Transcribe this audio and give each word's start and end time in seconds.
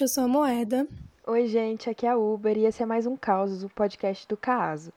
Gente, 0.00 0.08
eu 0.08 0.14
sou 0.14 0.24
a 0.24 0.28
Moeda. 0.28 0.88
Oi, 1.26 1.46
gente, 1.46 1.90
aqui 1.90 2.06
é 2.06 2.08
a 2.08 2.16
Uber 2.16 2.56
e 2.56 2.64
esse 2.64 2.82
é 2.82 2.86
mais 2.86 3.04
um 3.04 3.18
Caos, 3.18 3.62
o 3.62 3.68
podcast 3.68 4.26
do 4.26 4.34
Caso. 4.34 4.94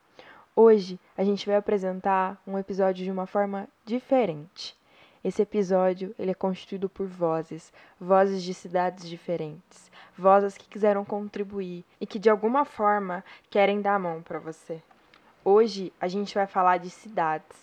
Hoje 0.56 0.98
a 1.18 1.26
gente 1.26 1.46
vai 1.46 1.58
apresentar 1.58 2.42
um 2.48 2.58
episódio 2.58 3.04
de 3.04 3.12
uma 3.12 3.28
forma 3.28 3.68
diferente. 3.84 4.74
Esse 5.22 5.42
episódio 5.42 6.16
ele 6.18 6.32
é 6.32 6.34
constituído 6.34 6.88
por 6.88 7.06
vozes, 7.06 7.74
vozes 8.00 8.42
de 8.42 8.54
cidades 8.54 9.10
diferentes, 9.10 9.92
vozes 10.18 10.58
que 10.58 10.70
quiseram 10.70 11.04
contribuir 11.04 11.84
e 12.00 12.08
que 12.08 12.18
de 12.18 12.30
alguma 12.30 12.64
forma 12.64 13.26
querem 13.50 13.82
dar 13.82 13.96
a 13.96 14.00
mão 14.00 14.22
para 14.22 14.40
você. 14.40 14.82
Hoje 15.44 15.92
a 16.00 16.08
gente 16.08 16.34
vai 16.34 16.48
falar 16.48 16.78
de 16.78 16.90
cidades, 16.90 17.63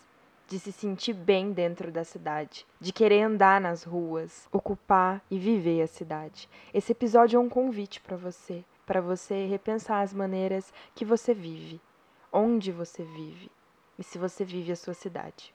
de 0.51 0.59
se 0.59 0.73
sentir 0.73 1.13
bem 1.13 1.53
dentro 1.53 1.93
da 1.93 2.03
cidade, 2.03 2.67
de 2.77 2.91
querer 2.91 3.21
andar 3.21 3.61
nas 3.61 3.85
ruas, 3.85 4.49
ocupar 4.51 5.23
e 5.31 5.39
viver 5.39 5.81
a 5.81 5.87
cidade. 5.87 6.49
Esse 6.73 6.91
episódio 6.91 7.37
é 7.37 7.39
um 7.39 7.47
convite 7.47 8.01
para 8.01 8.17
você, 8.17 8.61
para 8.85 8.99
você 8.99 9.45
repensar 9.45 10.01
as 10.01 10.13
maneiras 10.13 10.73
que 10.93 11.05
você 11.05 11.33
vive, 11.33 11.79
onde 12.33 12.69
você 12.69 13.01
vive 13.01 13.49
e 13.97 14.03
se 14.03 14.17
você 14.17 14.43
vive 14.43 14.73
a 14.73 14.75
sua 14.75 14.93
cidade. 14.93 15.53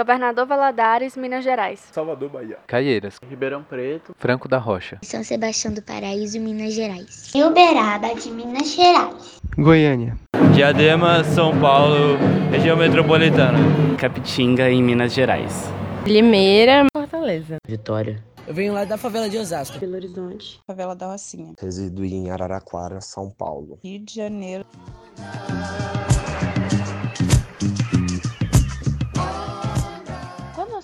Governador 0.00 0.46
Valadares, 0.46 1.16
Minas 1.16 1.42
Gerais. 1.42 1.80
Salvador, 1.90 2.30
Bahia. 2.30 2.58
Caieiras. 2.64 3.16
Ribeirão 3.28 3.64
Preto. 3.64 4.14
Franco 4.16 4.46
da 4.48 4.56
Rocha. 4.56 4.98
São 5.02 5.24
Sebastião 5.24 5.74
do 5.74 5.82
Paraíso, 5.82 6.38
Minas 6.38 6.74
Gerais. 6.74 7.32
Uberaba 7.34 8.14
de 8.14 8.30
Minas 8.30 8.72
Gerais. 8.72 9.40
Goiânia. 9.58 10.16
Diadema, 10.54 11.24
São 11.24 11.58
Paulo, 11.60 12.16
região 12.52 12.76
metropolitana. 12.76 13.58
Capitinga, 13.98 14.70
em 14.70 14.80
Minas 14.80 15.12
Gerais. 15.12 15.68
Limeira, 16.06 16.84
Fortaleza. 16.96 17.56
Vitória. 17.66 18.22
Eu 18.46 18.54
venho 18.54 18.72
lá 18.72 18.84
da 18.84 18.96
favela 18.96 19.28
de 19.28 19.38
Osasco. 19.38 19.76
Belo 19.80 19.96
Horizonte. 19.96 20.60
Favela 20.68 20.94
da 20.94 21.08
Rocinha. 21.10 21.54
Resido 21.60 22.04
em 22.04 22.30
Araraquara, 22.30 23.00
São 23.00 23.28
Paulo. 23.28 23.80
Rio 23.82 24.04
de 24.04 24.14
Janeiro. 24.14 24.64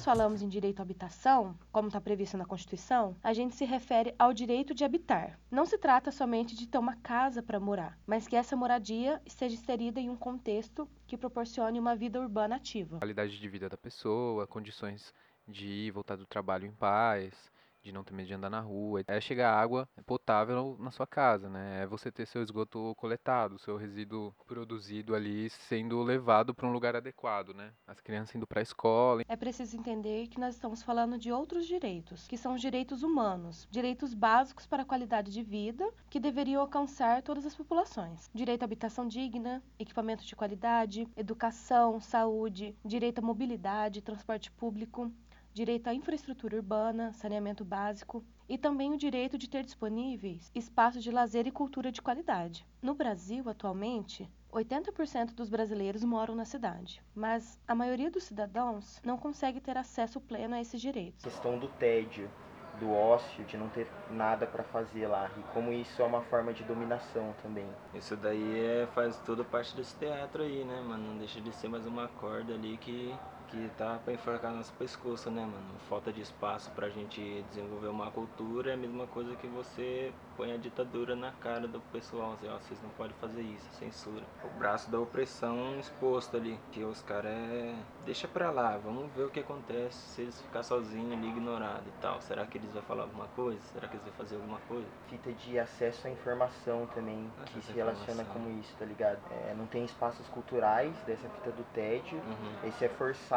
Falamos 0.06 0.40
em 0.40 0.48
direito 0.48 0.78
à 0.78 0.82
habitação, 0.82 1.58
como 1.72 1.88
está 1.88 2.00
previsto 2.00 2.36
na 2.36 2.46
Constituição, 2.46 3.16
a 3.24 3.32
gente 3.32 3.56
se 3.56 3.64
refere 3.64 4.14
ao 4.16 4.32
direito 4.32 4.72
de 4.72 4.84
habitar. 4.84 5.36
Não 5.50 5.66
se 5.66 5.76
trata 5.76 6.12
somente 6.12 6.54
de 6.54 6.68
ter 6.68 6.78
uma 6.78 6.94
casa 6.94 7.42
para 7.42 7.58
morar, 7.58 7.98
mas 8.06 8.28
que 8.28 8.36
essa 8.36 8.54
moradia 8.54 9.20
esteja 9.26 9.56
inserida 9.56 9.98
em 9.98 10.08
um 10.08 10.14
contexto 10.14 10.88
que 11.08 11.18
proporcione 11.18 11.80
uma 11.80 11.96
vida 11.96 12.20
urbana 12.20 12.54
ativa. 12.54 12.98
Qualidade 12.98 13.36
de 13.36 13.48
vida 13.48 13.68
da 13.68 13.76
pessoa, 13.76 14.46
condições 14.46 15.12
de 15.44 15.66
ir 15.66 15.90
voltar 15.90 16.14
do 16.14 16.24
trabalho 16.24 16.66
em 16.66 16.72
paz, 16.72 17.50
de 17.86 17.92
não 17.92 18.02
ter 18.02 18.12
medo 18.12 18.26
de 18.26 18.34
andar 18.34 18.50
na 18.50 18.60
rua, 18.60 19.02
é 19.06 19.20
chegar 19.20 19.54
água 19.54 19.88
potável 20.04 20.76
na 20.80 20.90
sua 20.90 21.06
casa, 21.06 21.48
né? 21.48 21.82
É 21.82 21.86
você 21.86 22.10
ter 22.10 22.26
seu 22.26 22.42
esgoto 22.42 22.94
coletado, 22.96 23.58
seu 23.58 23.76
resíduo 23.76 24.34
produzido 24.46 25.14
ali 25.14 25.48
sendo 25.50 26.02
levado 26.02 26.52
para 26.52 26.66
um 26.66 26.72
lugar 26.72 26.96
adequado, 26.96 27.54
né? 27.54 27.72
As 27.86 28.00
crianças 28.00 28.34
indo 28.34 28.46
para 28.46 28.60
a 28.60 28.62
escola. 28.62 29.22
É 29.28 29.36
preciso 29.36 29.76
entender 29.76 30.26
que 30.26 30.40
nós 30.40 30.54
estamos 30.54 30.82
falando 30.82 31.16
de 31.16 31.30
outros 31.30 31.66
direitos, 31.66 32.26
que 32.26 32.36
são 32.36 32.54
os 32.54 32.60
direitos 32.60 33.04
humanos, 33.04 33.68
direitos 33.70 34.14
básicos 34.14 34.66
para 34.66 34.82
a 34.82 34.86
qualidade 34.86 35.32
de 35.32 35.42
vida 35.42 35.88
que 36.10 36.18
deveriam 36.18 36.60
alcançar 36.60 37.22
todas 37.22 37.46
as 37.46 37.54
populações. 37.54 38.28
Direito 38.34 38.62
à 38.62 38.64
habitação 38.64 39.06
digna, 39.06 39.62
equipamento 39.78 40.24
de 40.24 40.34
qualidade, 40.34 41.08
educação, 41.16 42.00
saúde, 42.00 42.74
direito 42.84 43.20
à 43.20 43.22
mobilidade, 43.22 44.02
transporte 44.02 44.50
público, 44.50 45.12
direito 45.56 45.88
à 45.88 45.94
infraestrutura 45.94 46.56
urbana, 46.56 47.14
saneamento 47.14 47.64
básico 47.64 48.22
e 48.46 48.58
também 48.58 48.92
o 48.92 48.98
direito 48.98 49.38
de 49.38 49.48
ter 49.48 49.64
disponíveis 49.64 50.50
espaços 50.54 51.02
de 51.02 51.10
lazer 51.10 51.46
e 51.46 51.50
cultura 51.50 51.90
de 51.90 52.02
qualidade. 52.02 52.66
No 52.82 52.94
Brasil, 52.94 53.48
atualmente, 53.48 54.30
80% 54.52 55.32
dos 55.32 55.48
brasileiros 55.48 56.04
moram 56.04 56.34
na 56.34 56.44
cidade, 56.44 57.02
mas 57.14 57.58
a 57.66 57.74
maioria 57.74 58.10
dos 58.10 58.24
cidadãos 58.24 59.00
não 59.02 59.16
consegue 59.16 59.58
ter 59.58 59.78
acesso 59.78 60.20
pleno 60.20 60.54
a 60.54 60.60
esses 60.60 60.78
direitos. 60.78 61.24
A 61.24 61.30
questão 61.30 61.58
do 61.58 61.68
tédio, 61.68 62.30
do 62.78 62.92
ócio, 62.92 63.42
de 63.46 63.56
não 63.56 63.70
ter 63.70 63.90
nada 64.10 64.46
para 64.46 64.62
fazer 64.62 65.06
lá, 65.06 65.30
e 65.38 65.42
como 65.54 65.72
isso 65.72 66.02
é 66.02 66.04
uma 66.04 66.20
forma 66.20 66.52
de 66.52 66.64
dominação 66.64 67.34
também. 67.42 67.66
Isso 67.94 68.14
daí 68.14 68.60
é, 68.60 68.86
faz 68.88 69.16
toda 69.20 69.42
parte 69.42 69.74
desse 69.74 69.96
teatro 69.96 70.42
aí, 70.42 70.64
né, 70.66 70.82
mano? 70.82 71.12
Não 71.12 71.16
deixa 71.16 71.40
de 71.40 71.50
ser 71.54 71.68
mais 71.68 71.86
uma 71.86 72.08
corda 72.08 72.52
ali 72.52 72.76
que 72.76 73.14
que 73.48 73.70
tá 73.76 73.98
para 74.04 74.12
enforcar 74.12 74.52
nosso 74.52 74.72
pescoço, 74.74 75.30
né, 75.30 75.42
mano? 75.42 75.78
Falta 75.88 76.12
de 76.12 76.20
espaço 76.20 76.70
pra 76.72 76.88
gente 76.88 77.44
desenvolver 77.50 77.88
uma 77.88 78.10
cultura 78.10 78.70
é 78.70 78.74
a 78.74 78.76
mesma 78.76 79.06
coisa 79.06 79.34
que 79.36 79.46
você 79.46 80.12
põe 80.36 80.52
a 80.52 80.56
ditadura 80.56 81.14
na 81.14 81.32
cara 81.32 81.66
do 81.66 81.80
pessoal, 81.92 82.32
assim, 82.34 82.48
ó, 82.48 82.58
vocês 82.58 82.80
não 82.82 82.90
podem 82.90 83.14
fazer 83.20 83.42
isso, 83.42 83.66
censura. 83.72 84.24
O 84.44 84.58
braço 84.58 84.90
da 84.90 84.98
opressão 84.98 85.78
exposto 85.78 86.36
ali, 86.36 86.58
que 86.72 86.82
os 86.82 87.00
caras 87.02 87.32
é... 87.32 87.74
Deixa 88.04 88.28
pra 88.28 88.50
lá, 88.50 88.76
vamos 88.76 89.10
ver 89.12 89.24
o 89.24 89.30
que 89.30 89.40
acontece 89.40 89.96
se 89.96 90.22
eles 90.22 90.40
ficar 90.42 90.62
sozinhos 90.62 91.12
ali, 91.12 91.28
ignorados 91.28 91.86
e 91.86 92.00
tal. 92.00 92.20
Será 92.20 92.46
que 92.46 92.58
eles 92.58 92.70
vão 92.72 92.82
falar 92.82 93.04
alguma 93.04 93.26
coisa? 93.28 93.60
Será 93.72 93.88
que 93.88 93.94
eles 93.94 94.04
vão 94.04 94.14
fazer 94.14 94.36
alguma 94.36 94.58
coisa? 94.68 94.86
Fita 95.08 95.32
de 95.32 95.58
acesso 95.58 96.06
à 96.06 96.10
informação 96.10 96.86
também, 96.94 97.30
que 97.46 97.60
se 97.62 97.72
relaciona 97.72 98.24
com 98.24 98.58
isso, 98.60 98.74
tá 98.78 98.84
ligado? 98.84 99.18
É, 99.30 99.54
não 99.56 99.66
tem 99.66 99.84
espaços 99.84 100.26
culturais 100.28 100.94
dessa 101.06 101.28
fita 101.28 101.50
do 101.50 101.64
TED, 101.72 102.14
uhum. 102.14 102.68
esse 102.68 102.84
é 102.84 102.88
forçado 102.88 103.35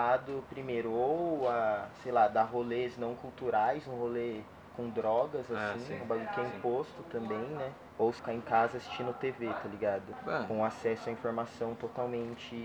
primeiro 0.50 0.92
ou 0.92 1.48
a, 1.50 1.88
sei 2.04 2.12
lá, 2.12 2.28
dar 2.28 2.44
rolês 2.44 2.98
não 2.98 3.16
culturais, 3.16 3.88
um 3.88 3.96
rolê 3.96 4.42
com 4.76 4.90
drogas, 4.90 5.46
ah, 5.52 5.74
assim, 5.74 5.98
ah, 6.00 6.04
um 6.04 6.08
bagulho 6.08 6.30
que 6.34 6.40
é 6.40 6.44
imposto 6.44 7.04
também, 7.12 7.38
né? 7.38 7.72
Ou 8.00 8.14
ficar 8.14 8.34
em 8.34 8.40
casa 8.40 8.78
assistindo 8.78 9.14
TV, 9.14 9.48
tá 9.48 9.68
ligado? 9.68 10.16
Com 10.48 10.64
acesso 10.64 11.10
à 11.10 11.12
informação 11.12 11.76
totalmente, 11.76 12.56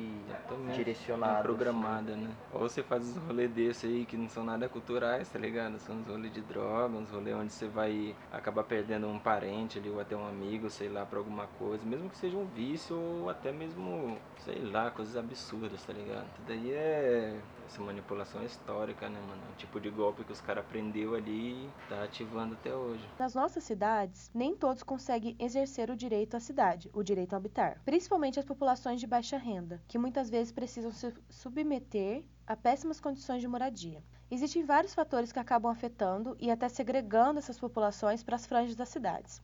totalmente 0.49 0.77
direcionada. 0.77 1.43
Programada, 1.43 2.13
assim. 2.13 2.23
né? 2.23 2.31
Ou 2.53 2.61
você 2.61 2.85
faz 2.85 3.05
uns 3.05 3.17
rolês 3.17 3.51
desse 3.51 3.87
aí 3.87 4.07
que 4.07 4.17
não 4.17 4.29
são 4.29 4.45
nada 4.45 4.69
culturais, 4.69 5.29
tá 5.29 5.39
ligado? 5.39 5.77
São 5.81 5.97
uns 5.97 6.07
rolês 6.07 6.33
de 6.33 6.41
droga, 6.41 6.97
uns 6.97 7.11
rolês 7.11 7.37
onde 7.37 7.53
você 7.53 7.67
vai 7.67 8.15
acabar 8.31 8.63
perdendo 8.63 9.09
um 9.09 9.19
parente 9.19 9.79
ali, 9.79 9.91
ou 9.91 10.01
até 10.01 10.17
um 10.17 10.27
amigo, 10.27 10.71
sei 10.71 10.89
lá, 10.89 11.05
pra 11.05 11.19
alguma 11.19 11.49
coisa. 11.59 11.85
Mesmo 11.85 12.09
que 12.09 12.17
seja 12.17 12.37
um 12.37 12.47
vício, 12.47 12.97
ou 12.97 13.29
até 13.29 13.51
mesmo, 13.51 14.17
sei 14.39 14.63
lá, 14.71 14.89
coisas 14.93 15.17
absurdas, 15.17 15.83
tá 15.83 15.93
ligado? 15.93 16.27
Isso 16.27 16.43
daí 16.47 16.71
é 16.71 17.37
essa 17.67 17.83
manipulação 17.83 18.45
histórica, 18.45 19.09
né, 19.09 19.19
mano? 19.27 19.43
O 19.53 19.57
tipo 19.57 19.81
de 19.81 19.91
golpe 19.91 20.23
que 20.23 20.33
os 20.33 20.41
caras 20.41 20.65
aprendeu 20.65 21.15
ali 21.15 21.69
tá 21.89 22.05
ativando 22.05 22.55
até 22.55 22.75
hoje. 22.75 23.03
Nas 23.19 23.35
nossas 23.35 23.65
cidades, 23.65 24.31
nem 24.35 24.55
todos 24.55 24.83
conseguem 24.83 25.24
exercer 25.39 25.91
o 25.91 25.97
direito 25.97 26.37
à 26.37 26.41
cidade, 26.41 26.91
o 26.93 27.03
direito 27.03 27.33
a 27.35 27.37
habitar. 27.37 27.81
Principalmente 27.85 28.39
as 28.39 28.45
populações 28.45 29.01
de 29.01 29.07
baixa 29.07 29.39
renda, 29.39 29.83
que 29.89 29.99
muitas 29.99 30.29
vezes 30.29 30.53
precisam 30.53 30.93
se 30.93 31.15
submeter 31.31 32.25
a 32.47 32.57
péssimas 32.57 33.01
condições 33.01 33.41
de 33.41 33.49
moradia. 33.49 34.03
Existem 34.31 34.65
vários 34.65 34.95
fatores 34.95 35.33
que 35.33 35.39
acabam 35.39 35.71
afetando 35.71 36.37
e 36.39 36.51
até 36.51 36.69
segregando 36.69 37.39
essas 37.39 37.59
populações 37.59 38.23
para 38.23 38.37
as 38.37 38.47
franjas 38.47 38.77
das 38.77 38.89
cidades. 38.89 39.41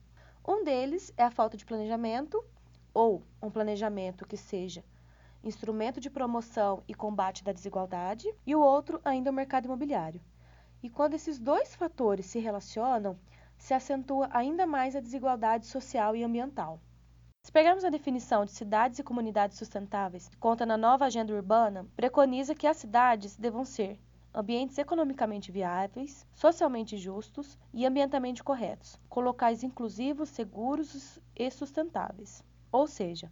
Um 0.47 0.63
deles 0.63 1.13
é 1.17 1.23
a 1.23 1.31
falta 1.31 1.57
de 1.57 1.65
planejamento, 1.65 2.43
ou 2.93 3.23
um 3.41 3.49
planejamento 3.49 4.27
que 4.27 4.37
seja 4.37 4.83
instrumento 5.43 5.99
de 5.99 6.09
promoção 6.09 6.83
e 6.87 6.93
combate 6.93 7.43
da 7.43 7.51
desigualdade, 7.51 8.31
e 8.45 8.55
o 8.55 8.61
outro 8.61 9.01
ainda 9.03 9.31
o 9.31 9.33
mercado 9.33 9.65
imobiliário. 9.65 10.21
E 10.83 10.89
quando 10.89 11.13
esses 11.13 11.39
dois 11.39 11.75
fatores 11.75 12.25
se 12.25 12.39
relacionam, 12.39 13.17
se 13.61 13.75
acentua 13.75 14.27
ainda 14.31 14.65
mais 14.65 14.95
a 14.95 14.99
desigualdade 14.99 15.67
social 15.67 16.15
e 16.15 16.23
ambiental. 16.23 16.81
Se 17.45 17.51
pegarmos 17.51 17.85
a 17.85 17.91
definição 17.91 18.43
de 18.43 18.51
cidades 18.51 18.97
e 18.97 19.03
comunidades 19.03 19.59
sustentáveis, 19.59 20.27
que 20.27 20.35
conta 20.37 20.65
na 20.65 20.75
nova 20.75 21.05
agenda 21.05 21.31
urbana, 21.31 21.85
preconiza 21.95 22.55
que 22.55 22.65
as 22.65 22.77
cidades 22.77 23.35
devam 23.37 23.63
ser 23.63 23.99
ambientes 24.33 24.79
economicamente 24.79 25.51
viáveis, 25.51 26.25
socialmente 26.33 26.97
justos 26.97 27.55
e 27.71 27.85
ambientalmente 27.85 28.43
corretos, 28.43 28.99
com 29.07 29.21
locais 29.21 29.61
inclusivos, 29.61 30.29
seguros 30.29 31.19
e 31.35 31.51
sustentáveis. 31.51 32.43
Ou 32.71 32.87
seja, 32.87 33.31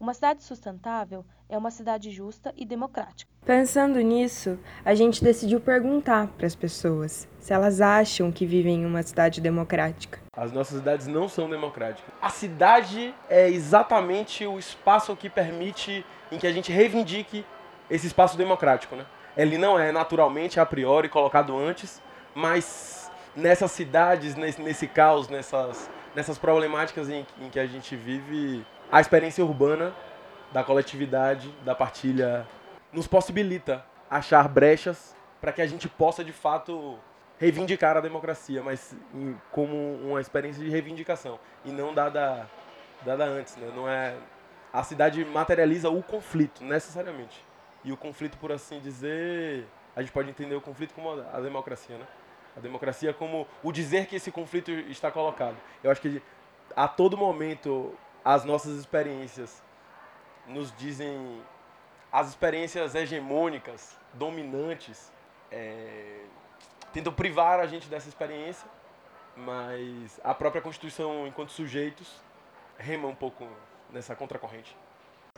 uma 0.00 0.14
cidade 0.14 0.44
sustentável 0.44 1.24
é 1.48 1.58
uma 1.58 1.70
cidade 1.70 2.10
justa 2.10 2.52
e 2.56 2.64
democrática. 2.64 3.30
Pensando 3.44 4.00
nisso, 4.00 4.58
a 4.84 4.94
gente 4.94 5.24
decidiu 5.24 5.60
perguntar 5.60 6.28
para 6.28 6.46
as 6.46 6.54
pessoas 6.54 7.28
se 7.40 7.52
elas 7.52 7.80
acham 7.80 8.30
que 8.30 8.46
vivem 8.46 8.82
em 8.82 8.86
uma 8.86 9.02
cidade 9.02 9.40
democrática. 9.40 10.20
As 10.36 10.52
nossas 10.52 10.78
cidades 10.78 11.06
não 11.06 11.28
são 11.28 11.48
democráticas. 11.48 12.12
A 12.20 12.28
cidade 12.28 13.14
é 13.28 13.48
exatamente 13.48 14.46
o 14.46 14.58
espaço 14.58 15.16
que 15.16 15.28
permite 15.28 16.04
em 16.30 16.38
que 16.38 16.46
a 16.46 16.52
gente 16.52 16.70
reivindique 16.70 17.44
esse 17.90 18.06
espaço 18.06 18.36
democrático, 18.36 18.94
né? 18.94 19.04
Ele 19.36 19.56
não 19.56 19.78
é 19.78 19.90
naturalmente 19.90 20.60
a 20.60 20.66
priori 20.66 21.08
colocado 21.08 21.56
antes, 21.56 22.02
mas 22.34 23.10
nessas 23.34 23.70
cidades, 23.70 24.34
nesse, 24.34 24.60
nesse 24.60 24.86
caos, 24.86 25.28
nessas, 25.28 25.90
nessas 26.14 26.36
problemáticas 26.36 27.08
em, 27.08 27.26
em 27.40 27.48
que 27.48 27.58
a 27.58 27.66
gente 27.66 27.96
vive, 27.96 28.64
a 28.90 29.00
experiência 29.00 29.44
urbana 29.44 29.94
da 30.52 30.64
coletividade, 30.64 31.50
da 31.64 31.74
partilha, 31.74 32.46
nos 32.92 33.06
possibilita 33.06 33.84
achar 34.10 34.48
brechas 34.48 35.14
para 35.40 35.52
que 35.52 35.60
a 35.60 35.66
gente 35.66 35.88
possa 35.88 36.24
de 36.24 36.32
fato 36.32 36.98
reivindicar 37.38 37.96
a 37.96 38.00
democracia, 38.00 38.62
mas 38.62 38.96
como 39.52 39.94
uma 39.96 40.20
experiência 40.20 40.62
de 40.64 40.70
reivindicação 40.70 41.38
e 41.64 41.70
não 41.70 41.94
dada, 41.94 42.48
dada 43.04 43.24
antes. 43.24 43.56
Né? 43.56 43.70
Não 43.76 43.88
é, 43.88 44.16
a 44.72 44.82
cidade 44.82 45.24
materializa 45.24 45.90
o 45.90 46.02
conflito, 46.02 46.64
necessariamente. 46.64 47.44
E 47.84 47.92
o 47.92 47.96
conflito, 47.96 48.36
por 48.38 48.50
assim 48.50 48.80
dizer, 48.80 49.66
a 49.94 50.00
gente 50.00 50.12
pode 50.12 50.30
entender 50.30 50.54
o 50.54 50.60
conflito 50.60 50.94
como 50.94 51.10
a 51.32 51.40
democracia, 51.40 51.96
né? 51.96 52.06
A 52.56 52.60
democracia 52.60 53.12
como 53.12 53.46
o 53.62 53.70
dizer 53.70 54.06
que 54.06 54.16
esse 54.16 54.32
conflito 54.32 54.70
está 54.70 55.12
colocado. 55.12 55.56
Eu 55.82 55.92
acho 55.92 56.00
que 56.00 56.20
a 56.74 56.88
todo 56.88 57.16
momento 57.16 57.94
as 58.24 58.44
nossas 58.44 58.78
experiências 58.78 59.62
nos 60.46 60.74
dizem 60.76 61.42
as 62.10 62.28
experiências 62.28 62.94
hegemônicas, 62.94 63.98
dominantes, 64.14 65.12
é, 65.50 66.22
tentam 66.92 67.12
privar 67.12 67.60
a 67.60 67.66
gente 67.66 67.88
dessa 67.88 68.08
experiência, 68.08 68.68
mas 69.36 70.18
a 70.24 70.34
própria 70.34 70.62
Constituição, 70.62 71.26
enquanto 71.26 71.52
sujeitos, 71.52 72.20
rema 72.78 73.06
um 73.08 73.14
pouco 73.14 73.46
nessa 73.90 74.16
contracorrente. 74.16 74.76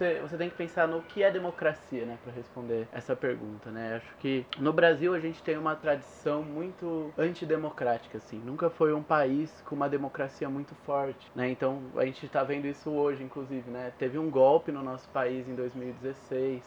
Você, 0.00 0.19
você 0.19 0.37
tem 0.38 0.49
que 0.49 0.56
pensar 0.56 0.88
no 0.88 1.02
que 1.02 1.23
é 1.23 1.31
democracia, 1.31 2.06
né, 2.06 2.17
para 2.25 2.32
responder 2.32 2.88
essa 2.91 3.14
pergunta, 3.14 3.70
né? 3.70 3.97
Acho 3.97 4.17
que 4.17 4.47
no 4.58 4.73
Brasil 4.73 5.12
a 5.12 5.20
gente 5.20 5.43
tem 5.43 5.58
uma 5.58 5.76
tradição 5.76 6.43
muito 6.43 7.12
antidemocrática, 7.19 8.17
assim. 8.17 8.38
Nunca 8.38 8.70
foi 8.70 8.94
um 8.94 9.02
país 9.02 9.62
com 9.67 9.75
uma 9.75 9.91
democracia 9.91 10.49
muito 10.49 10.75
forte, 10.87 11.31
né? 11.35 11.50
Então 11.50 11.82
a 11.97 12.06
gente 12.06 12.25
está 12.25 12.43
vendo 12.43 12.67
isso 12.67 12.88
hoje, 12.88 13.23
inclusive, 13.23 13.70
né? 13.70 13.93
Teve 13.99 14.19
um 14.19 14.31
golpe 14.31 14.73
no 14.73 14.82
nosso 14.82 15.06
país 15.11 15.47
em 15.47 15.55
2016, 15.55 16.62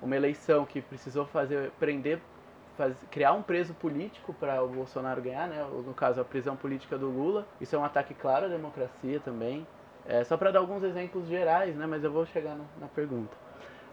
uma 0.00 0.16
eleição 0.16 0.64
que 0.64 0.80
precisou 0.80 1.26
fazer 1.26 1.72
prender 1.72 2.20
criar 3.10 3.34
um 3.34 3.42
preso 3.42 3.74
político 3.74 4.32
para 4.32 4.62
o 4.62 4.68
Bolsonaro 4.68 5.20
ganhar, 5.20 5.46
né? 5.46 5.62
no 5.62 5.92
caso 5.92 6.22
a 6.22 6.24
prisão 6.24 6.56
política 6.56 6.96
do 6.96 7.10
Lula. 7.10 7.46
Isso 7.60 7.76
é 7.76 7.78
um 7.78 7.84
ataque 7.84 8.14
claro 8.14 8.46
à 8.46 8.48
democracia 8.48 9.20
também. 9.20 9.66
É, 10.06 10.24
só 10.24 10.36
para 10.36 10.50
dar 10.50 10.58
alguns 10.58 10.82
exemplos 10.82 11.28
gerais, 11.28 11.76
né? 11.76 11.86
Mas 11.86 12.02
eu 12.02 12.10
vou 12.10 12.26
chegar 12.26 12.54
no, 12.54 12.66
na 12.80 12.88
pergunta. 12.88 13.36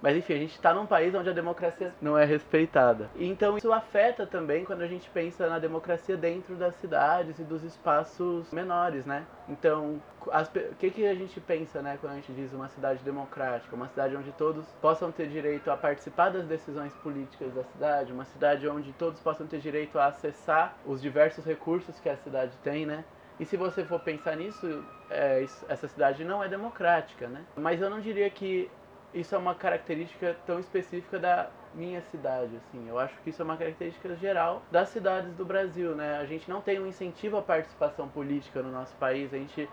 Mas 0.02 0.16
enfim, 0.16 0.34
a 0.34 0.38
gente 0.38 0.54
está 0.54 0.74
num 0.74 0.86
país 0.86 1.14
onde 1.14 1.30
a 1.30 1.34
democracia 1.34 1.94
não 2.02 2.18
é 2.18 2.24
respeitada. 2.24 3.10
Então 3.18 3.58
isso 3.58 3.72
afeta 3.72 4.26
também 4.26 4.64
quando 4.64 4.82
a 4.82 4.88
gente 4.88 5.10
pensa 5.10 5.48
na 5.50 5.60
democracia 5.60 6.16
dentro 6.16 6.56
das 6.56 6.74
cidades 6.76 7.38
e 7.38 7.44
dos 7.44 7.64
espaços 7.64 8.50
menores, 8.52 9.06
né? 9.06 9.26
Então, 9.50 10.02
o 10.22 10.76
que, 10.76 10.90
que 10.90 11.06
a 11.06 11.14
gente 11.14 11.40
pensa, 11.42 11.82
né, 11.82 11.98
quando 12.00 12.14
a 12.14 12.16
gente 12.16 12.32
diz 12.32 12.54
uma 12.54 12.70
cidade 12.70 13.04
democrática? 13.04 13.76
Uma 13.76 13.90
cidade 13.90 14.16
onde 14.16 14.32
todos 14.32 14.66
possam 14.82 15.12
ter 15.12 15.28
direito 15.28 15.70
a 15.70 15.76
participar 15.76 16.30
das 16.30 16.46
decisões 16.46 16.94
políticas 16.96 17.54
da 17.54 17.64
cidade, 17.64 18.14
uma 18.14 18.26
cidade 18.26 18.68
onde 18.68 18.94
todos 18.94 19.20
possam 19.20 19.48
ter 19.48 19.60
direito 19.60 20.00
a 20.00 20.06
acessar 20.06 20.78
os 20.86 21.02
diversos 21.02 21.44
recursos 21.44 22.00
que 22.00 22.08
a 22.08 22.16
cidade 22.16 22.54
tem, 22.64 22.86
né? 22.86 23.04
E 23.40 23.46
se 23.46 23.56
você 23.56 23.84
for 23.86 24.00
pensar 24.00 24.36
nisso, 24.36 24.84
é, 25.10 25.46
essa 25.68 25.88
cidade 25.88 26.26
não 26.26 26.44
é 26.44 26.50
democrática, 26.50 27.28
né? 27.28 27.42
Mas 27.56 27.82
eu 27.82 27.90
não 27.90 28.02
diria 28.02 28.30
que 28.30 28.70
isso 29.14 29.34
é 29.34 29.38
uma 29.38 29.56
característica 29.56 30.36
tão 30.46 30.60
específica 30.60 31.18
da 31.18 31.50
minha 31.74 32.02
cidade, 32.02 32.52
assim. 32.58 32.88
Eu 32.88 33.00
acho 33.00 33.14
que 33.24 33.30
isso 33.30 33.42
é 33.42 33.46
uma 33.46 33.56
característica 33.56 34.14
geral 34.16 34.62
das 34.70 34.90
cidades 34.90 35.34
do 35.36 35.46
Brasil, 35.46 35.96
né? 35.96 36.18
A 36.18 36.26
gente 36.26 36.50
não 36.50 36.62
tem 36.62 36.80
um 36.80 36.88
incentivo 36.88 37.38
à 37.38 37.42
participação 37.42 38.08
política 38.10 38.62
no 38.62 38.72
nosso 38.72 38.94
país, 38.96 39.34
a 39.34 39.38
gente 39.38 39.70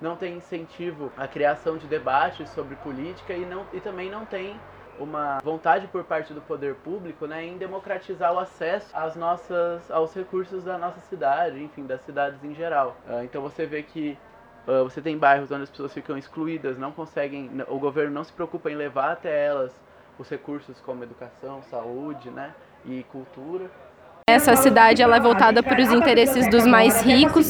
não 0.00 0.14
tem 0.14 0.36
incentivo 0.36 1.10
à 1.16 1.26
criação 1.26 1.78
de 1.78 1.86
debates 1.86 2.50
sobre 2.50 2.76
política 2.76 3.32
e, 3.32 3.46
não, 3.46 3.66
e 3.72 3.80
também 3.80 4.10
não 4.10 4.26
tem 4.26 4.60
uma 4.98 5.38
vontade 5.42 5.86
por 5.88 6.04
parte 6.04 6.32
do 6.32 6.40
poder 6.40 6.74
público 6.76 7.26
né, 7.26 7.44
em 7.44 7.56
democratizar 7.56 8.32
o 8.32 8.38
acesso 8.38 8.88
às 8.94 9.16
nossas, 9.16 9.90
aos 9.90 10.14
recursos 10.14 10.64
da 10.64 10.78
nossa 10.78 11.00
cidade, 11.00 11.62
enfim, 11.62 11.86
das 11.86 12.00
cidades 12.02 12.42
em 12.44 12.54
geral. 12.54 12.96
Uh, 13.06 13.22
então 13.22 13.42
você 13.42 13.66
vê 13.66 13.82
que 13.82 14.18
uh, 14.66 14.84
você 14.84 15.00
tem 15.00 15.16
bairros 15.16 15.50
onde 15.50 15.64
as 15.64 15.70
pessoas 15.70 15.92
ficam 15.92 16.16
excluídas, 16.16 16.78
não 16.78 16.92
conseguem, 16.92 17.50
o 17.68 17.78
governo 17.78 18.12
não 18.12 18.24
se 18.24 18.32
preocupa 18.32 18.70
em 18.70 18.74
levar 18.74 19.12
até 19.12 19.46
elas 19.46 19.72
os 20.18 20.28
recursos 20.28 20.80
como 20.80 21.02
educação, 21.02 21.62
saúde 21.64 22.30
né, 22.30 22.54
e 22.84 23.04
cultura. 23.04 23.70
Essa 24.28 24.56
cidade 24.56 25.00
ela 25.00 25.18
é 25.18 25.20
voltada 25.20 25.62
para 25.62 25.80
os 25.80 25.92
interesses 25.92 26.50
dos 26.50 26.66
mais 26.66 27.00
ricos, 27.00 27.48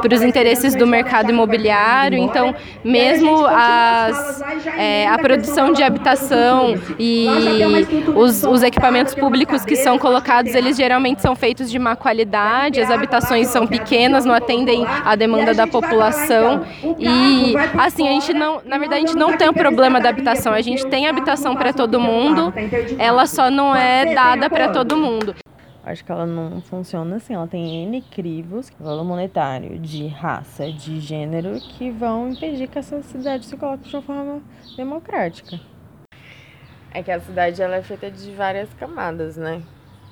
para 0.00 0.14
os 0.14 0.22
interesses 0.22 0.72
do 0.76 0.86
mercado 0.86 1.30
imobiliário. 1.30 2.16
Então, 2.16 2.54
mesmo 2.84 3.44
as, 3.44 4.40
é, 4.78 5.08
a 5.08 5.18
produção 5.18 5.72
de 5.72 5.82
habitação 5.82 6.76
e 6.96 7.26
os, 8.14 8.44
os 8.44 8.62
equipamentos 8.62 9.16
públicos 9.16 9.64
que 9.64 9.74
são 9.74 9.98
colocados, 9.98 10.54
eles 10.54 10.76
geralmente 10.76 11.20
são 11.20 11.34
feitos 11.34 11.68
de 11.68 11.76
má 11.76 11.96
qualidade. 11.96 12.80
As 12.80 12.88
habitações 12.88 13.48
são 13.48 13.66
pequenas, 13.66 14.24
não 14.24 14.32
atendem 14.32 14.86
à 15.04 15.16
demanda 15.16 15.52
da 15.52 15.66
população. 15.66 16.64
E 17.00 17.52
assim, 17.76 18.06
a 18.06 18.12
gente 18.12 18.32
não, 18.32 18.62
na 18.64 18.78
verdade, 18.78 19.02
a 19.02 19.06
gente 19.08 19.18
não 19.18 19.36
tem 19.36 19.48
o 19.48 19.52
problema 19.52 20.00
da 20.00 20.10
habitação. 20.10 20.52
A 20.52 20.60
gente 20.60 20.86
tem 20.86 21.08
habitação 21.08 21.56
para 21.56 21.72
todo 21.72 21.98
mundo, 21.98 22.54
ela 22.96 23.26
só 23.26 23.50
não 23.50 23.74
é 23.74 24.14
dada 24.14 24.48
para 24.48 24.68
todo 24.68 24.96
mundo. 24.96 25.34
Acho 25.84 26.04
que 26.04 26.12
ela 26.12 26.24
não 26.24 26.60
funciona 26.60 27.16
assim. 27.16 27.34
Ela 27.34 27.48
tem 27.48 27.84
N 27.84 28.00
crivos, 28.02 28.70
valor 28.78 29.04
monetário, 29.04 29.78
de 29.78 30.06
raça, 30.06 30.70
de 30.70 31.00
gênero, 31.00 31.58
que 31.60 31.90
vão 31.90 32.30
impedir 32.30 32.68
que 32.68 32.78
essa 32.78 33.02
cidade 33.02 33.46
se 33.46 33.56
coloque 33.56 33.88
de 33.88 33.96
uma 33.96 34.02
forma 34.02 34.42
democrática. 34.76 35.58
É 36.94 37.02
que 37.02 37.10
a 37.10 37.18
cidade 37.20 37.60
ela 37.60 37.76
é 37.76 37.82
feita 37.82 38.10
de 38.10 38.30
várias 38.32 38.72
camadas, 38.74 39.36
né? 39.36 39.62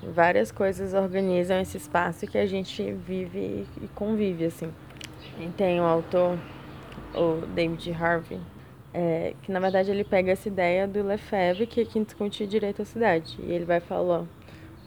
Várias 0.03 0.51
coisas 0.51 0.93
organizam 0.93 1.59
esse 1.61 1.77
espaço 1.77 2.25
que 2.27 2.37
a 2.37 2.45
gente 2.45 2.91
vive 2.91 3.65
e 3.81 3.87
convive, 3.93 4.45
assim. 4.45 4.73
E 5.39 5.47
tem 5.49 5.79
o 5.79 5.83
autor, 5.83 6.37
o 7.13 7.45
David 7.45 7.93
Harvey, 7.93 8.39
é, 8.93 9.35
que 9.43 9.51
na 9.51 9.59
verdade 9.59 9.91
ele 9.91 10.03
pega 10.03 10.31
essa 10.31 10.49
ideia 10.49 10.87
do 10.87 11.03
Lefebvre, 11.03 11.67
que 11.67 11.81
é 11.81 11.85
quem 11.85 12.03
discute 12.03 12.45
direito 12.47 12.81
à 12.81 12.85
cidade. 12.85 13.37
E 13.39 13.51
ele 13.51 13.63
vai 13.63 13.79
falar 13.79 14.25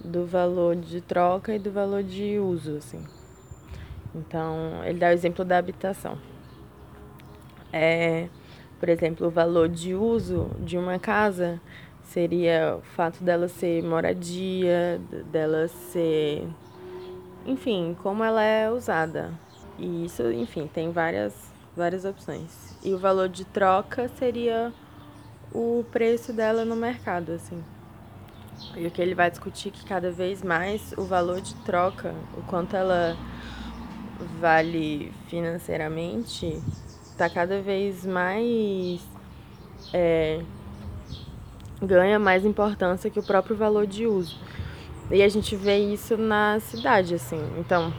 do 0.05 0.27
valor 0.27 0.77
de 0.77 1.01
troca 1.01 1.55
e 1.55 1.59
do 1.59 1.71
valor 1.71 2.03
de 2.03 2.39
uso, 2.39 2.77
assim. 2.77 3.03
Então, 4.15 4.85
ele 4.85 4.99
dá 4.99 5.09
o 5.09 5.13
exemplo 5.13 5.45
da 5.45 5.59
habitação. 5.59 6.19
É, 7.73 8.29
por 8.79 8.89
exemplo, 8.89 9.27
o 9.27 9.31
valor 9.31 9.69
de 9.69 9.95
uso 9.95 10.51
de 10.61 10.79
uma 10.79 10.99
casa 10.99 11.61
seria 12.03 12.77
o 12.79 12.83
fato 12.83 13.25
dela 13.25 13.49
ser 13.49 13.83
moradia, 13.83 15.01
dela 15.33 15.67
ser, 15.67 16.47
enfim, 17.47 17.97
como 18.03 18.23
ela 18.23 18.43
é 18.43 18.71
usada. 18.71 19.33
E 19.79 20.05
isso, 20.05 20.31
enfim, 20.31 20.69
tem 20.73 20.93
várias 20.93 21.53
várias 21.77 22.05
opções. 22.05 22.77
E 22.85 22.93
o 22.95 22.99
valor 22.99 23.29
de 23.29 23.45
troca 23.45 24.09
seria 24.17 24.73
o 25.53 25.85
preço 25.91 26.33
dela 26.33 26.65
no 26.65 26.77
mercado, 26.77 27.33
assim. 27.33 27.63
E 28.77 28.87
o 28.87 28.91
que 28.91 29.01
ele 29.01 29.15
vai 29.15 29.31
discutir 29.31 29.71
que 29.71 29.85
cada 29.85 30.11
vez 30.11 30.43
mais 30.43 30.93
o 30.97 31.03
valor 31.03 31.41
de 31.41 31.55
troca, 31.57 32.15
o 32.37 32.43
quanto 32.43 32.77
ela 32.77 33.17
vale 34.41 35.13
financeiramente, 35.29 36.61
está 37.03 37.29
cada 37.29 37.61
vez 37.61 38.05
mais. 38.05 39.01
É, 39.93 40.41
ganha 41.81 42.19
mais 42.19 42.45
importância 42.45 43.11
que 43.11 43.19
o 43.19 43.23
próprio 43.23 43.57
valor 43.57 43.87
de 43.87 44.07
uso. 44.07 44.39
E 45.11 45.23
a 45.23 45.29
gente 45.29 45.55
vê 45.55 45.79
isso 45.79 46.17
na 46.17 46.59
cidade, 46.61 47.15
assim. 47.15 47.41
Então, 47.59 47.93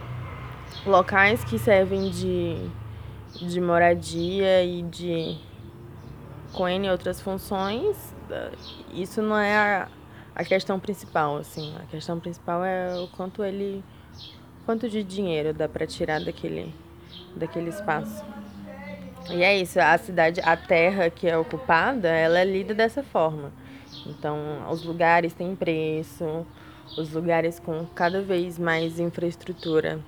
locais 0.85 1.43
que 1.43 1.59
servem 1.59 2.09
de, 2.09 2.57
de 3.33 3.61
moradia 3.61 4.63
e 4.63 4.81
de 4.81 5.37
com 6.51 6.67
N 6.67 6.89
outras 6.89 7.21
funções, 7.21 8.15
isso 8.93 9.21
não 9.21 9.37
é 9.37 9.87
a 10.35 10.43
questão 10.43 10.77
principal, 10.77 11.37
assim. 11.37 11.73
A 11.77 11.85
questão 11.85 12.19
principal 12.19 12.63
é 12.63 12.99
o 12.99 13.07
quanto 13.07 13.41
ele. 13.41 13.81
quanto 14.65 14.89
de 14.89 15.01
dinheiro 15.01 15.53
dá 15.53 15.69
para 15.69 15.87
tirar 15.87 16.19
daquele, 16.19 16.75
daquele 17.35 17.69
espaço. 17.69 18.23
E 19.29 19.41
é 19.41 19.57
isso, 19.57 19.79
a 19.79 19.97
cidade, 19.97 20.41
a 20.41 20.57
terra 20.57 21.09
que 21.09 21.27
é 21.27 21.37
ocupada, 21.37 22.09
ela 22.09 22.37
é 22.37 22.45
lida 22.45 22.75
dessa 22.75 23.01
forma. 23.01 23.51
Então, 24.05 24.37
os 24.69 24.83
lugares 24.83 25.33
têm 25.33 25.55
preço, 25.55 26.45
os 26.97 27.13
lugares 27.13 27.59
com 27.59 27.85
cada 27.95 28.21
vez 28.21 28.59
mais 28.59 28.99
infraestrutura 28.99 29.99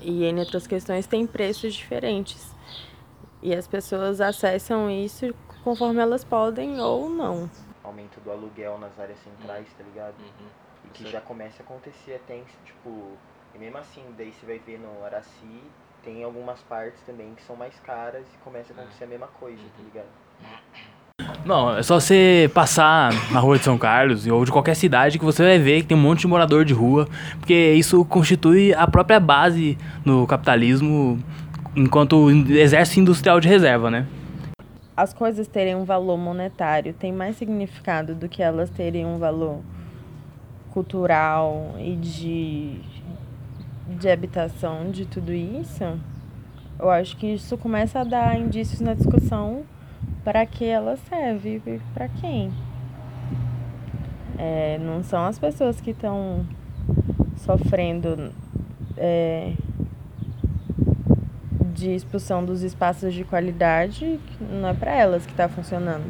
e 0.00 0.24
em 0.24 0.38
outras 0.38 0.66
questões 0.66 1.06
têm 1.06 1.26
preços 1.26 1.74
diferentes. 1.74 2.50
E 3.42 3.54
as 3.54 3.68
pessoas 3.68 4.20
acessam 4.20 4.90
isso 4.90 5.32
conforme 5.62 6.00
elas 6.00 6.24
podem 6.24 6.80
ou 6.80 7.08
não 7.08 7.48
aumento 7.86 8.20
do 8.20 8.30
aluguel 8.30 8.78
nas 8.78 8.98
áreas 8.98 9.18
centrais, 9.20 9.66
tá 9.76 9.84
ligado? 9.84 10.16
Uhum. 10.18 10.46
E 10.84 10.88
que 10.88 11.10
já 11.10 11.20
começa 11.20 11.62
a 11.62 11.64
acontecer 11.64 12.14
até, 12.14 12.40
tipo, 12.64 13.12
e 13.54 13.58
mesmo 13.58 13.78
assim, 13.78 14.02
daí 14.16 14.32
você 14.32 14.46
vai 14.46 14.58
ver 14.58 14.78
no 14.78 15.04
Araci, 15.04 15.62
tem 16.04 16.22
algumas 16.22 16.60
partes 16.62 17.00
também 17.02 17.34
que 17.34 17.42
são 17.42 17.56
mais 17.56 17.78
caras 17.80 18.24
e 18.34 18.38
começa 18.44 18.72
a 18.72 18.76
acontecer 18.76 19.04
a 19.04 19.06
mesma 19.08 19.26
coisa, 19.26 19.62
tá 19.76 19.82
ligado? 19.82 20.06
Não, 21.44 21.76
é 21.76 21.82
só 21.82 21.98
você 21.98 22.50
passar 22.52 23.12
na 23.32 23.40
rua 23.40 23.56
de 23.56 23.64
São 23.64 23.78
Carlos 23.78 24.26
ou 24.26 24.44
de 24.44 24.52
qualquer 24.52 24.74
cidade 24.74 25.18
que 25.18 25.24
você 25.24 25.42
vai 25.42 25.58
ver 25.58 25.82
que 25.82 25.88
tem 25.88 25.96
um 25.96 26.00
monte 26.00 26.20
de 26.20 26.26
morador 26.26 26.64
de 26.64 26.74
rua, 26.74 27.08
porque 27.38 27.72
isso 27.72 28.04
constitui 28.04 28.74
a 28.74 28.86
própria 28.86 29.18
base 29.18 29.78
no 30.04 30.26
capitalismo 30.26 31.18
enquanto 31.74 32.30
exército 32.30 33.00
industrial 33.00 33.40
de 33.40 33.48
reserva, 33.48 33.90
né? 33.90 34.06
As 34.96 35.12
coisas 35.12 35.46
terem 35.46 35.74
um 35.74 35.84
valor 35.84 36.16
monetário 36.16 36.94
tem 36.94 37.12
mais 37.12 37.36
significado 37.36 38.14
do 38.14 38.28
que 38.28 38.42
elas 38.42 38.70
terem 38.70 39.04
um 39.04 39.18
valor 39.18 39.60
cultural 40.70 41.74
e 41.78 41.96
de, 41.96 42.80
de 43.98 44.08
habitação 44.08 44.90
de 44.90 45.04
tudo 45.04 45.32
isso. 45.32 45.84
Eu 46.78 46.90
acho 46.90 47.16
que 47.16 47.26
isso 47.26 47.58
começa 47.58 48.00
a 48.00 48.04
dar 48.04 48.38
indícios 48.38 48.80
na 48.80 48.94
discussão 48.94 49.64
para 50.24 50.44
que 50.46 50.64
ela 50.64 50.96
serve 50.96 51.62
e 51.66 51.80
para 51.92 52.08
quem. 52.08 52.50
É, 54.38 54.78
não 54.78 55.02
são 55.02 55.24
as 55.24 55.38
pessoas 55.38 55.80
que 55.80 55.90
estão 55.90 56.46
sofrendo 57.36 58.32
é, 58.96 59.52
de 61.76 61.94
expulsão 61.94 62.44
dos 62.44 62.62
espaços 62.62 63.12
de 63.12 63.24
qualidade, 63.24 64.18
não 64.40 64.68
é 64.68 64.74
para 64.74 64.92
elas 64.92 65.24
que 65.26 65.32
está 65.32 65.48
funcionando. 65.48 66.04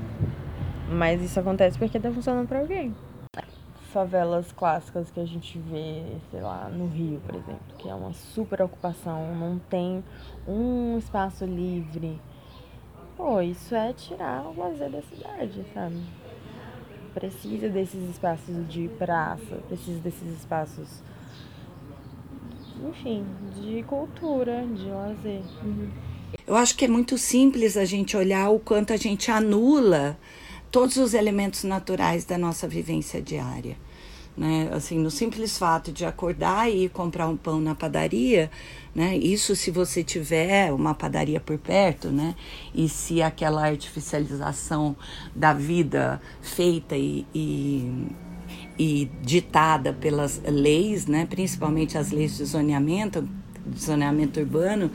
Mas 0.88 1.20
isso 1.20 1.38
acontece 1.38 1.78
porque 1.78 1.96
está 1.96 2.10
funcionando 2.10 2.46
para 2.46 2.60
alguém. 2.60 2.94
Favelas 3.92 4.52
clássicas 4.52 5.10
que 5.10 5.20
a 5.20 5.26
gente 5.26 5.58
vê, 5.58 6.02
sei 6.30 6.40
lá, 6.40 6.68
no 6.68 6.86
Rio, 6.86 7.20
por 7.26 7.34
exemplo, 7.34 7.76
que 7.78 7.88
é 7.88 7.94
uma 7.94 8.12
super 8.12 8.62
ocupação, 8.62 9.34
não 9.34 9.58
tem 9.58 10.04
um 10.46 10.98
espaço 10.98 11.44
livre 11.44 12.20
Pô, 13.16 13.40
isso 13.40 13.74
é 13.74 13.94
tirar 13.94 14.42
o 14.42 14.54
lazer 14.60 14.90
da 14.90 15.00
cidade, 15.00 15.64
sabe? 15.72 16.02
Precisa 17.14 17.66
desses 17.66 18.10
espaços 18.10 18.68
de 18.68 18.88
praça, 18.98 19.56
precisa 19.68 19.98
desses 20.00 20.38
espaços, 20.38 21.02
enfim, 22.84 23.24
de 23.60 23.82
cultura, 23.84 24.66
de 24.66 24.86
lazer. 24.86 25.42
Uhum. 25.62 25.88
Eu 26.46 26.54
acho 26.54 26.76
que 26.76 26.84
é 26.84 26.88
muito 26.88 27.18
simples 27.18 27.76
a 27.76 27.84
gente 27.84 28.16
olhar 28.16 28.50
o 28.50 28.58
quanto 28.58 28.92
a 28.92 28.96
gente 28.96 29.30
anula 29.30 30.18
todos 30.70 30.96
os 30.96 31.14
elementos 31.14 31.64
naturais 31.64 32.24
da 32.24 32.36
nossa 32.36 32.68
vivência 32.68 33.20
diária. 33.20 33.76
Né? 34.36 34.68
Assim, 34.72 34.98
no 34.98 35.10
simples 35.10 35.56
fato 35.56 35.90
de 35.90 36.04
acordar 36.04 36.70
e 36.70 36.84
ir 36.84 36.88
comprar 36.90 37.26
um 37.26 37.36
pão 37.36 37.58
na 37.58 37.74
padaria, 37.74 38.50
né? 38.94 39.16
Isso 39.16 39.56
se 39.56 39.70
você 39.70 40.04
tiver 40.04 40.70
uma 40.72 40.94
padaria 40.94 41.40
por 41.40 41.56
perto, 41.56 42.10
né? 42.10 42.34
E 42.74 42.86
se 42.86 43.22
aquela 43.22 43.66
artificialização 43.66 44.94
da 45.34 45.54
vida 45.54 46.20
feita 46.42 46.94
e, 46.96 47.26
e, 47.34 48.08
e 48.78 49.10
ditada 49.22 49.92
pelas 49.92 50.40
leis, 50.46 51.06
né? 51.06 51.26
Principalmente 51.26 51.96
as 51.96 52.10
leis 52.10 52.36
de 52.36 52.44
zoneamento, 52.44 53.28
de 53.66 53.80
zoneamento 53.80 54.40
urbano, 54.40 54.90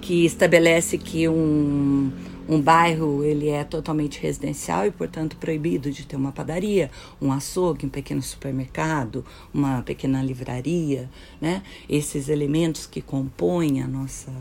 que 0.00 0.24
estabelece 0.24 0.98
que 0.98 1.28
um 1.28 2.12
um 2.48 2.60
bairro 2.60 3.24
ele 3.24 3.48
é 3.48 3.64
totalmente 3.64 4.20
residencial 4.20 4.86
e, 4.86 4.90
portanto, 4.90 5.36
proibido 5.36 5.90
de 5.90 6.06
ter 6.06 6.16
uma 6.16 6.32
padaria, 6.32 6.90
um 7.20 7.32
açougue, 7.32 7.86
um 7.86 7.88
pequeno 7.88 8.22
supermercado, 8.22 9.24
uma 9.52 9.82
pequena 9.82 10.22
livraria, 10.22 11.10
né? 11.40 11.62
Esses 11.88 12.28
elementos 12.28 12.86
que 12.86 13.00
compõem 13.00 13.82
a 13.82 13.88
nossa 13.88 14.32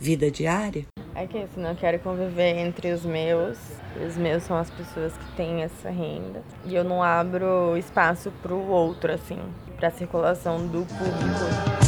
vida 0.00 0.30
diária. 0.30 0.86
É 1.14 1.26
que 1.26 1.36
isso, 1.36 1.60
não 1.60 1.74
quero 1.74 1.98
conviver 1.98 2.56
entre 2.56 2.90
os 2.92 3.04
meus. 3.04 3.58
Os 4.06 4.16
meus 4.16 4.42
são 4.44 4.56
as 4.56 4.70
pessoas 4.70 5.12
que 5.12 5.36
têm 5.36 5.62
essa 5.62 5.90
renda. 5.90 6.42
E 6.64 6.74
eu 6.74 6.82
não 6.82 7.02
abro 7.02 7.76
espaço 7.76 8.32
para 8.42 8.54
o 8.54 8.68
outro, 8.68 9.12
assim, 9.12 9.38
para 9.76 9.88
a 9.88 9.90
circulação 9.90 10.66
do 10.66 10.86
público. 10.86 11.80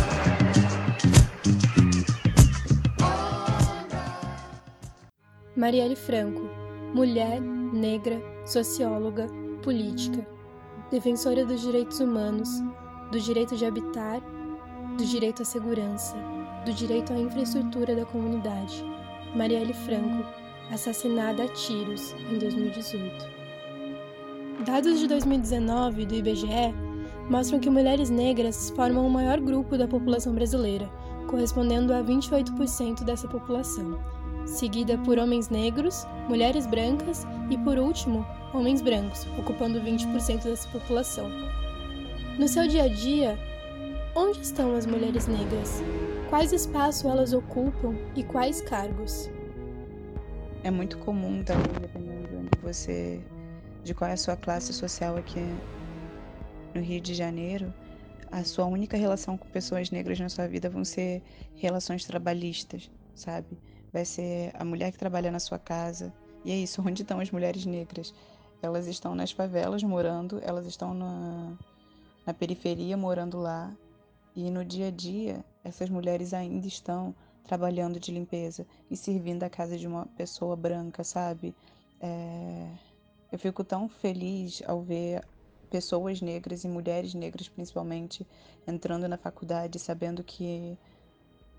Marielle 5.56 5.96
Franco, 5.96 6.42
mulher, 6.92 7.40
negra, 7.40 8.20
socióloga, 8.44 9.28
política, 9.62 10.26
defensora 10.90 11.46
dos 11.46 11.62
direitos 11.62 12.00
humanos, 12.00 12.48
do 13.10 13.20
direito 13.20 13.56
de 13.56 13.64
habitar, 13.64 14.20
do 14.98 15.04
direito 15.04 15.42
à 15.42 15.44
segurança, 15.44 16.16
do 16.64 16.72
direito 16.72 17.12
à 17.12 17.16
infraestrutura 17.16 17.94
da 17.94 18.04
comunidade. 18.04 18.84
Marielle 19.34 19.74
Franco, 19.74 20.24
assassinada 20.70 21.44
a 21.44 21.48
tiros 21.48 22.14
em 22.30 22.38
2018. 22.38 23.26
Dados 24.64 24.98
de 24.98 25.08
2019 25.08 26.06
do 26.06 26.14
IBGE 26.14 26.74
mostram 27.28 27.58
que 27.58 27.70
mulheres 27.70 28.10
negras 28.10 28.70
formam 28.70 29.06
o 29.06 29.10
maior 29.10 29.40
grupo 29.40 29.76
da 29.76 29.88
população 29.88 30.34
brasileira, 30.34 30.88
correspondendo 31.28 31.92
a 31.92 32.02
28% 32.02 33.04
dessa 33.04 33.26
população 33.26 33.98
seguida 34.46 34.98
por 34.98 35.18
homens 35.18 35.48
negros, 35.48 36.06
mulheres 36.28 36.66
brancas 36.66 37.26
e, 37.50 37.58
por 37.58 37.78
último, 37.78 38.26
homens 38.52 38.82
brancos, 38.82 39.26
ocupando 39.38 39.80
20% 39.80 40.44
dessa 40.44 40.68
população. 40.68 41.30
No 42.38 42.48
seu 42.48 42.66
dia 42.66 42.84
a 42.84 42.88
dia, 42.88 43.38
onde 44.14 44.40
estão 44.40 44.74
as 44.74 44.86
mulheres 44.86 45.26
negras? 45.26 45.82
Quais 46.32 46.50
espaços 46.50 47.04
elas 47.04 47.34
ocupam 47.34 47.94
e 48.16 48.24
quais 48.24 48.62
cargos? 48.62 49.28
É 50.64 50.70
muito 50.70 50.96
comum 50.96 51.44
também, 51.44 51.70
dependendo 51.78 52.26
de 52.26 52.36
onde 52.36 52.58
você. 52.62 53.20
de 53.84 53.92
qual 53.92 54.08
é 54.08 54.14
a 54.14 54.16
sua 54.16 54.34
classe 54.34 54.72
social 54.72 55.18
aqui 55.18 55.40
no 56.74 56.80
Rio 56.80 57.02
de 57.02 57.12
Janeiro, 57.12 57.70
a 58.30 58.42
sua 58.44 58.64
única 58.64 58.96
relação 58.96 59.36
com 59.36 59.46
pessoas 59.50 59.90
negras 59.90 60.18
na 60.18 60.30
sua 60.30 60.48
vida 60.48 60.70
vão 60.70 60.86
ser 60.86 61.22
relações 61.54 62.06
trabalhistas, 62.06 62.90
sabe? 63.14 63.58
vai 63.92 64.06
ser 64.06 64.52
a 64.54 64.64
mulher 64.64 64.90
que 64.90 64.98
trabalha 64.98 65.30
na 65.30 65.38
sua 65.38 65.58
casa. 65.58 66.10
E 66.46 66.50
é 66.50 66.56
isso, 66.56 66.80
onde 66.88 67.02
estão 67.02 67.20
as 67.20 67.30
mulheres 67.30 67.66
negras? 67.66 68.14
Elas 68.62 68.86
estão 68.86 69.14
nas 69.14 69.32
favelas 69.32 69.82
morando, 69.82 70.40
elas 70.42 70.64
estão 70.64 70.94
na, 70.94 71.52
na 72.24 72.32
periferia 72.32 72.96
morando 72.96 73.38
lá. 73.38 73.70
E 74.34 74.50
no 74.50 74.64
dia 74.64 74.86
a 74.86 74.90
dia, 74.90 75.44
essas 75.64 75.88
mulheres 75.88 76.34
ainda 76.34 76.66
estão 76.66 77.14
trabalhando 77.44 77.98
de 77.98 78.12
limpeza 78.12 78.66
e 78.90 78.96
servindo 78.96 79.42
a 79.42 79.50
casa 79.50 79.76
de 79.76 79.86
uma 79.86 80.06
pessoa 80.06 80.56
branca, 80.56 81.02
sabe? 81.04 81.54
É... 82.00 82.68
Eu 83.30 83.38
fico 83.38 83.64
tão 83.64 83.88
feliz 83.88 84.62
ao 84.66 84.82
ver 84.82 85.24
pessoas 85.70 86.20
negras 86.20 86.64
e 86.64 86.68
mulheres 86.68 87.14
negras, 87.14 87.48
principalmente, 87.48 88.26
entrando 88.66 89.08
na 89.08 89.16
faculdade, 89.16 89.78
sabendo 89.78 90.22
que 90.22 90.78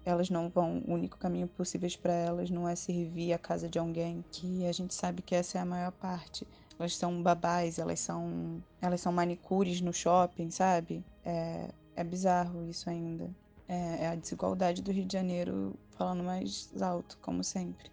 elas 0.05 0.29
não 0.29 0.49
vão, 0.49 0.83
o 0.87 0.93
único 0.93 1.17
caminho 1.17 1.47
possível 1.47 1.89
para 2.01 2.13
elas 2.13 2.49
não 2.49 2.67
é 2.67 2.75
servir 2.75 3.33
a 3.33 3.39
casa 3.39 3.67
de 3.67 3.79
alguém, 3.79 4.23
que 4.31 4.67
a 4.67 4.71
gente 4.71 4.93
sabe 4.93 5.21
que 5.21 5.33
essa 5.33 5.57
é 5.57 5.61
a 5.61 5.65
maior 5.65 5.91
parte. 5.93 6.45
Elas 6.77 6.95
são 6.95 7.23
babás, 7.23 7.79
elas 7.79 7.99
são, 7.99 8.61
elas 8.81 9.01
são 9.01 9.11
manicures 9.11 9.81
no 9.81 9.93
shopping, 9.93 10.51
sabe? 10.51 11.03
É, 11.23 11.69
é 11.95 12.03
bizarro 12.03 12.63
isso 12.69 12.89
ainda. 12.89 13.29
É, 13.67 14.03
é 14.03 14.07
a 14.07 14.15
desigualdade 14.15 14.81
do 14.81 14.91
Rio 14.91 15.05
de 15.05 15.13
Janeiro 15.13 15.73
falando 15.91 16.23
mais 16.23 16.69
alto, 16.81 17.17
como 17.21 17.43
sempre. 17.43 17.91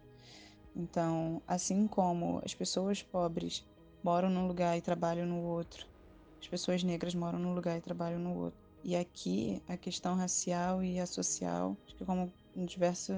Então, 0.75 1.43
assim 1.47 1.87
como 1.87 2.41
as 2.45 2.55
pessoas 2.55 3.03
pobres 3.03 3.67
moram 4.03 4.31
num 4.31 4.47
lugar 4.47 4.77
e 4.77 4.81
trabalham 4.81 5.27
no 5.27 5.43
outro, 5.43 5.87
as 6.41 6.49
pessoas 6.49 6.83
negras 6.83 7.15
moram 7.15 7.39
num 7.39 7.55
lugar 7.55 7.77
e 7.77 7.81
trabalham 7.81 8.19
no 8.19 8.37
outro. 8.37 8.59
E 8.83 8.97
aqui 8.97 9.63
a 9.69 9.77
questão 9.77 10.15
racial 10.15 10.83
e 10.83 10.99
a 10.99 11.07
social, 11.07 11.77
acho 11.85 11.97
que 11.97 12.05
como 12.05 12.33
em 12.57 12.67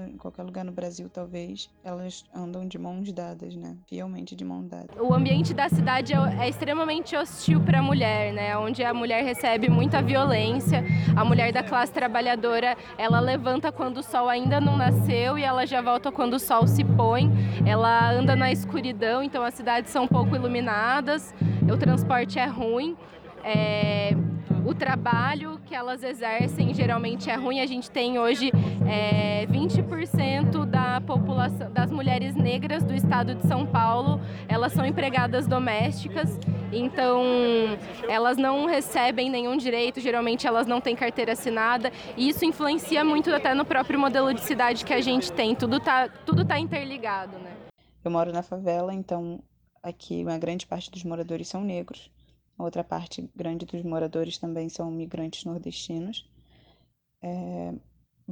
em 0.09 0.17
qualquer 0.17 0.43
lugar 0.43 0.63
no 0.63 0.71
Brasil, 0.71 1.09
talvez, 1.09 1.69
elas 1.83 2.23
andam 2.33 2.67
de 2.67 2.77
mãos 2.77 3.11
dadas, 3.11 3.55
né? 3.55 3.75
Fielmente 3.87 4.35
de 4.35 4.45
mão 4.45 4.65
dada. 4.65 4.87
O 5.01 5.13
ambiente 5.13 5.53
da 5.53 5.69
cidade 5.69 6.13
é, 6.13 6.45
é 6.45 6.49
extremamente 6.49 7.15
hostil 7.15 7.59
para 7.61 7.79
a 7.79 7.81
mulher, 7.81 8.33
né? 8.33 8.57
Onde 8.57 8.83
a 8.83 8.93
mulher 8.93 9.23
recebe 9.23 9.69
muita 9.69 10.01
violência. 10.01 10.83
A 11.15 11.25
mulher 11.25 11.51
da 11.51 11.63
classe 11.63 11.91
trabalhadora, 11.91 12.77
ela 12.97 13.19
levanta 13.19 13.71
quando 13.71 13.97
o 13.97 14.03
sol 14.03 14.29
ainda 14.29 14.59
não 14.59 14.77
nasceu 14.77 15.37
e 15.37 15.43
ela 15.43 15.65
já 15.65 15.81
volta 15.81 16.11
quando 16.11 16.33
o 16.35 16.39
sol 16.39 16.67
se 16.67 16.83
põe. 16.83 17.31
Ela 17.65 18.11
anda 18.11 18.35
na 18.35 18.51
escuridão, 18.51 19.23
então 19.23 19.43
as 19.43 19.53
cidades 19.53 19.91
são 19.91 20.07
pouco 20.07 20.35
iluminadas, 20.35 21.33
o 21.71 21.77
transporte 21.77 22.39
é 22.39 22.45
ruim. 22.45 22.95
É, 23.43 24.15
o 24.65 24.73
trabalho 24.73 25.59
que 25.65 25.75
elas 25.75 26.03
exercem 26.03 26.73
geralmente 26.73 27.29
é 27.29 27.35
ruim. 27.35 27.59
A 27.59 27.65
gente 27.65 27.89
tem 27.91 28.19
hoje 28.19 28.51
é, 28.87 29.45
20% 29.47 30.65
da 30.65 31.01
população 31.01 31.71
das 31.71 31.91
mulheres 31.91 32.35
negras 32.35 32.83
do 32.83 32.93
estado 32.93 33.35
de 33.35 33.45
São 33.47 33.65
Paulo, 33.65 34.19
elas 34.47 34.73
são 34.73 34.85
empregadas 34.85 35.47
domésticas, 35.47 36.39
então 36.71 37.23
elas 38.07 38.37
não 38.37 38.65
recebem 38.65 39.29
nenhum 39.29 39.57
direito, 39.57 39.99
geralmente 39.99 40.47
elas 40.47 40.65
não 40.65 40.81
têm 40.81 40.95
carteira 40.95 41.33
assinada, 41.33 41.91
e 42.17 42.29
isso 42.29 42.45
influencia 42.45 43.03
muito 43.03 43.33
até 43.33 43.53
no 43.53 43.65
próprio 43.65 43.99
modelo 43.99 44.33
de 44.33 44.41
cidade 44.41 44.85
que 44.85 44.93
a 44.93 45.01
gente 45.01 45.31
tem. 45.31 45.55
Tudo 45.55 45.79
tá, 45.79 46.07
tudo 46.07 46.45
tá 46.45 46.59
interligado, 46.59 47.37
né? 47.39 47.51
Eu 48.03 48.11
moro 48.11 48.31
na 48.31 48.43
favela, 48.43 48.93
então 48.93 49.41
aqui 49.81 50.23
uma 50.23 50.37
grande 50.37 50.65
parte 50.65 50.89
dos 50.89 51.03
moradores 51.03 51.47
são 51.47 51.61
negros, 51.61 52.09
outra 52.57 52.83
parte 52.83 53.29
grande 53.35 53.65
dos 53.65 53.83
moradores 53.83 54.37
também 54.37 54.69
são 54.69 54.91
migrantes 54.91 55.45
nordestinos. 55.45 56.29
É, 57.21 57.73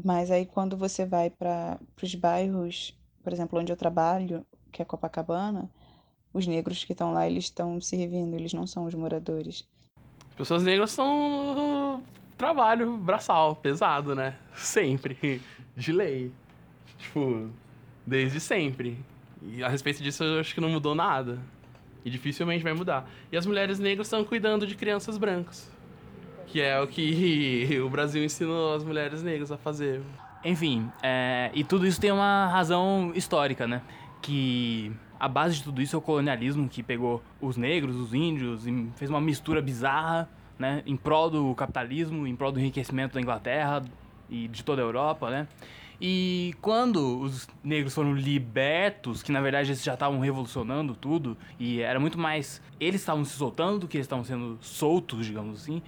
mas 0.04 0.32
aí 0.32 0.46
quando 0.46 0.78
você 0.78 1.06
vai 1.06 1.30
para 1.30 1.80
os 2.02 2.16
bairros, 2.16 2.98
por 3.24 3.34
exemplo, 3.34 3.60
onde 3.60 3.72
eu 3.72 3.78
trabalho, 3.78 4.46
que 4.72 4.82
é 4.82 4.86
Copacabana, 4.86 5.70
os 6.34 6.48
negros 6.48 6.84
que 6.84 6.94
estão 6.94 7.14
lá, 7.14 7.28
eles 7.28 7.46
estão 7.46 7.80
servindo, 7.82 8.36
eles 8.36 8.54
não 8.54 8.66
são 8.66 8.86
os 8.86 8.94
moradores. 8.94 9.68
As 10.30 10.36
pessoas 10.36 10.64
negras 10.64 10.92
são 10.92 12.02
trabalho 12.38 12.98
braçal, 12.98 13.56
pesado, 13.56 14.16
né? 14.16 14.36
Sempre. 14.56 15.42
De 15.76 15.92
lei. 15.92 16.32
Tipo, 16.98 17.50
desde 18.06 18.40
sempre. 18.40 18.98
E 19.42 19.64
a 19.64 19.70
respeito 19.70 20.04
disso 20.04 20.24
eu 20.24 20.40
acho 20.40 20.54
que 20.54 20.62
não 20.62 20.70
mudou 20.70 20.94
nada. 20.94 21.40
E 22.04 22.10
dificilmente 22.10 22.64
vai 22.64 22.74
mudar. 22.74 23.10
E 23.32 23.38
as 23.38 23.46
mulheres 23.46 23.80
negras 23.80 24.08
estão 24.08 24.24
cuidando 24.24 24.66
de 24.66 24.76
crianças 24.76 25.18
brancas. 25.18 25.72
Que 26.48 26.62
é 26.62 26.80
o 26.82 26.88
que 26.88 27.80
o 27.84 27.90
Brasil 27.90 28.24
ensinou 28.24 28.76
as 28.76 28.84
mulheres 28.84 29.22
negras 29.22 29.52
a 29.52 29.58
fazer. 29.58 30.02
Enfim, 30.44 30.92
é, 31.04 31.52
e 31.54 31.64
tudo 31.64 31.86
isso 31.86 32.02
tem 32.02 32.12
uma 32.12 32.48
razão 32.48 33.12
histórica, 33.14 33.68
né? 33.68 33.82
Que 34.22 34.92
a 35.20 35.28
base 35.28 35.58
de 35.58 35.64
tudo 35.64 35.82
isso 35.82 35.96
é 35.96 36.00
o 36.00 36.02
colonialismo 36.02 36.68
que 36.68 36.82
pegou 36.82 37.22
os 37.40 37.56
negros, 37.58 37.96
os 37.96 38.14
índios, 38.14 38.66
e 38.66 38.90
fez 38.96 39.10
uma 39.10 39.22
mistura 39.22 39.62
bizarra, 39.62 40.28
né? 40.58 40.82
Em 40.86 40.98
prol 40.98 41.30
do 41.30 41.54
capitalismo, 41.54 42.26
em 42.26 42.36
prol 42.36 42.52
do 42.52 42.60
enriquecimento 42.60 43.14
da 43.14 43.22
Inglaterra 43.22 43.84
e 44.30 44.48
de 44.48 44.64
toda 44.64 44.82
a 44.82 44.86
Europa, 44.86 45.30
né? 45.30 45.48
E 46.04 46.56
quando 46.62 47.20
os 47.22 47.48
negros 47.64 47.94
foram 47.94 48.16
libertos, 48.16 49.22
que 49.22 49.32
na 49.32 49.40
verdade 49.40 49.70
eles 49.70 49.84
já 49.84 49.94
estavam 49.94 50.20
revolucionando 50.20 50.96
tudo, 50.96 51.38
e 51.60 51.80
era 51.80 52.00
muito 52.00 52.18
mais. 52.18 52.60
Eles 52.80 53.02
estavam 53.02 53.24
se 53.24 53.36
soltando 53.36 53.82
do 53.82 53.88
que 53.88 53.98
eles 53.98 54.06
estavam 54.06 54.26
sendo 54.26 54.58
soltos, 54.62 55.28
digamos 55.28 55.62
assim. 55.62 55.80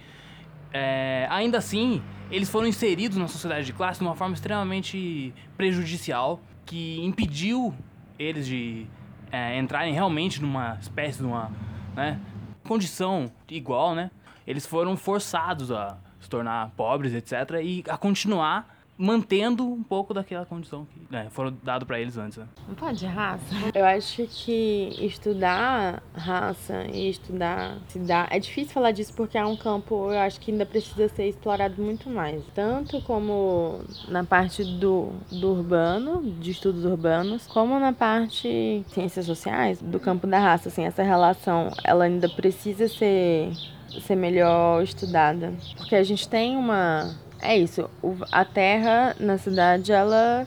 É, 0.72 1.26
ainda 1.28 1.58
assim, 1.58 2.00
eles 2.30 2.48
foram 2.48 2.68
inseridos 2.68 3.18
na 3.18 3.26
sociedade 3.26 3.66
de 3.66 3.72
classe 3.72 3.98
de 3.98 4.06
uma 4.06 4.14
forma 4.14 4.34
extremamente 4.34 5.34
prejudicial, 5.56 6.40
que 6.64 7.00
impediu 7.04 7.74
eles 8.16 8.46
de 8.46 8.86
é, 9.32 9.58
entrarem 9.58 9.92
realmente 9.92 10.40
numa 10.40 10.78
espécie 10.80 11.18
de 11.18 11.24
uma 11.24 11.50
né, 11.96 12.20
condição 12.62 13.32
igual, 13.48 13.96
né? 13.96 14.12
Eles 14.46 14.64
foram 14.64 14.96
forçados 14.96 15.72
a 15.72 15.98
se 16.20 16.28
tornar 16.28 16.70
pobres, 16.76 17.12
etc., 17.12 17.60
e 17.62 17.82
a 17.88 17.96
continuar 17.96 18.73
mantendo 18.96 19.66
um 19.66 19.82
pouco 19.82 20.14
daquela 20.14 20.46
condição 20.46 20.86
que 20.86 21.00
né, 21.10 21.26
foram 21.30 21.56
dado 21.62 21.84
para 21.84 22.00
eles 22.00 22.16
antes. 22.16 22.38
Né? 22.38 22.46
Não 22.68 22.74
pode 22.74 23.04
raça. 23.06 23.44
Eu 23.74 23.84
acho 23.84 24.26
que 24.28 24.90
estudar 25.00 26.02
raça 26.14 26.86
e 26.92 27.10
estudar 27.10 27.78
cidade 27.88 28.28
é 28.34 28.38
difícil 28.38 28.72
falar 28.72 28.92
disso 28.92 29.12
porque 29.14 29.36
é 29.36 29.44
um 29.44 29.56
campo 29.56 30.12
eu 30.12 30.18
acho 30.18 30.40
que 30.40 30.50
ainda 30.50 30.64
precisa 30.64 31.08
ser 31.08 31.28
explorado 31.28 31.82
muito 31.82 32.08
mais, 32.08 32.42
tanto 32.54 33.00
como 33.02 33.80
na 34.08 34.24
parte 34.24 34.64
do, 34.64 35.12
do 35.30 35.52
urbano, 35.52 36.22
de 36.40 36.50
estudos 36.50 36.84
urbanos, 36.84 37.46
como 37.46 37.78
na 37.78 37.92
parte 37.92 38.84
ciências 38.88 39.26
sociais, 39.26 39.80
do 39.80 39.98
campo 39.98 40.26
da 40.26 40.38
raça, 40.38 40.68
assim, 40.68 40.84
essa 40.84 41.02
relação, 41.02 41.70
ela 41.82 42.04
ainda 42.04 42.28
precisa 42.28 42.88
ser 42.88 43.52
ser 44.00 44.16
melhor 44.16 44.82
estudada, 44.82 45.54
porque 45.76 45.94
a 45.94 46.02
gente 46.02 46.28
tem 46.28 46.56
uma 46.56 47.14
é 47.44 47.56
isso. 47.56 47.88
A 48.32 48.44
terra 48.44 49.14
na 49.20 49.38
cidade, 49.38 49.92
ela 49.92 50.46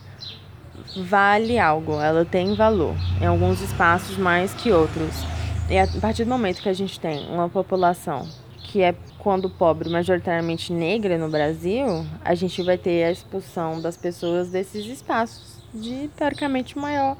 vale 0.95 1.59
algo, 1.59 2.01
ela 2.01 2.25
tem 2.25 2.55
valor. 2.55 2.95
Em 3.21 3.25
alguns 3.25 3.61
espaços 3.61 4.17
mais 4.17 4.53
que 4.53 4.71
outros. 4.71 5.13
E 5.69 5.77
a 5.77 5.87
partir 6.01 6.23
do 6.23 6.29
momento 6.29 6.61
que 6.61 6.69
a 6.69 6.73
gente 6.73 6.99
tem 6.99 7.29
uma 7.29 7.47
população 7.47 8.27
que 8.63 8.81
é, 8.81 8.93
quando 9.17 9.49
pobre, 9.49 9.89
majoritariamente 9.89 10.73
negra 10.73 11.17
no 11.17 11.29
Brasil, 11.29 12.05
a 12.23 12.35
gente 12.35 12.61
vai 12.63 12.77
ter 12.77 13.05
a 13.05 13.11
expulsão 13.11 13.81
das 13.81 13.95
pessoas 13.95 14.49
desses 14.49 14.85
espaços 14.85 15.61
de, 15.73 16.09
teoricamente, 16.15 16.77
maior 16.77 17.15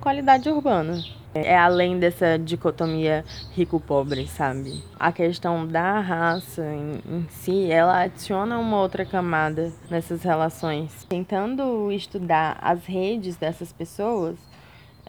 qualidade 0.00 0.48
urbana. 0.48 1.02
É 1.34 1.56
além 1.56 1.98
dessa 1.98 2.36
dicotomia 2.36 3.24
rico-pobre, 3.52 4.26
sabe? 4.26 4.82
A 4.98 5.12
questão 5.12 5.66
da 5.66 6.00
raça 6.00 6.62
em, 6.62 7.00
em, 7.08 7.26
si, 7.28 7.70
ela 7.70 8.02
adiciona 8.02 8.58
uma 8.58 8.78
outra 8.80 9.04
camada 9.04 9.72
nessas 9.88 10.22
relações. 10.22 11.04
Tentando 11.08 11.92
estudar 11.92 12.58
as 12.60 12.84
redes 12.84 13.36
dessas 13.36 13.72
pessoas, 13.72 14.36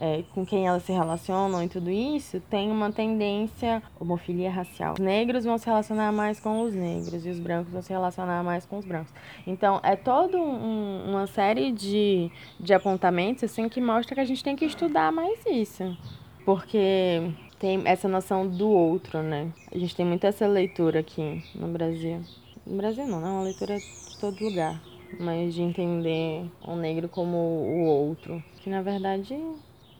é, 0.02 0.24
com 0.34 0.44
quem 0.44 0.66
elas 0.66 0.82
se 0.82 0.90
relacionam 0.90 1.62
e 1.62 1.68
tudo 1.68 1.88
isso, 1.88 2.40
tem 2.50 2.72
uma 2.72 2.90
tendência 2.90 3.80
homofilia 4.00 4.50
racial. 4.50 4.94
Os 4.94 4.98
negros 4.98 5.44
vão 5.44 5.56
se 5.56 5.66
relacionar 5.66 6.10
mais 6.10 6.40
com 6.40 6.62
os 6.62 6.74
negros 6.74 7.24
e 7.24 7.30
os 7.30 7.38
brancos 7.38 7.72
vão 7.72 7.80
se 7.80 7.92
relacionar 7.92 8.42
mais 8.42 8.66
com 8.66 8.78
os 8.78 8.84
brancos. 8.84 9.12
Então, 9.46 9.78
é 9.84 9.94
toda 9.94 10.36
um, 10.36 11.08
uma 11.08 11.28
série 11.28 11.70
de, 11.70 12.32
de 12.58 12.74
apontamentos 12.74 13.44
assim 13.44 13.68
que 13.68 13.80
mostra 13.80 14.16
que 14.16 14.20
a 14.20 14.24
gente 14.24 14.42
tem 14.42 14.56
que 14.56 14.64
estudar 14.64 15.12
mais 15.12 15.38
isso. 15.46 15.96
Porque 16.44 17.22
tem 17.60 17.80
essa 17.84 18.08
noção 18.08 18.48
do 18.48 18.68
outro, 18.68 19.22
né? 19.22 19.52
A 19.70 19.78
gente 19.78 19.94
tem 19.94 20.04
muito 20.04 20.26
essa 20.26 20.48
leitura 20.48 20.98
aqui 20.98 21.44
no 21.54 21.68
Brasil. 21.68 22.20
No 22.66 22.76
Brasil 22.76 23.06
não, 23.06 23.20
né? 23.20 23.28
Uma 23.28 23.44
leitura 23.44 23.78
de 23.78 24.18
todo 24.18 24.44
lugar. 24.44 24.82
Mas 25.20 25.54
de 25.54 25.62
entender 25.62 26.44
o 26.66 26.74
negro 26.74 27.08
como 27.08 27.36
o 27.36 27.84
outro. 27.84 28.42
Que 28.60 28.68
na 28.68 28.82
verdade 28.82 29.38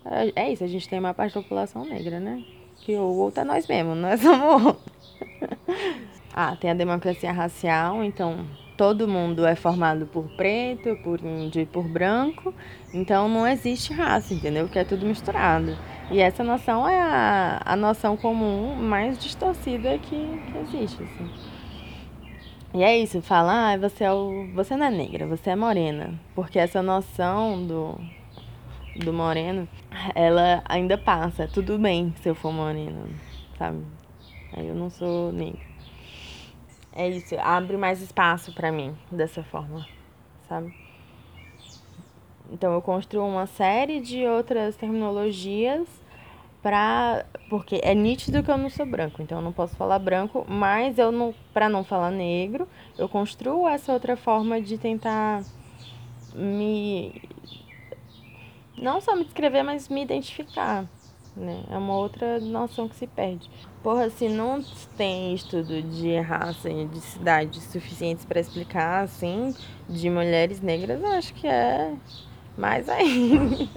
é, 0.05 0.33
é 0.35 0.53
isso, 0.53 0.65
a 0.65 0.69
gente 0.69 0.89
tem 0.89 0.99
uma 0.99 1.15
parte 1.15 1.35
da 1.35 1.43
população 1.43 1.85
negra, 1.85 2.19
né? 2.21 2.45
Que 2.77 2.95
o 2.95 3.15
outro 3.17 3.41
é 3.41 3.45
nós 3.45 3.67
mesmos, 3.67 3.97
nós 3.97 4.21
somos 4.21 4.77
ah, 6.35 6.57
tem 6.57 6.71
a 6.71 6.75
democracia 6.75 7.31
racial, 7.31 8.03
então 8.03 8.47
todo 8.77 9.07
mundo 9.07 9.47
é 9.47 9.55
formado 9.55 10.07
por 10.07 10.25
preto, 10.37 10.97
por 11.03 11.21
índio 11.21 11.63
e 11.63 11.67
por 11.67 11.85
branco, 11.85 12.55
então 12.93 13.29
não 13.29 13.47
existe 13.47 13.93
raça, 13.93 14.33
entendeu? 14.33 14.65
Porque 14.65 14.79
é 14.79 14.85
tudo 14.85 15.07
misturado. 15.07 15.77
E 16.11 16.21
essa 16.21 16.43
noção 16.43 16.89
é 16.89 17.01
a, 17.01 17.63
a 17.65 17.77
noção 17.77 18.17
comum 18.17 18.75
mais 18.77 19.19
distorcida 19.19 19.99
que, 19.99 20.43
que 20.51 20.59
existe, 20.59 21.03
assim. 21.03 21.31
E 22.75 22.83
é 22.83 22.97
isso, 22.97 23.21
falar, 23.21 23.75
ah, 23.75 23.77
você, 23.77 24.05
é 24.05 24.13
o, 24.13 24.49
você 24.55 24.75
não 24.75 24.87
é 24.87 24.91
negra, 24.91 25.27
você 25.27 25.51
é 25.51 25.57
morena. 25.57 26.19
Porque 26.35 26.59
essa 26.59 26.83
noção 26.83 27.67
do, 27.67 28.01
do 28.97 29.13
moreno, 29.13 29.69
ela 30.15 30.63
ainda 30.65 30.97
passa. 30.99 31.49
Tudo 31.49 31.79
bem 31.79 32.15
se 32.23 32.29
eu 32.29 32.35
for 32.35 32.53
morena, 32.53 33.09
sabe? 33.59 33.85
Aí 34.53 34.67
eu 34.67 34.75
não 34.75 34.91
sou 34.91 35.33
negra. 35.33 35.61
É 36.95 37.09
isso, 37.09 37.35
abre 37.41 37.77
mais 37.77 38.03
espaço 38.03 38.53
para 38.53 38.71
mim 38.71 38.95
dessa 39.11 39.43
forma, 39.43 39.87
sabe? 40.47 40.75
Então 42.51 42.75
eu 42.75 42.83
construo 42.83 43.27
uma 43.27 43.47
série 43.47 43.99
de 43.99 44.27
outras 44.27 44.77
terminologias 44.77 45.89
para 46.63 47.25
porque 47.49 47.81
é 47.83 47.95
nítido 47.95 48.43
que 48.43 48.51
eu 48.51 48.59
não 48.59 48.69
sou 48.69 48.85
branco, 48.85 49.23
então 49.23 49.39
eu 49.39 49.43
não 49.43 49.53
posso 49.53 49.75
falar 49.75 49.99
branco, 49.99 50.45
mas 50.47 50.99
eu 50.99 51.11
não 51.11 51.35
para 51.53 51.69
não 51.69 51.83
falar 51.83 52.11
negro, 52.11 52.69
eu 52.99 53.09
construo 53.09 53.67
essa 53.67 53.93
outra 53.93 54.17
forma 54.17 54.61
de 54.61 54.77
tentar 54.77 55.43
me 56.35 57.23
não 58.77 59.01
só 59.01 59.15
me 59.15 59.25
descrever, 59.25 59.63
mas 59.63 59.89
me 59.89 60.03
identificar. 60.03 60.87
Né? 61.35 61.65
É 61.71 61.79
uma 61.79 61.97
outra 61.97 62.39
noção 62.41 62.89
que 62.89 62.95
se 62.95 63.07
perde. 63.07 63.51
Porra, 63.83 64.11
se 64.11 64.29
não 64.29 64.63
tem 64.97 65.35
estudo 65.35 65.83
de 65.83 66.19
raça 66.21 66.71
e 66.71 66.87
de 66.87 67.01
cidade 67.01 67.61
suficientes 67.61 68.25
para 68.25 68.39
explicar, 68.39 69.03
assim, 69.03 69.55
de 69.89 70.11
mulheres 70.11 70.61
negras, 70.61 71.03
acho 71.03 71.33
que 71.35 71.47
é 71.47 71.95
mais 72.57 72.89
aí. 72.89 73.69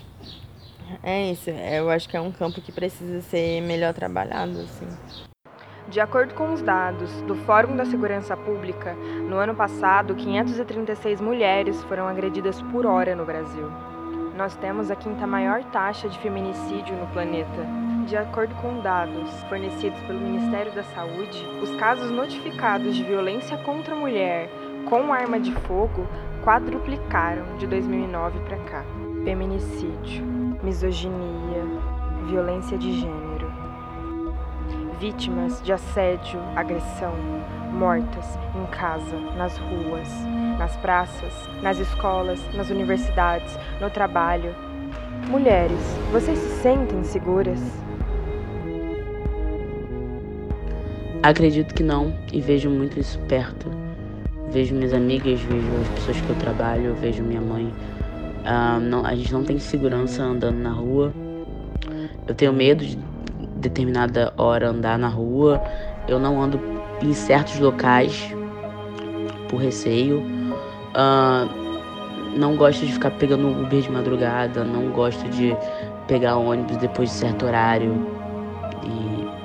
é 1.02 1.30
isso, 1.30 1.50
eu 1.50 1.90
acho 1.90 2.08
que 2.08 2.16
é 2.16 2.20
um 2.20 2.32
campo 2.32 2.60
que 2.60 2.72
precisa 2.72 3.20
ser 3.20 3.60
melhor 3.60 3.92
trabalhado, 3.92 4.60
assim. 4.60 5.29
De 5.88 6.00
acordo 6.00 6.34
com 6.34 6.52
os 6.52 6.62
dados 6.62 7.10
do 7.22 7.34
Fórum 7.34 7.74
da 7.74 7.84
Segurança 7.84 8.36
Pública, 8.36 8.94
no 9.28 9.36
ano 9.36 9.54
passado, 9.54 10.14
536 10.14 11.20
mulheres 11.20 11.82
foram 11.84 12.06
agredidas 12.06 12.60
por 12.62 12.86
hora 12.86 13.16
no 13.16 13.24
Brasil. 13.24 13.68
Nós 14.36 14.54
temos 14.56 14.90
a 14.90 14.96
quinta 14.96 15.26
maior 15.26 15.64
taxa 15.64 16.08
de 16.08 16.18
feminicídio 16.20 16.96
no 16.96 17.06
planeta. 17.08 17.66
De 18.06 18.16
acordo 18.16 18.54
com 18.56 18.80
dados 18.80 19.30
fornecidos 19.48 20.00
pelo 20.02 20.20
Ministério 20.20 20.72
da 20.72 20.82
Saúde, 20.82 21.44
os 21.62 21.70
casos 21.76 22.10
notificados 22.10 22.94
de 22.96 23.04
violência 23.04 23.56
contra 23.58 23.94
a 23.94 23.98
mulher 23.98 24.48
com 24.88 25.12
arma 25.12 25.38
de 25.38 25.52
fogo 25.52 26.06
quadruplicaram 26.42 27.56
de 27.58 27.66
2009 27.66 28.38
para 28.40 28.56
cá. 28.58 28.84
Feminicídio, 29.24 30.24
misoginia, 30.62 31.64
violência 32.26 32.78
de 32.78 32.92
gênero 32.92 33.29
vítimas 35.00 35.62
de 35.62 35.72
assédio, 35.72 36.38
agressão, 36.54 37.14
mortas 37.72 38.38
em 38.54 38.66
casa, 38.70 39.18
nas 39.34 39.56
ruas, 39.56 40.08
nas 40.58 40.76
praças, 40.76 41.32
nas 41.62 41.78
escolas, 41.78 42.38
nas 42.54 42.68
universidades, 42.68 43.58
no 43.80 43.88
trabalho. 43.88 44.54
Mulheres, 45.30 45.80
vocês 46.12 46.38
se 46.38 46.62
sentem 46.62 47.02
seguras? 47.02 47.58
Acredito 51.22 51.74
que 51.74 51.82
não 51.82 52.14
e 52.30 52.40
vejo 52.42 52.68
muito 52.68 53.00
isso 53.00 53.18
perto. 53.20 53.70
Vejo 54.50 54.74
minhas 54.74 54.92
amigas, 54.92 55.40
vejo 55.40 55.66
as 55.80 55.88
pessoas 55.88 56.20
que 56.20 56.28
eu 56.28 56.36
trabalho, 56.36 56.94
vejo 56.94 57.22
minha 57.22 57.40
mãe. 57.40 57.72
Uh, 58.44 58.80
não, 58.80 59.06
a 59.06 59.14
gente 59.14 59.32
não 59.32 59.44
tem 59.44 59.58
segurança 59.58 60.22
andando 60.22 60.58
na 60.58 60.72
rua. 60.72 61.12
Eu 62.26 62.34
tenho 62.34 62.52
medo 62.52 62.84
de 62.84 62.98
determinada 63.60 64.32
hora 64.36 64.68
andar 64.68 64.98
na 64.98 65.08
rua. 65.08 65.62
Eu 66.08 66.18
não 66.18 66.42
ando 66.42 66.60
em 67.02 67.12
certos 67.12 67.58
locais 67.60 68.34
por 69.48 69.58
receio. 69.58 70.22
Uh, 70.90 71.70
não 72.36 72.56
gosto 72.56 72.84
de 72.84 72.92
ficar 72.92 73.10
pegando 73.12 73.48
Uber 73.48 73.80
de 73.80 73.90
madrugada. 73.90 74.64
Não 74.64 74.90
gosto 74.90 75.28
de 75.28 75.56
pegar 76.08 76.36
ônibus 76.36 76.76
depois 76.78 77.10
de 77.10 77.14
certo 77.14 77.46
horário. 77.46 77.94
E 78.84 79.40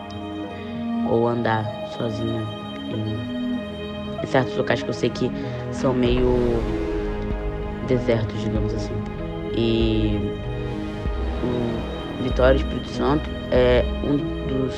ou 1.10 1.28
andar 1.28 1.66
sozinha 1.98 2.42
em, 2.90 4.24
em 4.24 4.26
certos 4.26 4.56
locais 4.58 4.82
que 4.82 4.90
eu 4.90 4.94
sei 4.94 5.10
que 5.10 5.32
são 5.72 5.94
meio 5.94 6.36
desertos, 7.88 8.42
digamos 8.42 8.74
assim. 8.74 8.94
E 9.56 10.20
Vitória 12.26 12.58
Espírito 12.58 12.90
Santo 12.90 13.30
é 13.52 13.86
um 14.04 14.18
dos 14.48 14.74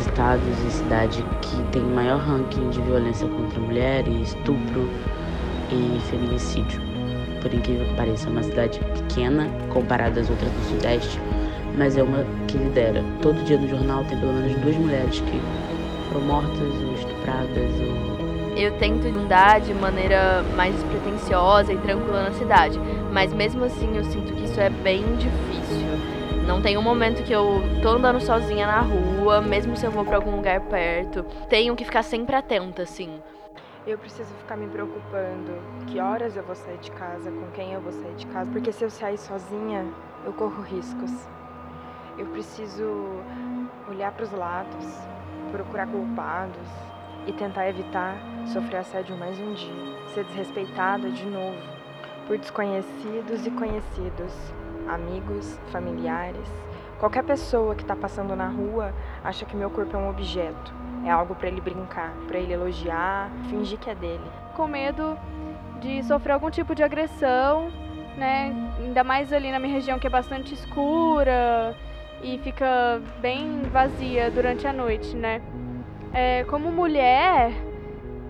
estados 0.00 0.42
e 0.66 0.70
cidades 0.72 1.24
que 1.40 1.62
tem 1.70 1.80
maior 1.80 2.18
ranking 2.18 2.68
de 2.70 2.80
violência 2.80 3.28
contra 3.28 3.60
mulheres, 3.60 4.30
estupro 4.30 4.90
e 5.70 6.00
feminicídio. 6.10 6.80
Por 7.40 7.54
incrível 7.54 7.86
que 7.86 7.94
pareça, 7.94 8.26
é 8.26 8.32
uma 8.32 8.42
cidade 8.42 8.80
pequena 8.80 9.48
comparada 9.72 10.20
às 10.20 10.28
outras 10.28 10.50
do 10.50 10.68
Sudeste, 10.68 11.20
mas 11.78 11.96
é 11.96 12.02
uma 12.02 12.26
que 12.48 12.58
lidera. 12.58 13.04
Todo 13.22 13.44
dia 13.44 13.56
no 13.56 13.68
jornal 13.68 14.02
tem 14.06 14.18
pelo 14.18 14.32
menos 14.32 14.60
duas 14.62 14.76
mulheres 14.78 15.20
que 15.20 15.40
foram 16.08 16.26
mortas 16.26 16.58
ou 16.58 16.92
estupradas 16.94 17.72
ou 17.80 18.16
eu 18.56 18.72
tento 18.78 19.06
andar 19.06 19.60
de 19.60 19.74
maneira 19.74 20.42
mais 20.56 20.74
despretensiosa 20.74 21.72
e 21.74 21.76
tranquila 21.76 22.24
na 22.24 22.32
cidade, 22.32 22.80
mas 23.12 23.32
mesmo 23.32 23.62
assim 23.62 23.94
eu 23.94 24.02
sinto 24.04 24.32
que 24.32 24.44
isso 24.44 24.58
é 24.58 24.70
bem 24.70 25.04
difícil. 25.16 25.95
Não 26.46 26.62
tem 26.62 26.78
um 26.78 26.82
momento 26.82 27.24
que 27.24 27.32
eu 27.32 27.60
tô 27.82 27.88
andando 27.88 28.20
sozinha 28.20 28.68
na 28.68 28.80
rua, 28.80 29.42
mesmo 29.42 29.76
se 29.76 29.84
eu 29.84 29.90
vou 29.90 30.04
para 30.04 30.16
algum 30.16 30.36
lugar 30.36 30.60
perto. 30.60 31.24
Tenho 31.48 31.74
que 31.74 31.84
ficar 31.84 32.04
sempre 32.04 32.36
atenta, 32.36 32.82
assim. 32.82 33.20
Eu 33.84 33.98
preciso 33.98 34.32
ficar 34.34 34.56
me 34.56 34.68
preocupando 34.68 35.60
que 35.88 35.98
horas 35.98 36.36
eu 36.36 36.44
vou 36.44 36.54
sair 36.54 36.78
de 36.78 36.90
casa, 36.92 37.32
com 37.32 37.50
quem 37.50 37.72
eu 37.72 37.80
vou 37.80 37.90
sair 37.90 38.14
de 38.14 38.26
casa, 38.28 38.48
porque 38.52 38.70
se 38.70 38.84
eu 38.84 38.90
sair 38.90 39.18
sozinha, 39.18 39.84
eu 40.24 40.32
corro 40.32 40.62
riscos. 40.62 41.10
Eu 42.16 42.26
preciso 42.26 43.08
olhar 43.88 44.12
para 44.12 44.24
os 44.24 44.32
lados, 44.32 44.86
procurar 45.50 45.88
culpados 45.88 46.68
e 47.26 47.32
tentar 47.32 47.68
evitar 47.68 48.16
sofrer 48.52 48.78
assédio 48.78 49.16
mais 49.16 49.38
um 49.40 49.52
dia, 49.52 49.98
ser 50.14 50.24
desrespeitada 50.24 51.10
de 51.10 51.26
novo 51.26 51.76
por 52.26 52.36
desconhecidos 52.38 53.46
e 53.46 53.50
conhecidos, 53.52 54.32
amigos, 54.88 55.58
familiares. 55.70 56.48
Qualquer 56.98 57.24
pessoa 57.24 57.74
que 57.74 57.82
está 57.82 57.94
passando 57.94 58.34
na 58.34 58.48
rua 58.48 58.94
acha 59.22 59.44
que 59.44 59.54
meu 59.54 59.70
corpo 59.70 59.96
é 59.96 59.98
um 59.98 60.08
objeto, 60.08 60.72
é 61.04 61.10
algo 61.10 61.34
para 61.34 61.48
ele 61.48 61.60
brincar, 61.60 62.12
para 62.26 62.38
ele 62.38 62.52
elogiar, 62.52 63.30
fingir 63.50 63.78
que 63.78 63.90
é 63.90 63.94
dele. 63.94 64.24
Com 64.54 64.66
medo 64.66 65.18
de 65.80 66.02
sofrer 66.04 66.32
algum 66.32 66.50
tipo 66.50 66.74
de 66.74 66.82
agressão, 66.82 67.70
né? 68.16 68.72
Ainda 68.78 69.04
mais 69.04 69.32
ali 69.32 69.50
na 69.50 69.58
minha 69.58 69.74
região 69.74 69.98
que 69.98 70.06
é 70.06 70.10
bastante 70.10 70.54
escura, 70.54 71.76
e 72.22 72.38
fica 72.38 73.00
bem 73.20 73.62
vazia 73.70 74.30
durante 74.30 74.66
a 74.66 74.72
noite, 74.72 75.14
né? 75.14 75.42
É, 76.12 76.44
como 76.44 76.70
mulher, 76.70 77.52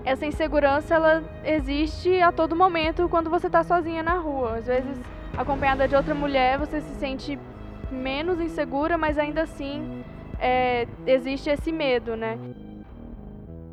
essa 0.04 0.26
insegurança 0.26 0.94
ela 0.94 1.22
existe 1.44 2.20
a 2.20 2.32
todo 2.32 2.56
momento 2.56 3.08
quando 3.08 3.30
você 3.30 3.46
está 3.46 3.62
sozinha 3.62 4.02
na 4.02 4.14
rua. 4.14 4.56
Às 4.56 4.66
vezes, 4.66 4.98
acompanhada 5.36 5.86
de 5.86 5.94
outra 5.94 6.14
mulher, 6.14 6.58
você 6.58 6.80
se 6.80 6.94
sente 6.94 7.38
menos 7.90 8.40
insegura, 8.40 8.96
mas 8.96 9.18
ainda 9.18 9.42
assim 9.42 10.04
é, 10.38 10.86
existe 11.06 11.50
esse 11.50 11.70
medo, 11.70 12.16
né? 12.16 12.38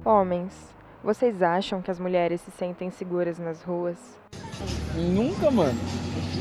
Homens, 0.06 0.73
vocês 1.04 1.42
acham 1.42 1.82
que 1.82 1.92
as 1.92 2.00
mulheres 2.00 2.40
se 2.42 2.52
sentem 2.52 2.90
seguras 2.90 3.38
nas 3.38 3.62
ruas? 3.62 3.98
Nunca, 4.96 5.52
mano. 5.52 5.78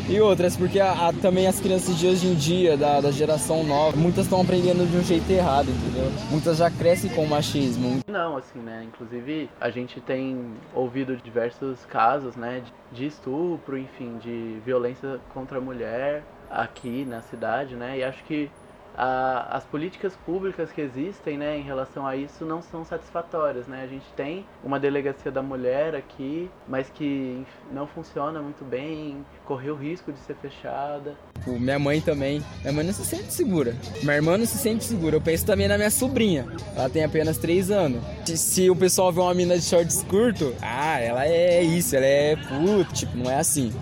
E 0.09 0.20
outras, 0.20 0.57
porque 0.57 0.79
a, 0.79 1.09
a, 1.09 1.12
também 1.12 1.46
as 1.46 1.61
crianças 1.61 1.96
de 1.96 2.07
hoje 2.07 2.27
em 2.27 2.35
dia, 2.35 2.77
da, 2.77 3.01
da 3.01 3.11
geração 3.11 3.64
nova, 3.64 3.96
muitas 3.96 4.25
estão 4.25 4.40
aprendendo 4.40 4.88
de 4.88 4.96
um 4.96 5.03
jeito 5.03 5.29
errado, 5.31 5.68
entendeu? 5.68 6.11
Muitas 6.31 6.59
já 6.59 6.70
crescem 6.70 7.11
com 7.11 7.25
o 7.25 7.29
machismo. 7.29 8.01
Não, 8.07 8.37
assim, 8.37 8.59
né? 8.59 8.85
Inclusive, 8.87 9.51
a 9.61 9.70
gente 9.70 10.01
tem 10.01 10.55
ouvido 10.75 11.16
diversos 11.16 11.85
casos, 11.87 12.37
né? 12.37 12.62
De 12.92 13.07
estupro, 13.07 13.77
enfim, 13.77 14.18
de 14.18 14.61
violência 14.64 15.18
contra 15.33 15.59
a 15.59 15.61
mulher 15.61 16.22
aqui 16.51 17.05
na 17.05 17.22
cidade, 17.22 17.75
né? 17.75 17.98
E 17.98 18.05
acho 18.05 18.22
que 18.25 18.51
a, 18.96 19.57
as 19.57 19.64
políticas 19.64 20.14
públicas 20.24 20.70
que 20.72 20.81
existem 20.81 21.38
né, 21.38 21.59
em 21.59 21.62
relação 21.62 22.07
a 22.07 22.16
isso 22.16 22.44
não 22.44 22.62
são 22.62 22.85
satisfatórias. 22.85 23.66
Né? 23.66 23.83
A 23.83 23.87
gente 23.87 24.07
tem 24.16 24.46
uma 24.62 24.78
delegacia 24.78 25.31
da 25.31 25.42
mulher 25.42 25.94
aqui, 25.94 26.50
mas 26.68 26.88
que 26.90 27.44
não 27.72 27.87
funciona 27.87 28.40
muito 28.40 28.64
bem, 28.64 29.24
correu 29.44 29.74
o 29.74 29.78
risco 29.78 30.12
de 30.12 30.18
ser 30.20 30.35
fechada. 30.37 31.16
Minha 31.46 31.78
mãe 31.78 32.00
também. 32.00 32.42
Minha 32.61 32.72
mãe 32.72 32.87
não 32.87 32.92
se 32.92 33.05
sente 33.05 33.33
segura. 33.33 33.76
Minha 34.02 34.16
irmã 34.16 34.38
não 34.38 34.46
se 34.46 34.59
sente 34.59 34.85
segura. 34.85 35.16
Eu 35.16 35.20
penso 35.20 35.44
também 35.44 35.68
na 35.68 35.76
minha 35.76 35.90
sobrinha. 35.90 36.46
Ela 36.76 36.88
tem 36.88 37.05
apenas 37.05 37.38
3 37.38 37.70
anos. 37.70 38.02
Se 38.26 38.70
o 38.70 38.76
pessoal 38.76 39.12
vê 39.12 39.20
uma 39.20 39.35
mina 39.35 39.57
de 39.57 39.64
shorts 39.64 40.02
curto, 40.05 40.55
ah, 40.62 40.98
ela 40.98 41.26
é 41.26 41.62
isso, 41.62 41.96
ela 41.96 42.07
é 42.07 42.37
puto, 42.37 42.92
tipo, 42.92 43.16
não 43.16 43.31
é 43.31 43.38
assim. 43.38 43.72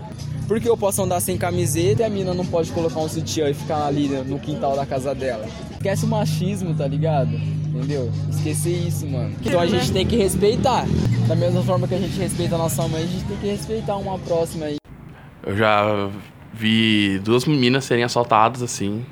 Porque 0.51 0.67
eu 0.67 0.75
posso 0.75 1.01
andar 1.01 1.21
sem 1.21 1.37
camiseta 1.37 2.01
e 2.01 2.05
a 2.05 2.09
mina 2.09 2.33
não 2.33 2.45
pode 2.45 2.73
colocar 2.73 2.99
um 2.99 3.07
sutiã 3.07 3.49
e 3.49 3.53
ficar 3.53 3.85
ali 3.85 4.09
no 4.09 4.37
quintal 4.37 4.75
da 4.75 4.85
casa 4.85 5.15
dela. 5.15 5.47
Esquece 5.71 6.03
o 6.03 6.09
machismo, 6.09 6.75
tá 6.75 6.85
ligado? 6.85 7.31
Entendeu? 7.33 8.11
Esquecer 8.29 8.85
isso, 8.85 9.07
mano. 9.07 9.33
Então 9.39 9.61
a 9.61 9.65
gente 9.65 9.93
tem 9.93 10.05
que 10.05 10.17
respeitar. 10.17 10.83
Da 11.25 11.37
mesma 11.37 11.63
forma 11.63 11.87
que 11.87 11.95
a 11.95 11.97
gente 11.97 12.19
respeita 12.19 12.55
a 12.55 12.57
nossa 12.57 12.85
mãe, 12.89 13.01
a 13.01 13.05
gente 13.05 13.23
tem 13.23 13.37
que 13.37 13.47
respeitar 13.47 13.95
uma 13.95 14.19
próxima 14.19 14.65
aí. 14.65 14.75
Eu 15.41 15.55
já 15.55 16.09
vi 16.51 17.19
duas 17.19 17.45
meninas 17.45 17.85
serem 17.85 18.03
assaltadas 18.03 18.61
assim, 18.61 19.05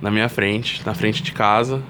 na 0.00 0.12
minha 0.12 0.28
frente, 0.28 0.86
na 0.86 0.94
frente 0.94 1.24
de 1.24 1.32
casa. 1.32 1.82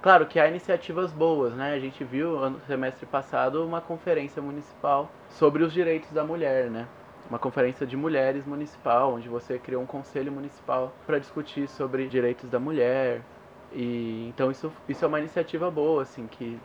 Claro 0.00 0.24
que 0.24 0.40
há 0.40 0.48
iniciativas 0.48 1.12
boas, 1.12 1.52
né? 1.52 1.74
A 1.74 1.78
gente 1.78 2.02
viu 2.04 2.48
no 2.48 2.58
semestre 2.66 3.04
passado 3.04 3.62
uma 3.62 3.82
conferência 3.82 4.40
municipal 4.40 5.12
sobre 5.38 5.62
os 5.62 5.74
direitos 5.74 6.10
da 6.10 6.24
mulher, 6.24 6.70
né? 6.70 6.86
Uma 7.28 7.38
conferência 7.38 7.86
de 7.86 7.96
mulheres 7.96 8.46
municipal, 8.46 9.14
onde 9.14 9.28
você 9.28 9.58
criou 9.58 9.82
um 9.82 9.86
conselho 9.86 10.32
municipal 10.32 10.92
para 11.06 11.18
discutir 11.18 11.68
sobre 11.68 12.08
direitos 12.08 12.48
da 12.48 12.58
mulher. 12.58 13.20
E 13.72 14.26
então 14.28 14.50
isso, 14.50 14.72
isso 14.88 15.04
é 15.04 15.08
uma 15.08 15.18
iniciativa 15.18 15.70
boa, 15.70 16.02
assim, 16.02 16.26
que 16.26 16.58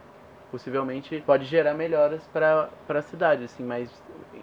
possivelmente 0.49 1.21
pode 1.25 1.45
gerar 1.45 1.73
melhoras 1.73 2.25
para 2.31 2.69
a 2.87 3.01
cidade, 3.01 3.43
assim, 3.43 3.63
mas 3.63 3.89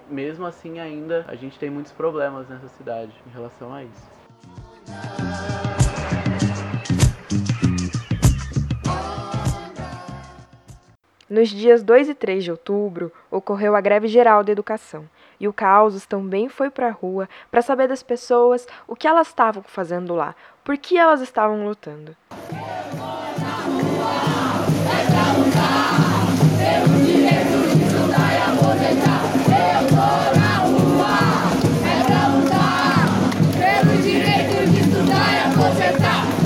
mesmo 0.09 0.45
assim 0.45 0.79
ainda 0.79 1.25
a 1.29 1.37
gente 1.37 1.59
tem 1.59 1.71
muitos 1.71 1.93
problemas 1.93 2.49
nessa 2.49 2.69
cidade 2.69 3.13
em 3.27 3.31
relação 3.31 3.73
a 3.73 3.85
isso. 3.85 4.11
Nos 11.31 11.49
dias 11.49 11.85
2 11.85 12.09
e 12.09 12.15
3 12.15 12.43
de 12.43 12.51
outubro, 12.51 13.13
ocorreu 13.31 13.77
a 13.77 13.81
greve 13.81 14.09
geral 14.09 14.43
da 14.43 14.51
educação, 14.51 15.09
e 15.41 15.49
o 15.49 15.53
Causos 15.53 16.05
também 16.05 16.51
foi 16.51 16.71
para 16.71 16.89
a 16.89 16.93
rua 16.93 17.27
para 17.51 17.63
saber 17.63 17.89
das 17.89 18.03
pessoas 18.03 18.69
o 18.87 18.95
que 18.95 19.09
elas 19.09 19.29
estavam 19.29 19.63
fazendo 19.63 20.15
lá, 20.15 20.37
por 20.63 20.77
que 20.77 20.99
elas 20.99 21.23
estavam 21.23 21.65
lutando. 21.65 22.15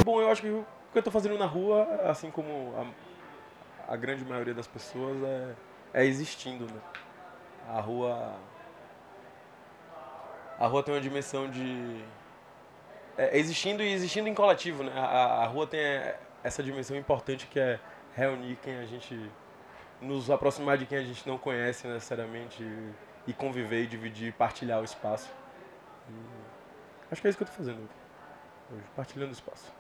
Bom, 0.05 0.21
eu 0.21 0.31
acho 0.31 0.43
que 0.43 0.49
o 0.49 0.65
que 0.93 0.99
eu 0.99 1.01
estou 1.01 1.13
fazendo 1.13 1.37
na 1.37 1.47
rua, 1.47 1.89
assim 2.05 2.31
como 2.31 2.73
a, 3.89 3.93
a 3.95 3.97
grande 3.97 4.25
maioria 4.25 4.55
das 4.55 4.69
pessoas, 4.69 5.17
é, 5.25 5.55
é 5.95 6.07
existindo. 6.07 6.67
Né? 6.67 6.81
A 7.69 7.81
rua 7.81 8.37
a 10.59 10.67
rua 10.67 10.83
tem 10.83 10.95
uma 10.95 11.01
dimensão 11.01 11.51
de. 11.51 12.05
É, 13.17 13.39
existindo 13.39 13.83
e 13.83 13.93
existindo 13.93 14.29
em 14.29 14.35
coletivo, 14.35 14.83
né? 14.83 14.93
A, 14.97 15.45
a 15.45 15.47
rua 15.47 15.67
tem 15.67 15.81
essa 16.43 16.63
dimensão 16.63 16.97
importante 16.97 17.47
que 17.47 17.59
é 17.61 17.79
reunir 18.15 18.57
quem 18.63 18.79
a 18.79 18.87
gente. 18.87 19.19
nos 20.01 20.31
aproximar 20.31 20.77
de 20.79 20.87
quem 20.87 20.99
a 20.99 21.03
gente 21.03 21.27
não 21.27 21.39
conhece 21.39 21.87
necessariamente 21.87 22.63
e, 22.63 22.93
e 23.29 23.33
conviver 23.33 23.83
e 23.83 23.87
dividir, 23.87 24.33
partilhar 24.33 24.81
o 24.81 24.85
espaço. 24.85 25.31
E 26.09 26.45
Acho 27.11 27.21
que 27.21 27.29
é 27.29 27.31
isso 27.31 27.39
que 27.39 27.45
eu 27.45 27.49
tô 27.49 27.55
fazendo 27.55 27.89
hoje, 28.73 28.85
partilhando 28.97 29.33
espaço. 29.33 29.73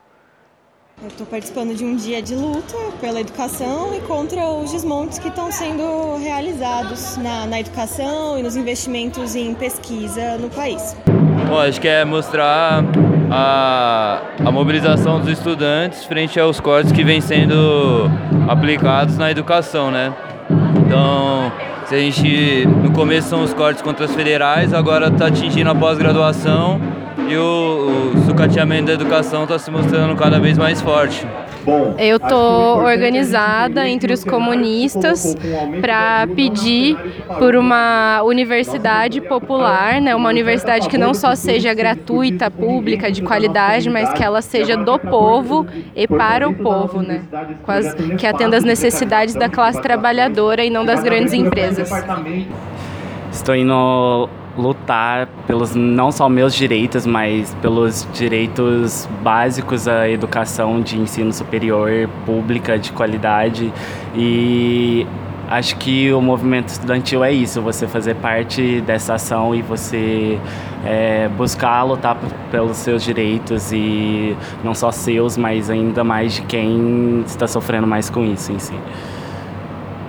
Eu 1.03 1.09
estou 1.09 1.27
participando 1.27 1.75
de 1.75 1.85
um 1.85 1.97
dia 1.97 2.23
de 2.23 2.35
luta 2.35 2.77
pela 3.01 3.21
educação 3.21 3.93
e 3.95 4.01
contra 4.01 4.47
os 4.47 4.71
desmontes 4.71 5.19
que 5.19 5.29
estão 5.29 5.51
sendo 5.51 6.17
realizados 6.17 7.17
na, 7.17 7.47
na 7.47 7.61
educação 7.61 8.39
e 8.39 8.43
nos 8.43 8.57
investimentos 8.57 9.35
em 9.35 9.55
pesquisa 9.55 10.39
no 10.39 10.49
país. 10.49 10.97
Bom, 11.49 11.59
acho 11.59 11.81
que 11.81 11.89
é 11.89 12.05
mostrar 12.05 12.85
a, 13.31 14.23
a 14.45 14.51
mobilização 14.53 15.21
dos 15.21 15.29
estudantes 15.29 16.05
frente 16.05 16.39
aos 16.39 16.61
cortes 16.61 16.93
que 16.93 17.03
vêm 17.03 17.21
sendo 17.21 18.09
aplicados 18.49 19.19
na 19.19 19.31
educação, 19.31 19.91
né? 19.91 20.15
Então, 20.87 21.53
se 21.87 21.95
a 21.95 21.99
gente 21.99 22.67
no 22.67 22.93
começo 22.93 23.29
são 23.29 23.43
os 23.43 23.53
cortes 23.53 23.83
contra 23.83 24.05
as 24.05 24.15
federais, 24.15 24.73
agora 24.73 25.09
está 25.09 25.27
atingindo 25.27 25.69
a 25.69 25.75
pós-graduação 25.75 26.81
e 27.29 27.37
o, 27.37 28.13
o 28.15 28.25
sucateamento 28.27 28.87
da 28.87 28.93
educação 28.93 29.45
está 29.45 29.59
se 29.59 29.71
mostrando 29.71 30.15
cada 30.17 30.39
vez 30.39 30.59
mais 30.59 30.81
forte. 30.81 31.27
Eu 31.99 32.21
tô 32.21 32.77
organizada 32.77 33.89
entre 33.89 34.13
os 34.13 34.23
comunistas 34.23 35.35
para 35.81 36.27
pedir 36.35 36.97
por 37.39 37.57
uma 37.57 38.23
universidade 38.23 39.21
popular, 39.21 40.01
né, 40.01 40.15
uma 40.15 40.29
universidade 40.29 40.89
que 40.89 40.99
não 40.99 41.15
só 41.15 41.35
seja 41.35 41.73
gratuita, 41.73 42.51
pública, 42.51 43.11
de 43.11 43.23
qualidade, 43.23 43.89
mas 43.89 44.13
que 44.13 44.23
ela 44.23 44.43
seja 44.43 44.77
do 44.77 44.99
povo 44.99 45.67
e 45.97 46.07
para 46.07 46.47
o 46.49 46.55
povo, 46.55 47.01
né, 47.01 47.23
que 48.19 48.27
atenda 48.27 48.59
às 48.59 48.65
necessidades 48.65 49.35
da 49.35 49.49
classe 49.49 49.81
trabalhadora 49.81 50.65
e 50.65 50.69
não 50.69 50.85
das 50.85 51.03
grandes 51.03 51.33
empresas. 51.33 51.91
Estou 53.33 53.57
indo 53.57 54.29
lutar 54.57 55.29
pelos 55.47 55.75
não 55.75 56.13
só 56.13 56.29
meus 56.29 56.55
direitos, 56.55 57.07
mas 57.07 57.55
pelos 57.61 58.07
direitos 58.13 59.09
básicos 59.23 59.89
à 59.89 60.09
educação 60.09 60.81
de 60.81 60.99
ensino 60.99 61.33
superior 61.33 62.09
pública 62.25 62.79
de 62.79 62.93
qualidade 62.93 63.73
e 64.15 65.07
acho 65.49 65.77
que 65.77 66.13
o 66.13 66.21
movimento 66.21 66.69
estudantil 66.69 67.23
é 67.23 67.33
isso, 67.33 67.61
você 67.61 67.87
fazer 67.87 68.15
parte 68.17 68.81
dessa 68.81 69.15
ação 69.15 69.55
e 69.55 69.63
você 69.63 70.39
é, 70.85 71.29
buscar 71.29 71.83
lutar 71.83 72.17
pelos 72.51 72.77
seus 72.77 73.03
direitos 73.03 73.73
e 73.73 74.37
não 74.63 74.75
só 74.75 74.91
seus, 74.91 75.37
mas 75.37 75.71
ainda 75.71 76.03
mais 76.03 76.35
de 76.35 76.43
quem 76.43 77.23
está 77.27 77.47
sofrendo 77.47 77.87
mais 77.87 78.09
com 78.09 78.25
isso 78.25 78.53
em 78.53 78.59
si. 78.59 78.75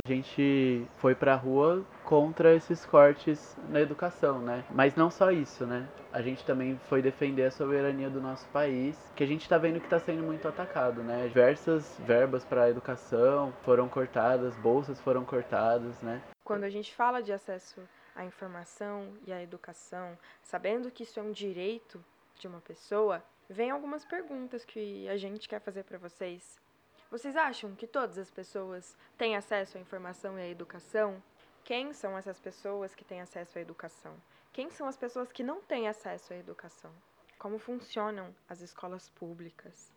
A 0.08 0.12
gente 0.12 0.84
foi 0.98 1.16
pra 1.16 1.36
rua 1.36 1.82
contra 2.06 2.54
esses 2.56 2.86
cortes 2.86 3.58
na 3.70 3.82
educação, 3.82 4.40
né? 4.40 4.64
Mas 4.70 4.96
não 4.96 5.10
só 5.10 5.32
isso, 5.32 5.66
né? 5.66 5.88
A 6.14 6.22
gente 6.22 6.46
também 6.46 6.80
foi 6.88 7.02
defender 7.02 7.44
a 7.44 7.52
soberania 7.52 8.10
do 8.10 8.22
nosso 8.22 8.48
país, 8.50 8.96
que 9.16 9.24
a 9.24 9.28
gente 9.28 9.42
está 9.42 9.58
vendo 9.58 9.80
que 9.80 9.88
está 9.88 10.00
sendo 10.00 10.24
muito 10.24 10.48
atacado, 10.48 11.04
né? 11.04 11.28
Diversas 11.28 12.00
verbas 12.00 12.46
para 12.46 12.64
a 12.64 12.70
educação 12.70 13.52
foram 13.64 13.90
cortadas, 13.90 14.56
bolsas 14.58 15.00
foram 15.02 15.26
cortadas, 15.26 16.02
né? 16.02 16.22
Quando 16.44 16.64
a 16.64 16.70
gente 16.70 16.96
fala 16.96 17.22
de 17.22 17.34
acesso 17.34 17.82
à 18.16 18.24
informação 18.24 19.12
e 19.26 19.34
à 19.34 19.42
educação, 19.42 20.18
sabendo 20.42 20.92
que 20.92 21.04
isso 21.04 21.20
é 21.20 21.24
um 21.24 21.32
direito 21.32 22.04
de 22.40 22.48
uma 22.48 22.62
pessoa, 22.62 23.24
vem 23.50 23.72
algumas 23.72 24.06
perguntas 24.06 24.64
que 24.64 25.08
a 25.10 25.18
gente 25.18 25.50
quer 25.50 25.60
fazer 25.60 25.84
para 25.84 25.98
vocês. 25.98 26.60
Vocês 27.10 27.36
acham 27.36 27.74
que 27.76 27.88
todas 27.88 28.18
as 28.18 28.32
pessoas 28.32 28.96
têm 29.18 29.36
acesso 29.36 29.78
à 29.78 29.82
informação 29.82 30.38
e 30.38 30.42
à 30.42 30.48
educação? 30.48 31.22
Quem 31.66 31.94
são 31.94 32.16
essas 32.16 32.40
pessoas 32.40 32.94
que 32.94 33.04
têm 33.04 33.22
acesso 33.22 33.58
à 33.58 33.62
educação? 33.62 34.14
Quem 34.54 34.70
são 34.70 34.88
as 34.88 34.96
pessoas 34.96 35.32
que 35.32 35.42
não 35.42 35.60
têm 35.62 35.88
acesso 35.88 36.32
à 36.32 36.38
educação? 36.38 36.92
Como 37.40 37.58
funcionam 37.58 38.36
as 38.48 38.62
escolas 38.62 39.10
públicas? 39.10 39.92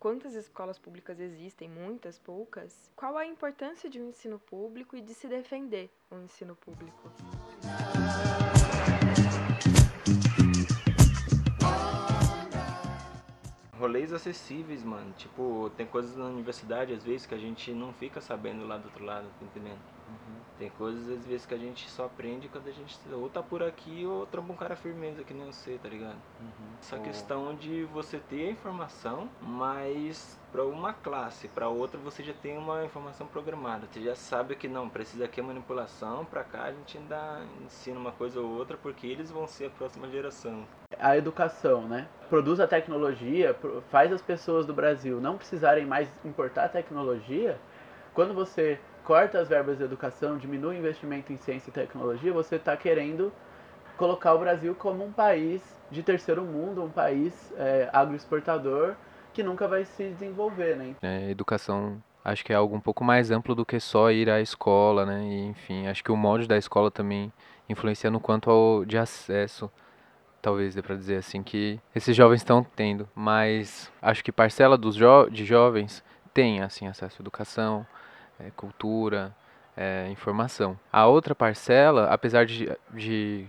Quantas 0.00 0.34
escolas 0.34 0.80
públicas 0.80 1.20
existem? 1.20 1.68
Muitas, 1.68 2.18
poucas? 2.18 2.90
Qual 2.96 3.16
a 3.16 3.24
importância 3.24 3.88
de 3.88 4.00
um 4.00 4.08
ensino 4.08 4.40
público 4.40 4.96
e 4.96 5.00
de 5.00 5.14
se 5.14 5.28
defender 5.28 5.92
o 6.10 6.16
um 6.16 6.24
ensino 6.24 6.56
público? 6.56 7.08
rolês 13.78 14.12
acessíveis, 14.12 14.82
mano. 14.82 15.12
Tipo, 15.12 15.70
tem 15.76 15.86
coisas 15.86 16.16
na 16.16 16.24
universidade, 16.24 16.92
às 16.92 17.04
vezes, 17.04 17.26
que 17.26 17.34
a 17.34 17.38
gente 17.38 17.72
não 17.72 17.92
fica 17.92 18.20
sabendo 18.20 18.66
lá 18.66 18.76
do 18.76 18.86
outro 18.86 19.04
lado, 19.04 19.28
tá 19.38 19.44
entendendo? 19.44 20.01
Uhum. 20.12 20.42
Tem 20.58 20.70
coisas, 20.70 21.08
às 21.08 21.26
vezes, 21.26 21.46
que 21.46 21.54
a 21.54 21.58
gente 21.58 21.90
só 21.90 22.04
aprende 22.04 22.48
quando 22.48 22.68
a 22.68 22.72
gente 22.72 22.96
ou 23.10 23.28
tá 23.28 23.42
por 23.42 23.62
aqui 23.62 24.04
ou 24.06 24.26
tromba 24.26 24.52
um 24.52 24.56
cara 24.56 24.76
firmeza 24.76 25.24
que 25.24 25.34
nem 25.34 25.46
você, 25.46 25.78
tá 25.82 25.88
ligado? 25.88 26.16
Uhum. 26.40 26.68
Essa 26.80 26.96
oh. 26.96 27.00
questão 27.00 27.54
de 27.54 27.84
você 27.84 28.18
ter 28.18 28.48
a 28.48 28.50
informação, 28.50 29.28
mas 29.40 30.38
para 30.52 30.64
uma 30.64 30.92
classe, 30.92 31.48
para 31.48 31.68
outra 31.68 31.98
você 31.98 32.22
já 32.22 32.34
tem 32.34 32.56
uma 32.58 32.84
informação 32.84 33.26
programada. 33.26 33.86
Você 33.90 34.02
já 34.02 34.14
sabe 34.14 34.54
que 34.54 34.68
não, 34.68 34.88
precisa 34.88 35.24
aqui 35.24 35.40
a 35.40 35.44
manipulação, 35.44 36.24
para 36.24 36.44
cá 36.44 36.64
a 36.64 36.72
gente 36.72 36.98
ainda 36.98 37.40
ensina 37.64 37.98
uma 37.98 38.12
coisa 38.12 38.38
ou 38.40 38.48
outra 38.48 38.76
porque 38.76 39.06
eles 39.06 39.30
vão 39.30 39.46
ser 39.46 39.66
a 39.66 39.70
próxima 39.70 40.08
geração. 40.08 40.64
A 40.98 41.16
educação, 41.16 41.88
né? 41.88 42.06
Produz 42.28 42.60
a 42.60 42.68
tecnologia, 42.68 43.56
faz 43.90 44.12
as 44.12 44.22
pessoas 44.22 44.66
do 44.66 44.74
Brasil 44.74 45.20
não 45.20 45.36
precisarem 45.36 45.86
mais 45.86 46.08
importar 46.24 46.68
tecnologia. 46.68 47.58
Quando 48.14 48.34
você 48.34 48.78
corta 49.04 49.40
as 49.40 49.48
verbas 49.48 49.78
de 49.78 49.84
educação, 49.84 50.38
diminui 50.38 50.76
o 50.76 50.78
investimento 50.78 51.32
em 51.32 51.36
ciência 51.36 51.70
e 51.70 51.72
tecnologia, 51.72 52.32
você 52.32 52.56
está 52.56 52.76
querendo 52.76 53.32
colocar 53.96 54.34
o 54.34 54.38
Brasil 54.38 54.74
como 54.74 55.04
um 55.04 55.12
país 55.12 55.62
de 55.90 56.02
terceiro 56.02 56.42
mundo, 56.42 56.82
um 56.82 56.90
país 56.90 57.52
é, 57.56 57.88
agroexportador 57.92 58.94
que 59.32 59.42
nunca 59.42 59.66
vai 59.66 59.84
se 59.84 60.04
desenvolver, 60.04 60.76
né? 60.76 60.94
É, 61.02 61.30
educação 61.30 62.02
acho 62.24 62.44
que 62.44 62.52
é 62.52 62.56
algo 62.56 62.74
um 62.76 62.80
pouco 62.80 63.02
mais 63.04 63.30
amplo 63.30 63.54
do 63.54 63.66
que 63.66 63.80
só 63.80 64.10
ir 64.10 64.30
à 64.30 64.40
escola, 64.40 65.04
né? 65.04 65.22
E, 65.24 65.46
enfim, 65.46 65.86
acho 65.86 66.02
que 66.02 66.12
o 66.12 66.16
molde 66.16 66.46
da 66.46 66.56
escola 66.56 66.90
também 66.90 67.32
influencia 67.68 68.10
no 68.10 68.20
quanto 68.20 68.50
ao 68.50 68.84
de 68.84 68.96
acesso, 68.96 69.70
talvez 70.40 70.74
dê 70.74 70.82
para 70.82 70.96
dizer 70.96 71.16
assim 71.16 71.42
que 71.42 71.80
esses 71.94 72.14
jovens 72.14 72.40
estão 72.40 72.64
tendo, 72.76 73.08
mas 73.14 73.90
acho 74.00 74.22
que 74.22 74.32
parcela 74.32 74.76
dos 74.76 74.94
jo 74.94 75.28
de 75.30 75.44
jovens 75.44 76.02
tem 76.34 76.60
assim 76.60 76.86
acesso 76.86 77.16
à 77.18 77.22
educação, 77.22 77.86
é, 78.46 78.50
cultura, 78.56 79.34
é, 79.76 80.08
informação. 80.10 80.78
A 80.92 81.06
outra 81.06 81.34
parcela, 81.34 82.06
apesar 82.06 82.46
de, 82.46 82.70
de 82.92 83.46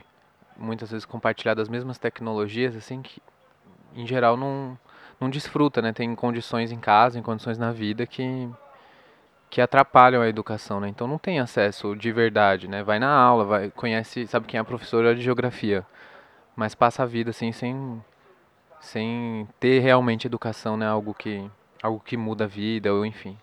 muitas 0.57 0.91
vezes 0.91 1.05
compartilhar 1.05 1.53
das 1.53 1.69
mesmas 1.69 1.97
tecnologias, 1.97 2.75
assim 2.75 3.01
que 3.01 3.21
em 3.95 4.05
geral 4.07 4.37
não 4.37 4.77
não 5.19 5.29
desfruta, 5.29 5.81
né? 5.81 5.93
Tem 5.93 6.13
condições 6.15 6.71
em 6.71 6.79
casa, 6.79 7.17
em 7.17 7.21
condições 7.21 7.57
na 7.57 7.71
vida 7.71 8.05
que 8.05 8.49
que 9.49 9.61
atrapalham 9.61 10.21
a 10.21 10.27
educação, 10.27 10.79
né? 10.79 10.89
Então 10.89 11.07
não 11.07 11.17
tem 11.19 11.39
acesso 11.39 11.95
de 11.95 12.11
verdade, 12.11 12.67
né? 12.67 12.83
Vai 12.83 12.99
na 12.99 13.09
aula, 13.13 13.45
vai 13.45 13.71
conhece, 13.71 14.27
sabe 14.27 14.47
quem 14.47 14.57
é 14.57 14.61
a 14.61 14.65
professora 14.65 15.15
de 15.15 15.21
geografia, 15.21 15.85
mas 16.55 16.75
passa 16.75 17.03
a 17.03 17.05
vida 17.05 17.29
assim 17.29 17.51
sem 17.51 18.03
sem 18.81 19.47
ter 19.59 19.79
realmente 19.79 20.27
educação, 20.27 20.75
né? 20.77 20.87
Algo 20.87 21.13
que 21.13 21.49
algo 21.81 21.99
que 21.99 22.17
muda 22.17 22.45
a 22.45 22.47
vida 22.47 22.93
ou 22.93 23.05
enfim. 23.05 23.37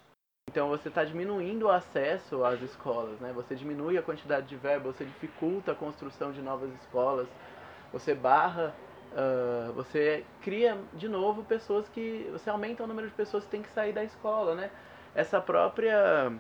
Então 0.51 0.69
você 0.69 0.89
está 0.89 1.05
diminuindo 1.05 1.67
o 1.67 1.71
acesso 1.71 2.45
às 2.45 2.61
escolas, 2.61 3.21
né? 3.21 3.33
Você 3.33 3.55
diminui 3.55 3.97
a 3.97 4.03
quantidade 4.03 4.49
de 4.49 4.57
verba, 4.57 4.91
você 4.93 5.05
dificulta 5.05 5.71
a 5.71 5.75
construção 5.77 6.33
de 6.33 6.43
novas 6.43 6.71
escolas, 6.75 7.29
você 7.93 8.15
barra 8.15 8.75
Uh, 9.11 9.73
você 9.73 10.25
cria 10.41 10.79
de 10.95 11.09
novo 11.09 11.43
pessoas 11.43 11.89
que. 11.89 12.29
Você 12.31 12.49
aumenta 12.49 12.85
o 12.85 12.87
número 12.87 13.09
de 13.09 13.15
pessoas 13.15 13.45
que 13.45 13.51
têm 13.51 13.61
que 13.61 13.71
sair 13.71 13.93
da 13.93 14.05
escola, 14.05 14.55
né? 14.55 14.71
Essa 15.17 15.41
própria 15.41 16.33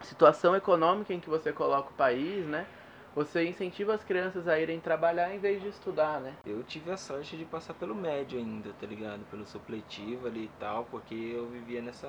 situação 0.00 0.54
econômica 0.54 1.12
em 1.12 1.18
que 1.18 1.28
você 1.28 1.52
coloca 1.52 1.90
o 1.90 1.94
país, 1.94 2.46
né? 2.46 2.66
Você 3.16 3.44
incentiva 3.44 3.94
as 3.94 4.04
crianças 4.04 4.46
a 4.46 4.60
irem 4.60 4.78
trabalhar 4.78 5.34
em 5.34 5.38
vez 5.38 5.60
de 5.60 5.68
estudar, 5.68 6.20
né? 6.20 6.34
Eu 6.46 6.62
tive 6.62 6.90
a 6.92 6.96
sorte 6.96 7.36
de 7.36 7.44
passar 7.44 7.74
pelo 7.74 7.96
médio 7.96 8.38
ainda, 8.38 8.72
tá 8.80 8.86
ligado? 8.86 9.28
Pelo 9.28 9.44
supletivo 9.44 10.28
ali 10.28 10.44
e 10.44 10.50
tal, 10.60 10.84
porque 10.84 11.14
eu 11.14 11.46
vivia 11.48 11.82
nessa, 11.82 12.08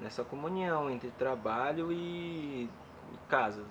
nessa 0.00 0.24
comunhão 0.24 0.90
entre 0.90 1.10
trabalho 1.10 1.92
e, 1.92 2.68
e 3.12 3.18
casa. 3.28 3.62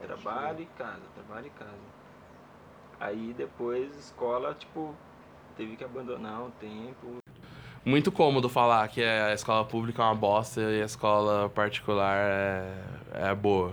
Trabalho 0.00 0.60
e 0.60 0.66
casa, 0.66 1.02
trabalho 1.14 1.46
e 1.46 1.50
casa. 1.50 1.98
Aí 3.00 3.34
depois 3.36 3.96
escola, 3.96 4.54
tipo, 4.54 4.94
teve 5.56 5.76
que 5.76 5.84
abandonar 5.84 6.42
um 6.42 6.50
tempo. 6.50 7.18
Muito 7.84 8.12
cômodo 8.12 8.48
falar 8.48 8.86
que 8.88 9.02
a 9.02 9.32
escola 9.32 9.64
pública 9.64 10.02
é 10.02 10.06
uma 10.06 10.14
bosta 10.14 10.60
e 10.60 10.82
a 10.82 10.84
escola 10.84 11.48
particular 11.48 12.16
é, 12.16 12.74
é 13.14 13.34
boa. 13.34 13.72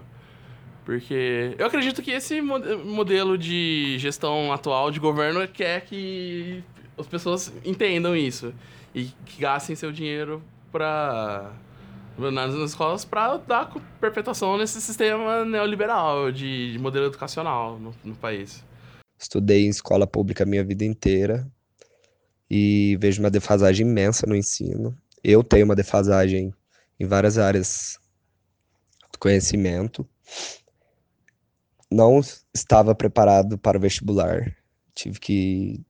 Porque 0.85 1.55
eu 1.57 1.65
acredito 1.65 2.01
que 2.03 2.11
esse 2.11 2.39
modelo 2.41 3.37
de 3.37 3.97
gestão 3.97 4.53
atual 4.53 4.91
de 4.91 4.99
governo 4.99 5.45
quer 5.47 5.81
que 5.81 6.63
as 6.97 7.07
pessoas 7.07 7.51
entendam 7.65 8.15
isso 8.15 8.53
e 8.93 9.05
que 9.25 9.41
gastem 9.41 9.75
seu 9.75 9.91
dinheiro 9.91 10.43
para 10.71 11.51
nas 12.17 12.53
escolas 12.53 13.03
para 13.03 13.37
dar 13.37 13.73
perpetuação 13.99 14.57
nesse 14.57 14.81
sistema 14.81 15.43
neoliberal 15.43 16.31
de, 16.31 16.73
de 16.73 16.79
modelo 16.79 17.07
educacional 17.07 17.79
no, 17.79 17.93
no 18.03 18.15
país. 18.15 18.63
Estudei 19.17 19.65
em 19.65 19.69
escola 19.69 20.05
pública 20.05 20.45
minha 20.45 20.63
vida 20.63 20.83
inteira 20.85 21.49
e 22.49 22.97
vejo 22.99 23.21
uma 23.21 23.31
defasagem 23.31 23.87
imensa 23.87 24.27
no 24.27 24.35
ensino. 24.35 24.95
Eu 25.23 25.43
tenho 25.43 25.65
uma 25.65 25.75
defasagem 25.75 26.53
em 26.99 27.05
várias 27.05 27.37
áreas 27.37 27.99
do 29.11 29.19
conhecimento. 29.19 30.07
Não 31.91 32.21
estava 32.53 32.93
preparado 32.93 33.57
para 33.57 33.77
o 33.77 33.81
vestibular. 33.81 34.55
Tive 34.93 35.19
que 35.19 35.85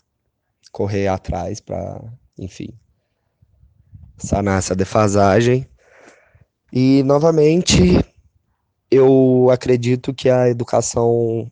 correr 0.71 1.07
atrás 1.07 1.59
para, 1.59 2.01
enfim, 2.37 2.69
sanar 4.17 4.59
essa 4.59 4.75
defasagem. 4.75 5.67
E, 6.71 7.03
novamente, 7.03 8.03
eu 8.89 9.49
acredito 9.51 10.13
que 10.13 10.29
a 10.29 10.49
educação 10.49 11.51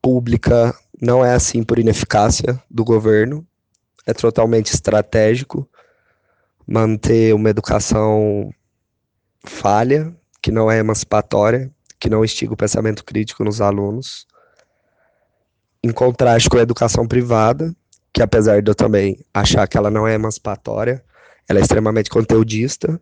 pública 0.00 0.74
não 1.00 1.24
é 1.24 1.34
assim 1.34 1.62
por 1.62 1.78
ineficácia 1.78 2.60
do 2.70 2.84
governo, 2.84 3.46
é 4.06 4.12
totalmente 4.12 4.72
estratégico 4.72 5.68
manter 6.66 7.34
uma 7.34 7.50
educação 7.50 8.50
falha, 9.44 10.14
que 10.42 10.50
não 10.50 10.70
é 10.70 10.78
emancipatória, 10.78 11.70
que 11.98 12.10
não 12.10 12.24
instiga 12.24 12.52
o 12.52 12.56
pensamento 12.56 13.04
crítico 13.04 13.42
nos 13.42 13.60
alunos, 13.60 14.26
em 15.82 15.90
contraste 15.90 16.48
com 16.48 16.58
a 16.58 16.62
educação 16.62 17.06
privada, 17.06 17.74
que 18.12 18.22
apesar 18.22 18.62
de 18.62 18.70
eu 18.70 18.74
também 18.74 19.24
achar 19.32 19.66
que 19.66 19.76
ela 19.78 19.90
não 19.90 20.06
é 20.06 20.14
emancipatória, 20.14 21.04
ela 21.48 21.58
é 21.58 21.62
extremamente 21.62 22.10
conteudista. 22.10 23.00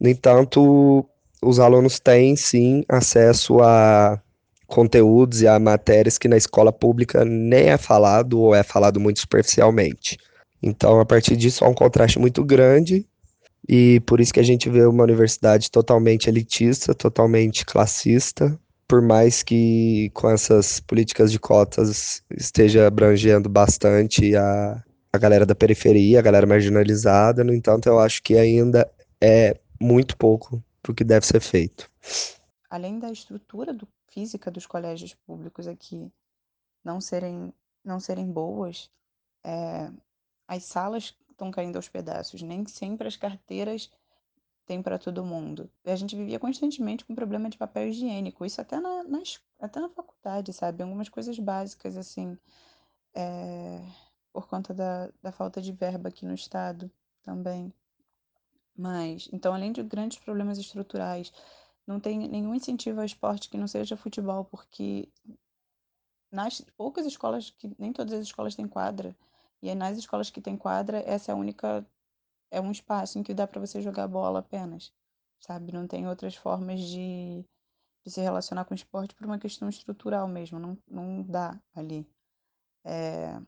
No 0.00 0.08
entanto, 0.08 1.04
os 1.42 1.58
alunos 1.60 2.00
têm 2.00 2.34
sim 2.36 2.84
acesso 2.88 3.60
a 3.60 4.20
conteúdos 4.66 5.42
e 5.42 5.48
a 5.48 5.58
matérias 5.58 6.16
que 6.16 6.28
na 6.28 6.36
escola 6.36 6.72
pública 6.72 7.24
nem 7.24 7.70
é 7.70 7.76
falado 7.76 8.40
ou 8.40 8.54
é 8.54 8.62
falado 8.62 9.00
muito 9.00 9.20
superficialmente. 9.20 10.16
Então, 10.62 11.00
a 11.00 11.04
partir 11.04 11.36
disso, 11.36 11.64
há 11.64 11.68
um 11.68 11.74
contraste 11.74 12.18
muito 12.18 12.44
grande 12.44 13.06
e 13.68 14.00
por 14.00 14.20
isso 14.20 14.32
que 14.32 14.40
a 14.40 14.44
gente 14.44 14.70
vê 14.70 14.84
uma 14.86 15.02
universidade 15.02 15.70
totalmente 15.70 16.28
elitista, 16.28 16.94
totalmente 16.94 17.64
classista, 17.64 18.58
por 18.86 19.02
mais 19.02 19.42
que 19.42 20.10
com 20.14 20.30
essas 20.30 20.80
políticas 20.80 21.30
de 21.30 21.38
cotas 21.38 22.22
esteja 22.36 22.86
abrangendo 22.86 23.48
bastante 23.48 24.34
a, 24.34 24.82
a 25.12 25.18
galera 25.18 25.46
da 25.46 25.54
periferia, 25.54 26.18
a 26.18 26.22
galera 26.22 26.46
marginalizada, 26.46 27.44
no 27.44 27.54
entanto, 27.54 27.88
eu 27.88 27.98
acho 27.98 28.22
que 28.22 28.36
ainda 28.36 28.88
é 29.20 29.56
muito 29.80 30.16
pouco 30.16 30.62
para 30.82 30.92
o 30.92 30.94
que 30.94 31.04
deve 31.04 31.26
ser 31.26 31.40
feito. 31.40 31.90
Além 32.68 32.98
da 32.98 33.10
estrutura 33.10 33.72
do, 33.72 33.88
física 34.08 34.50
dos 34.50 34.66
colégios 34.66 35.14
públicos 35.14 35.66
aqui 35.66 36.12
não 36.84 37.00
serem, 37.00 37.52
não 37.84 37.98
serem 37.98 38.30
boas, 38.30 38.90
é, 39.44 39.90
as 40.46 40.64
salas 40.64 41.16
estão 41.30 41.50
caindo 41.50 41.76
aos 41.76 41.88
pedaços, 41.88 42.42
nem 42.42 42.66
sempre 42.66 43.08
as 43.08 43.16
carteiras 43.16 43.90
têm 44.66 44.82
para 44.82 44.98
todo 44.98 45.24
mundo. 45.24 45.70
A 45.84 45.96
gente 45.96 46.14
vivia 46.14 46.38
constantemente 46.38 47.04
com 47.04 47.14
problema 47.14 47.48
de 47.48 47.58
papel 47.58 47.88
higiênico, 47.88 48.44
isso 48.44 48.60
até 48.60 48.78
na, 48.78 49.02
nas, 49.04 49.40
até 49.58 49.80
na 49.80 49.88
faculdade, 49.88 50.52
sabe? 50.52 50.82
Algumas 50.82 51.08
coisas 51.08 51.38
básicas, 51.38 51.96
assim, 51.96 52.38
é, 53.14 53.82
por 54.32 54.46
conta 54.46 54.72
da, 54.72 55.10
da 55.22 55.32
falta 55.32 55.60
de 55.60 55.72
verba 55.72 56.08
aqui 56.08 56.24
no 56.24 56.34
estado 56.34 56.90
também. 57.22 57.72
Mas, 58.76 59.28
então, 59.32 59.54
além 59.54 59.72
de 59.72 59.82
grandes 59.82 60.18
problemas 60.18 60.58
estruturais, 60.58 61.32
não 61.86 62.00
tem 62.00 62.18
nenhum 62.28 62.54
incentivo 62.54 63.00
ao 63.00 63.06
esporte 63.06 63.48
que 63.48 63.58
não 63.58 63.66
seja 63.66 63.96
futebol, 63.96 64.44
porque 64.44 65.08
nas 66.30 66.60
poucas 66.76 67.04
escolas, 67.06 67.50
que 67.50 67.74
nem 67.78 67.92
todas 67.92 68.12
as 68.14 68.26
escolas 68.26 68.54
têm 68.54 68.68
quadra, 68.68 69.16
e 69.62 69.68
aí 69.68 69.74
nas 69.74 69.98
escolas 69.98 70.30
que 70.30 70.40
tem 70.40 70.56
quadra, 70.56 71.02
essa 71.06 71.32
é 71.32 71.34
a 71.34 71.36
única 71.36 71.86
é 72.50 72.60
um 72.60 72.70
espaço 72.70 73.18
em 73.18 73.22
que 73.22 73.34
dá 73.34 73.46
para 73.46 73.60
você 73.60 73.80
jogar 73.80 74.08
bola 74.08 74.40
apenas, 74.40 74.92
sabe? 75.38 75.72
Não 75.72 75.86
tem 75.86 76.08
outras 76.08 76.34
formas 76.34 76.80
de, 76.80 77.44
de 78.04 78.10
se 78.10 78.20
relacionar 78.20 78.64
com 78.64 78.74
o 78.74 78.76
esporte 78.76 79.14
por 79.14 79.24
uma 79.26 79.38
questão 79.38 79.68
estrutural 79.68 80.26
mesmo, 80.28 80.58
não, 80.58 80.78
não 80.88 81.22
dá 81.22 81.60
ali. 81.74 82.06
É... 82.84 83.40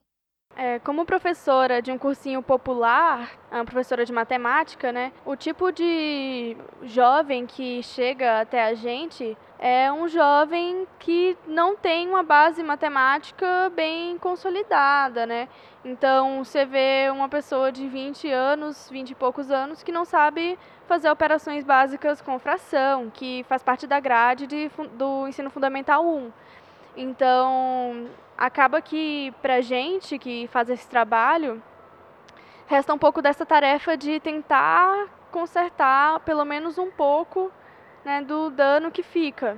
É, 0.54 0.78
como 0.80 1.06
professora 1.06 1.80
de 1.80 1.90
um 1.90 1.96
cursinho 1.96 2.42
popular, 2.42 3.30
uma 3.50 3.64
professora 3.64 4.04
de 4.04 4.12
matemática, 4.12 4.92
né? 4.92 5.10
O 5.24 5.34
tipo 5.34 5.72
de 5.72 6.56
jovem 6.82 7.46
que 7.46 7.82
chega 7.82 8.40
até 8.40 8.62
a 8.62 8.74
gente 8.74 9.36
é 9.58 9.90
um 9.90 10.08
jovem 10.08 10.86
que 10.98 11.38
não 11.46 11.74
tem 11.74 12.06
uma 12.06 12.22
base 12.22 12.62
matemática 12.62 13.70
bem 13.74 14.18
consolidada, 14.18 15.24
né? 15.24 15.48
Então, 15.84 16.44
você 16.44 16.66
vê 16.66 17.08
uma 17.10 17.28
pessoa 17.28 17.72
de 17.72 17.88
20 17.88 18.30
anos, 18.30 18.90
20 18.90 19.10
e 19.10 19.14
poucos 19.14 19.50
anos, 19.50 19.82
que 19.82 19.90
não 19.90 20.04
sabe 20.04 20.58
fazer 20.86 21.10
operações 21.10 21.64
básicas 21.64 22.20
com 22.20 22.38
fração, 22.38 23.08
que 23.08 23.42
faz 23.48 23.62
parte 23.62 23.86
da 23.86 23.98
grade 23.98 24.46
de, 24.46 24.70
do 24.98 25.26
ensino 25.26 25.48
fundamental 25.48 26.04
1. 26.04 26.30
Então, 26.96 28.06
acaba 28.42 28.82
que 28.82 29.32
pra 29.40 29.60
gente 29.60 30.18
que 30.18 30.48
faz 30.48 30.68
esse 30.68 30.88
trabalho, 30.88 31.62
resta 32.66 32.92
um 32.92 32.98
pouco 32.98 33.22
dessa 33.22 33.46
tarefa 33.46 33.96
de 33.96 34.18
tentar 34.18 35.06
consertar 35.30 36.18
pelo 36.20 36.44
menos 36.44 36.76
um 36.76 36.90
pouco 36.90 37.52
né, 38.04 38.20
do 38.20 38.50
dano 38.50 38.90
que 38.90 39.00
fica. 39.04 39.56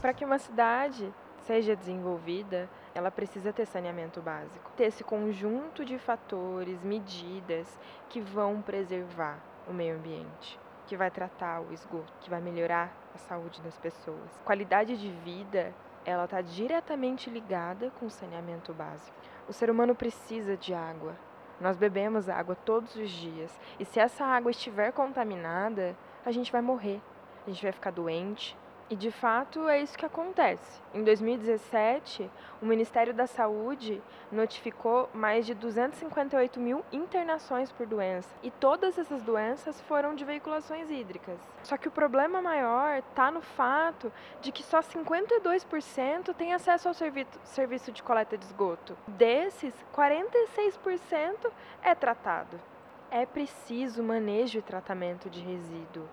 Para 0.00 0.12
que 0.14 0.24
uma 0.24 0.38
cidade 0.38 1.12
seja 1.38 1.74
desenvolvida, 1.74 2.70
ela 2.94 3.10
precisa 3.10 3.52
ter 3.52 3.66
saneamento 3.66 4.20
básico, 4.20 4.70
ter 4.76 4.84
esse 4.84 5.02
conjunto 5.02 5.84
de 5.84 5.98
fatores, 5.98 6.84
medidas 6.84 7.66
que 8.08 8.20
vão 8.20 8.62
preservar 8.62 9.40
o 9.68 9.72
meio 9.72 9.96
ambiente, 9.96 10.56
que 10.90 10.96
vai 10.96 11.08
tratar 11.08 11.60
o 11.60 11.72
esgoto, 11.72 12.12
que 12.20 12.28
vai 12.28 12.40
melhorar 12.40 12.92
a 13.14 13.18
saúde 13.18 13.62
das 13.62 13.78
pessoas. 13.78 14.42
Qualidade 14.44 14.96
de 14.96 15.08
vida, 15.08 15.72
ela 16.04 16.24
está 16.24 16.40
diretamente 16.40 17.30
ligada 17.30 17.92
com 17.92 18.06
o 18.06 18.10
saneamento 18.10 18.74
básico. 18.74 19.16
O 19.48 19.52
ser 19.52 19.70
humano 19.70 19.94
precisa 19.94 20.56
de 20.56 20.74
água. 20.74 21.14
Nós 21.60 21.76
bebemos 21.76 22.28
água 22.28 22.56
todos 22.56 22.96
os 22.96 23.08
dias 23.08 23.56
e 23.78 23.84
se 23.84 24.00
essa 24.00 24.24
água 24.24 24.50
estiver 24.50 24.90
contaminada, 24.90 25.96
a 26.26 26.32
gente 26.32 26.50
vai 26.50 26.60
morrer, 26.60 27.00
a 27.46 27.50
gente 27.50 27.62
vai 27.62 27.70
ficar 27.70 27.92
doente, 27.92 28.58
e 28.90 28.96
de 28.96 29.12
fato 29.12 29.68
é 29.68 29.80
isso 29.80 29.96
que 29.96 30.04
acontece. 30.04 30.82
Em 30.92 31.04
2017, 31.04 32.28
o 32.60 32.66
Ministério 32.66 33.14
da 33.14 33.24
Saúde 33.24 34.02
notificou 34.32 35.08
mais 35.14 35.46
de 35.46 35.54
258 35.54 36.58
mil 36.58 36.84
internações 36.90 37.70
por 37.70 37.86
doença. 37.86 38.28
E 38.42 38.50
todas 38.50 38.98
essas 38.98 39.22
doenças 39.22 39.80
foram 39.82 40.16
de 40.16 40.24
veiculações 40.24 40.90
hídricas. 40.90 41.38
Só 41.62 41.76
que 41.76 41.86
o 41.86 41.92
problema 41.92 42.42
maior 42.42 42.98
está 42.98 43.30
no 43.30 43.40
fato 43.40 44.12
de 44.40 44.50
que 44.50 44.64
só 44.64 44.80
52% 44.80 46.34
têm 46.34 46.52
acesso 46.52 46.88
ao 46.88 46.94
serviço 46.94 47.92
de 47.92 48.02
coleta 48.02 48.36
de 48.36 48.44
esgoto. 48.44 48.98
Desses, 49.06 49.72
46% 49.94 51.48
é 51.80 51.94
tratado. 51.94 52.60
É 53.08 53.24
preciso 53.24 54.02
manejo 54.02 54.58
e 54.58 54.62
tratamento 54.62 55.30
de 55.30 55.40
resíduo 55.40 56.08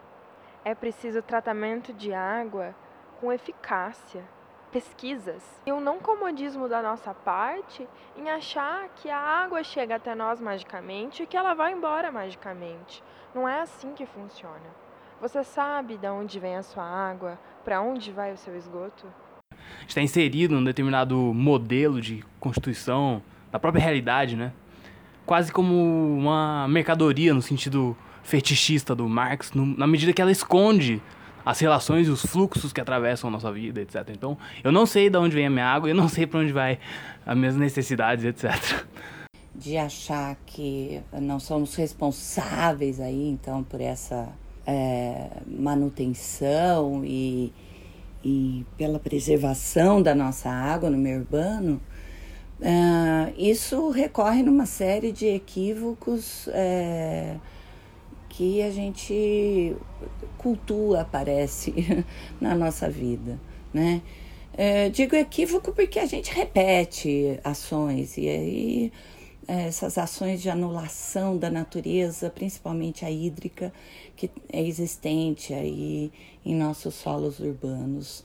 é 0.64 0.76
preciso 0.76 1.22
tratamento 1.22 1.94
de 1.94 2.14
água 2.14 2.76
com 3.20 3.32
eficácia, 3.32 4.24
pesquisas 4.72 5.44
e 5.66 5.72
o 5.72 5.80
não 5.80 6.00
comodismo 6.00 6.68
da 6.68 6.82
nossa 6.82 7.14
parte 7.14 7.88
em 8.16 8.30
achar 8.30 8.90
que 8.96 9.10
a 9.10 9.18
água 9.18 9.64
chega 9.64 9.96
até 9.96 10.14
nós 10.14 10.40
magicamente 10.40 11.24
e 11.24 11.28
que 11.28 11.38
ela 11.38 11.54
vai 11.54 11.74
embora 11.74 12.12
magicamente. 12.12 13.04
Não 13.34 13.48
é 13.48 13.62
assim 13.62 13.94
que 13.94 14.06
funciona. 14.06 14.88
Você 15.20 15.44
sabe 15.44 15.98
de 15.98 16.08
onde 16.08 16.40
vem 16.40 16.56
a 16.56 16.64
sua 16.64 16.84
água, 16.84 17.40
para 17.64 17.82
onde 17.82 18.12
vai 18.12 18.34
o 18.34 18.38
seu 18.38 18.56
esgoto? 18.56 19.08
Está 19.88 20.02
inserido 20.02 20.54
num 20.54 20.64
determinado 20.64 21.16
modelo 21.34 22.00
de 22.00 22.24
constituição 22.40 23.22
da 23.52 23.58
própria 23.58 23.82
realidade, 23.82 24.36
né? 24.36 24.54
Quase 25.26 25.52
como 25.52 25.74
uma 26.18 26.68
mercadoria 26.68 27.34
no 27.34 27.42
sentido 27.42 27.98
fetichista 28.28 28.94
do 28.94 29.08
Marx, 29.08 29.54
no, 29.54 29.66
na 29.66 29.88
medida 29.88 30.12
que 30.12 30.22
ela 30.22 30.32
esconde 30.32 31.02
as 31.46 31.60
relações 31.62 32.10
e 32.10 32.12
os 32.12 32.26
fluxos 32.26 32.74
que 32.74 32.82
atravessam 32.82 33.30
a 33.30 33.32
nossa 33.32 33.50
vida, 33.54 33.80
etc. 33.80 34.10
Então, 34.10 34.38
eu 34.62 34.70
não 34.70 34.86
sei 34.86 35.10
de 35.10 35.18
onde 35.18 35.34
vem 35.34 35.46
a 35.46 35.50
minha 35.50 35.66
água, 35.66 35.88
eu 35.90 35.96
não 35.96 36.10
sei 36.10 36.28
para 36.28 36.42
onde 36.42 36.52
vai 36.52 36.78
as 37.26 37.38
minhas 37.38 37.56
necessidades, 37.56 38.26
etc. 38.26 38.86
De 39.56 39.78
achar 39.78 40.36
que 40.46 41.02
não 41.14 41.40
somos 41.40 41.74
responsáveis 41.76 43.00
aí, 43.00 43.30
então, 43.30 43.64
por 43.64 43.80
essa 43.80 44.28
é, 44.66 45.30
manutenção 45.48 47.06
e, 47.06 47.54
e 48.26 48.66
pela 48.78 49.00
preservação 49.00 50.02
da 50.02 50.14
nossa 50.14 50.50
água 50.50 50.90
no 50.90 50.98
meio 50.98 51.20
urbano, 51.20 51.80
é, 52.60 53.34
isso 53.38 53.90
recorre 53.90 54.44
numa 54.44 54.66
série 54.66 55.14
de 55.14 55.28
equívocos 55.28 56.50
é, 56.50 57.38
que 58.38 58.62
a 58.62 58.70
gente 58.70 59.76
cultua, 60.38 61.04
parece, 61.12 61.74
na 62.40 62.54
nossa 62.54 62.88
vida, 62.88 63.40
né? 63.74 64.04
É, 64.54 64.90
digo 64.90 65.16
equívoco 65.16 65.72
porque 65.72 65.98
a 65.98 66.06
gente 66.06 66.32
repete 66.32 67.40
ações 67.44 68.16
e 68.16 68.30
aí 68.30 68.92
essas 69.48 69.98
ações 69.98 70.42
de 70.42 70.50
anulação 70.50 71.36
da 71.36 71.50
natureza, 71.50 72.30
principalmente 72.30 73.04
a 73.06 73.10
hídrica, 73.10 73.74
que 74.16 74.30
é 74.52 74.62
existente 74.62 75.54
aí 75.54 76.12
em 76.46 76.54
nossos 76.54 76.94
solos 76.94 77.40
urbanos. 77.40 78.24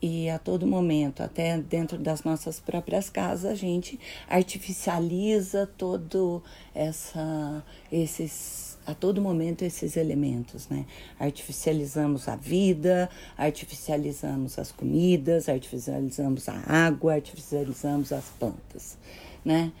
E 0.00 0.28
a 0.28 0.38
todo 0.38 0.66
momento, 0.66 1.22
até 1.22 1.56
dentro 1.58 1.96
das 1.96 2.24
nossas 2.24 2.58
próprias 2.58 3.08
casas, 3.08 3.52
a 3.52 3.54
gente 3.54 4.00
artificializa 4.28 5.70
todo 5.78 6.42
essa, 6.74 7.64
esses, 7.90 8.71
a 8.86 8.94
todo 8.94 9.20
momento 9.20 9.62
esses 9.62 9.96
elementos, 9.96 10.68
né? 10.68 10.86
Artificializamos 11.18 12.28
a 12.28 12.36
vida, 12.36 13.08
artificializamos 13.36 14.58
as 14.58 14.72
comidas, 14.72 15.48
artificializamos 15.48 16.48
a 16.48 16.62
água, 16.66 17.14
artificializamos 17.14 18.12
as 18.12 18.24
plantas, 18.38 18.98
né? 19.44 19.72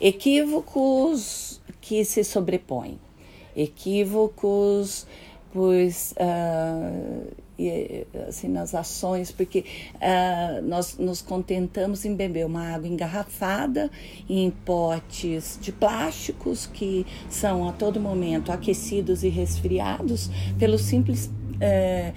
Equívocos 0.00 1.60
que 1.80 2.04
se 2.04 2.24
sobrepõem, 2.24 2.98
equívocos 3.56 5.06
pois 5.54 6.12
uh, 6.18 7.32
assim 8.28 8.48
nas 8.48 8.74
ações 8.74 9.30
porque 9.30 9.64
uh, 9.94 10.62
nós 10.62 10.96
nos 10.98 11.22
contentamos 11.22 12.04
em 12.04 12.14
beber 12.14 12.46
uma 12.46 12.74
água 12.74 12.88
engarrafada 12.88 13.90
em 14.28 14.50
potes 14.50 15.58
de 15.60 15.70
plásticos 15.70 16.66
que 16.66 17.06
são 17.30 17.68
a 17.68 17.72
todo 17.72 18.00
momento 18.00 18.50
aquecidos 18.50 19.22
e 19.22 19.28
resfriados 19.28 20.30
pelo 20.58 20.78
simples 20.78 21.30
é, 21.60 22.12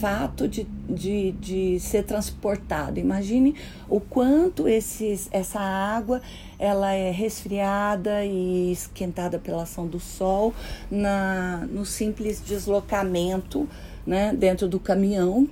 fato 0.00 0.48
de, 0.48 0.66
de, 0.88 1.32
de 1.32 1.80
ser 1.80 2.04
transportado. 2.04 2.98
Imagine 2.98 3.54
o 3.88 4.00
quanto 4.00 4.68
esses, 4.68 5.28
essa 5.30 5.60
água 5.60 6.20
ela 6.58 6.92
é 6.92 7.10
resfriada 7.10 8.24
e 8.24 8.72
esquentada 8.72 9.38
pela 9.38 9.62
ação 9.62 9.86
do 9.86 10.00
sol 10.00 10.54
na, 10.90 11.66
no 11.70 11.84
simples 11.84 12.40
deslocamento 12.40 13.68
né, 14.06 14.32
dentro 14.34 14.68
do 14.68 14.80
caminhão 14.80 15.48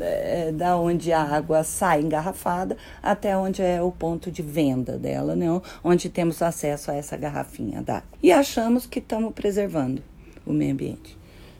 é, 0.00 0.52
da 0.52 0.76
onde 0.76 1.12
a 1.12 1.22
água 1.22 1.62
sai 1.62 2.00
engarrafada 2.00 2.76
até 3.02 3.36
onde 3.36 3.62
é 3.62 3.80
o 3.82 3.90
ponto 3.90 4.30
de 4.30 4.42
venda 4.42 4.98
dela, 4.98 5.36
né, 5.36 5.46
onde 5.82 6.08
temos 6.08 6.42
acesso 6.42 6.90
a 6.90 6.94
essa 6.94 7.16
garrafinha 7.16 7.82
d'água. 7.82 8.08
E 8.22 8.32
achamos 8.32 8.86
que 8.86 8.98
estamos 8.98 9.32
preservando 9.32 10.02
o 10.44 10.52
meio 10.52 10.72
ambiente. 10.72 11.16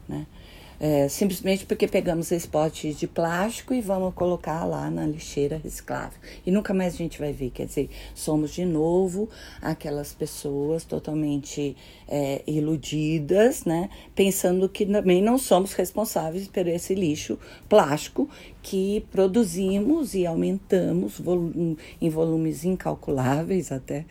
Né? 0.08 0.26
É, 0.84 1.08
simplesmente 1.08 1.64
porque 1.64 1.86
pegamos 1.86 2.32
esse 2.32 2.48
pote 2.48 2.92
de 2.92 3.06
plástico 3.06 3.72
e 3.72 3.80
vamos 3.80 4.12
colocar 4.14 4.64
lá 4.64 4.90
na 4.90 5.06
lixeira 5.06 5.56
reciclável. 5.62 6.18
E 6.44 6.50
nunca 6.50 6.74
mais 6.74 6.94
a 6.94 6.96
gente 6.96 7.20
vai 7.20 7.32
ver. 7.32 7.50
Quer 7.50 7.66
dizer, 7.66 7.88
somos 8.16 8.50
de 8.50 8.64
novo 8.64 9.28
aquelas 9.60 10.12
pessoas 10.12 10.82
totalmente 10.82 11.76
é, 12.08 12.42
iludidas, 12.48 13.64
né? 13.64 13.90
Pensando 14.12 14.68
que 14.68 14.84
também 14.84 15.22
não 15.22 15.38
somos 15.38 15.72
responsáveis 15.72 16.48
por 16.48 16.66
esse 16.66 16.96
lixo 16.96 17.38
plástico 17.68 18.28
que 18.60 19.06
produzimos 19.12 20.14
e 20.14 20.26
aumentamos 20.26 21.22
em 22.00 22.10
volumes 22.10 22.64
incalculáveis 22.64 23.70
até 23.70 24.04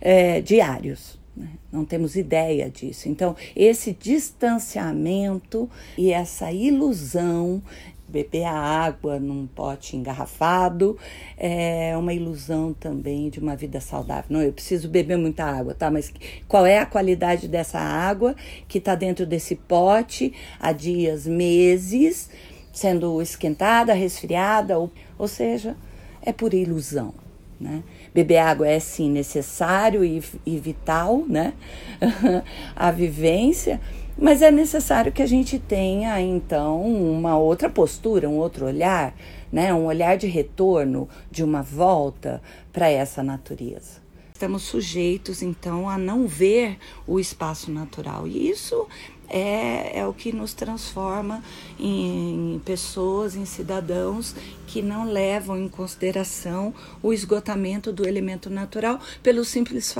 é, 0.00 0.40
diários. 0.40 1.22
Né? 1.36 1.48
Não 1.72 1.84
temos 1.84 2.16
ideia 2.16 2.70
disso. 2.70 3.08
Então, 3.08 3.34
esse 3.56 3.92
distanciamento 3.92 5.68
e 5.98 6.12
essa 6.12 6.52
ilusão 6.52 7.62
beber 8.06 8.44
a 8.44 8.52
água 8.52 9.18
num 9.18 9.46
pote 9.46 9.96
engarrafado 9.96 10.96
é 11.36 11.96
uma 11.96 12.12
ilusão 12.12 12.72
também 12.72 13.28
de 13.28 13.40
uma 13.40 13.56
vida 13.56 13.80
saudável. 13.80 14.26
Não, 14.28 14.42
eu 14.42 14.52
preciso 14.52 14.88
beber 14.88 15.16
muita 15.16 15.44
água, 15.44 15.74
tá? 15.74 15.90
Mas 15.90 16.12
qual 16.46 16.64
é 16.64 16.78
a 16.78 16.86
qualidade 16.86 17.48
dessa 17.48 17.80
água 17.80 18.36
que 18.68 18.78
está 18.78 18.94
dentro 18.94 19.26
desse 19.26 19.56
pote 19.56 20.32
há 20.60 20.70
dias, 20.70 21.26
meses, 21.26 22.30
sendo 22.72 23.20
esquentada, 23.20 23.92
resfriada, 23.94 24.78
ou, 24.78 24.92
ou 25.18 25.26
seja, 25.26 25.76
é 26.22 26.32
por 26.32 26.54
ilusão, 26.54 27.12
né? 27.60 27.82
Beber 28.14 28.38
água 28.38 28.68
é 28.68 28.78
sim 28.78 29.10
necessário 29.10 30.04
e, 30.04 30.22
e 30.46 30.56
vital, 30.56 31.24
né? 31.28 31.52
a 32.76 32.90
vivência, 32.92 33.80
mas 34.16 34.40
é 34.40 34.52
necessário 34.52 35.10
que 35.10 35.22
a 35.22 35.26
gente 35.26 35.58
tenha 35.58 36.20
então 36.20 36.80
uma 36.82 37.36
outra 37.36 37.68
postura, 37.68 38.28
um 38.28 38.36
outro 38.36 38.66
olhar, 38.66 39.14
né? 39.50 39.74
Um 39.74 39.86
olhar 39.86 40.16
de 40.16 40.28
retorno, 40.28 41.08
de 41.28 41.42
uma 41.42 41.62
volta 41.62 42.40
para 42.72 42.88
essa 42.88 43.22
natureza. 43.22 44.04
Estamos 44.32 44.62
sujeitos 44.62 45.42
então 45.42 45.88
a 45.88 45.98
não 45.98 46.26
ver 46.26 46.78
o 47.06 47.18
espaço 47.18 47.70
natural. 47.70 48.26
E 48.28 48.48
isso 48.48 48.86
é, 49.28 49.98
é 49.98 50.06
o 50.06 50.12
que 50.12 50.32
nos 50.32 50.54
transforma 50.54 51.42
em 51.78 52.60
pessoas, 52.64 53.36
em 53.36 53.44
cidadãos 53.44 54.34
que 54.74 54.82
não 54.82 55.04
levam 55.04 55.56
em 55.56 55.68
consideração 55.68 56.74
o 57.00 57.12
esgotamento 57.12 57.92
do 57.92 58.08
elemento 58.08 58.50
natural 58.50 58.98
pelo 59.22 59.44
simples 59.44 59.94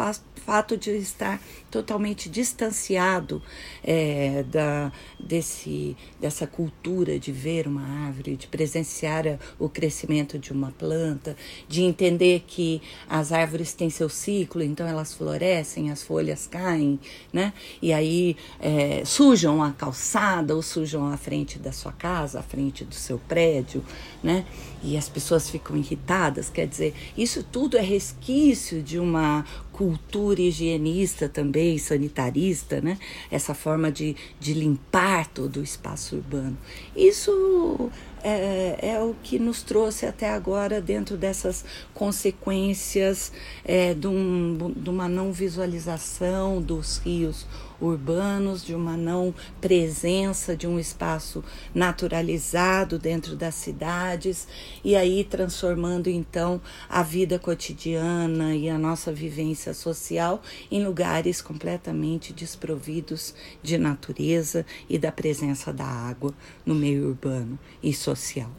fato 0.44 0.76
de 0.76 0.90
estar 0.96 1.40
totalmente 1.70 2.28
distanciado 2.28 3.42
é, 3.82 4.44
da, 4.44 4.92
desse, 5.18 5.96
dessa 6.20 6.46
cultura 6.46 7.18
de 7.18 7.32
ver 7.32 7.66
uma 7.66 8.06
árvore, 8.06 8.36
de 8.36 8.46
presenciar 8.46 9.38
o 9.58 9.68
crescimento 9.68 10.38
de 10.38 10.52
uma 10.52 10.70
planta, 10.70 11.36
de 11.68 11.82
entender 11.82 12.44
que 12.46 12.82
as 13.08 13.32
árvores 13.32 13.72
têm 13.72 13.90
seu 13.90 14.08
ciclo, 14.08 14.62
então 14.62 14.86
elas 14.86 15.14
florescem, 15.14 15.90
as 15.90 16.02
folhas 16.02 16.46
caem, 16.46 17.00
né? 17.32 17.52
E 17.80 17.92
aí 17.92 18.36
é, 18.60 19.04
sujam 19.04 19.62
a 19.62 19.72
calçada 19.72 20.54
ou 20.54 20.62
sujam 20.62 21.06
a 21.06 21.16
frente 21.16 21.58
da 21.58 21.72
sua 21.72 21.92
casa, 21.92 22.40
a 22.40 22.42
frente 22.42 22.84
do 22.84 22.94
seu 22.94 23.18
prédio, 23.18 23.82
né? 24.22 24.44
E 24.82 24.96
as 24.96 25.08
pessoas 25.08 25.48
ficam 25.48 25.76
irritadas, 25.76 26.50
quer 26.50 26.66
dizer, 26.66 26.94
isso 27.16 27.42
tudo 27.42 27.76
é 27.76 27.80
resquício 27.80 28.82
de 28.82 28.98
uma 28.98 29.44
cultura 29.74 30.40
higienista 30.40 31.28
também, 31.28 31.76
sanitarista, 31.78 32.80
né? 32.80 32.96
Essa 33.28 33.54
forma 33.54 33.90
de, 33.90 34.14
de 34.38 34.54
limpar 34.54 35.26
todo 35.26 35.58
o 35.58 35.62
espaço 35.64 36.14
urbano. 36.14 36.56
Isso 36.94 37.90
é, 38.22 38.78
é, 38.80 39.02
o 39.02 39.14
que 39.22 39.38
nos 39.38 39.62
trouxe 39.62 40.06
até 40.06 40.30
agora 40.30 40.80
dentro 40.80 41.16
dessas 41.16 41.64
consequências 41.92 43.32
é, 43.64 43.92
de, 43.92 44.06
um, 44.06 44.72
de 44.74 44.88
uma 44.88 45.08
não 45.08 45.30
visualização 45.30 46.62
dos 46.62 46.98
rios 46.98 47.46
urbanos, 47.80 48.64
de 48.64 48.74
uma 48.74 48.96
não 48.96 49.34
presença 49.60 50.56
de 50.56 50.66
um 50.66 50.78
espaço 50.78 51.44
naturalizado 51.74 52.98
dentro 52.98 53.36
das 53.36 53.54
cidades, 53.54 54.48
e 54.82 54.96
aí 54.96 55.24
transformando 55.24 56.08
então 56.08 56.60
a 56.88 57.02
vida 57.02 57.38
cotidiana 57.38 58.54
e 58.54 58.68
a 58.68 58.78
nossa 58.78 59.12
vivência 59.12 59.63
social 59.72 60.42
em 60.70 60.84
lugares 60.84 61.40
completamente 61.40 62.32
desprovidos 62.32 63.34
de 63.62 63.78
natureza 63.78 64.66
e 64.90 64.98
da 64.98 65.12
presença 65.12 65.72
da 65.72 65.86
água 65.86 66.34
no 66.66 66.74
meio 66.74 67.08
urbano 67.08 67.58
e 67.82 67.94
social. 67.94 68.50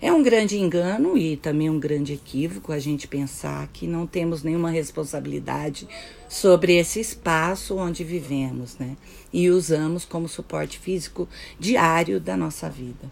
É 0.00 0.12
um 0.12 0.22
grande 0.22 0.56
engano 0.56 1.18
e 1.18 1.36
também 1.36 1.68
um 1.68 1.80
grande 1.80 2.12
equívoco 2.12 2.70
a 2.70 2.78
gente 2.78 3.08
pensar 3.08 3.66
que 3.72 3.84
não 3.84 4.06
temos 4.06 4.44
nenhuma 4.44 4.70
responsabilidade 4.70 5.88
sobre 6.28 6.76
esse 6.76 7.00
espaço 7.00 7.76
onde 7.76 8.04
vivemos, 8.04 8.78
né? 8.78 8.96
E 9.32 9.50
usamos 9.50 10.04
como 10.04 10.28
suporte 10.28 10.78
físico 10.78 11.28
diário 11.58 12.20
da 12.20 12.36
nossa 12.36 12.70
vida. 12.70 13.10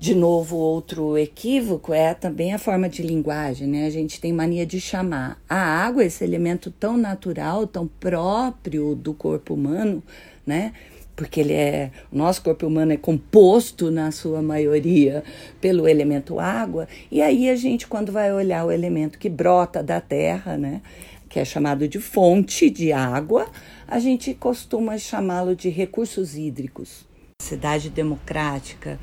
De 0.00 0.14
novo, 0.14 0.56
outro 0.56 1.18
equívoco 1.18 1.92
é 1.92 2.14
também 2.14 2.54
a 2.54 2.58
forma 2.58 2.88
de 2.88 3.02
linguagem, 3.02 3.68
né? 3.68 3.84
A 3.84 3.90
gente 3.90 4.18
tem 4.18 4.32
mania 4.32 4.64
de 4.64 4.80
chamar 4.80 5.38
a 5.46 5.58
água, 5.58 6.02
esse 6.02 6.24
elemento 6.24 6.70
tão 6.70 6.96
natural, 6.96 7.66
tão 7.66 7.86
próprio 7.86 8.94
do 8.94 9.12
corpo 9.12 9.52
humano, 9.52 10.02
né? 10.46 10.72
porque 11.14 11.40
ele 11.40 11.52
é, 11.52 11.90
o 12.10 12.16
nosso 12.16 12.42
corpo 12.42 12.66
humano 12.66 12.92
é 12.92 12.96
composto 12.96 13.90
na 13.90 14.10
sua 14.10 14.40
maioria 14.40 15.22
pelo 15.60 15.86
elemento 15.86 16.40
água, 16.40 16.88
e 17.10 17.20
aí 17.20 17.50
a 17.50 17.56
gente 17.56 17.86
quando 17.86 18.10
vai 18.10 18.32
olhar 18.32 18.64
o 18.64 18.72
elemento 18.72 19.18
que 19.18 19.28
brota 19.28 19.82
da 19.82 20.00
terra, 20.00 20.56
né, 20.56 20.80
que 21.28 21.38
é 21.38 21.44
chamado 21.44 21.86
de 21.86 22.00
fonte 22.00 22.70
de 22.70 22.90
água, 22.90 23.46
a 23.86 23.98
gente 23.98 24.32
costuma 24.32 24.96
chamá-lo 24.96 25.54
de 25.54 25.68
recursos 25.68 26.38
hídricos. 26.38 27.04
Cidade 27.42 27.90
democrática 27.90 28.98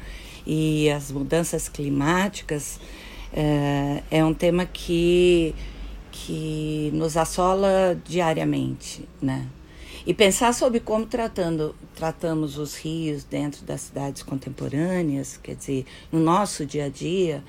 e 0.49 0.89
as 0.89 1.11
mudanças 1.11 1.67
climáticas 1.67 2.79
é, 3.33 4.01
é 4.09 4.23
um 4.23 4.33
tema 4.33 4.65
que, 4.65 5.53
que 6.09 6.89
nos 6.93 7.17
assola 7.17 7.99
diariamente, 8.05 9.03
né? 9.21 9.45
E 10.05 10.13
pensar 10.13 10.53
sobre 10.53 10.79
como 10.79 11.05
tratando, 11.05 11.75
tratamos 11.93 12.57
os 12.57 12.77
rios 12.77 13.25
dentro 13.25 13.65
das 13.65 13.81
cidades 13.81 14.23
contemporâneas, 14.23 15.35
quer 15.35 15.55
dizer, 15.55 15.85
no 16.09 16.21
nosso 16.21 16.65
dia 16.65 16.85
a 16.85 16.89
dia. 16.89 17.43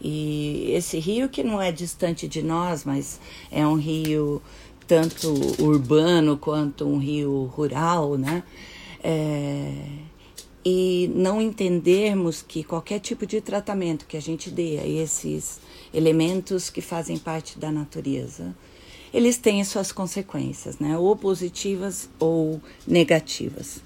E 0.00 0.72
esse 0.74 0.98
rio 0.98 1.28
que 1.28 1.44
não 1.44 1.62
é 1.62 1.70
distante 1.70 2.26
de 2.26 2.42
nós, 2.42 2.84
mas 2.84 3.20
é 3.48 3.64
um 3.64 3.76
rio 3.76 4.42
tanto 4.88 5.32
urbano 5.62 6.36
quanto 6.36 6.84
um 6.84 6.98
rio 6.98 7.44
rural, 7.44 8.18
né? 8.18 8.42
É, 9.04 9.72
e 10.64 11.10
não 11.14 11.40
entendermos 11.40 12.42
que 12.42 12.62
qualquer 12.62 13.00
tipo 13.00 13.26
de 13.26 13.40
tratamento 13.40 14.06
que 14.06 14.16
a 14.16 14.20
gente 14.20 14.50
dê 14.50 14.78
a 14.78 14.86
esses 14.86 15.60
elementos 15.92 16.68
que 16.68 16.80
fazem 16.80 17.16
parte 17.16 17.58
da 17.58 17.72
natureza, 17.72 18.54
eles 19.12 19.38
têm 19.38 19.64
suas 19.64 19.90
consequências, 19.90 20.78
né? 20.78 20.96
ou 20.96 21.16
positivas 21.16 22.08
ou 22.18 22.60
negativas. 22.86 23.82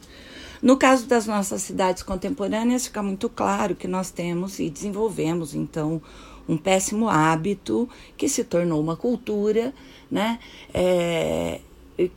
No 0.61 0.77
caso 0.77 1.07
das 1.07 1.27
nossas 1.27 1.63
cidades 1.63 2.03
contemporâneas, 2.03 2.87
fica 2.87 3.03
muito 3.03 3.29
claro 3.29 3.75
que 3.75 3.87
nós 3.87 4.11
temos 4.11 4.59
e 4.59 4.71
desenvolvemos, 4.71 5.55
então, 5.55 6.01
um 6.49 6.57
péssimo 6.57 7.09
hábito 7.09 7.89
que 8.17 8.29
se 8.29 8.45
tornou 8.45 8.81
uma 8.81 8.97
cultura, 8.97 9.75
né? 10.11 10.39
É, 10.73 11.61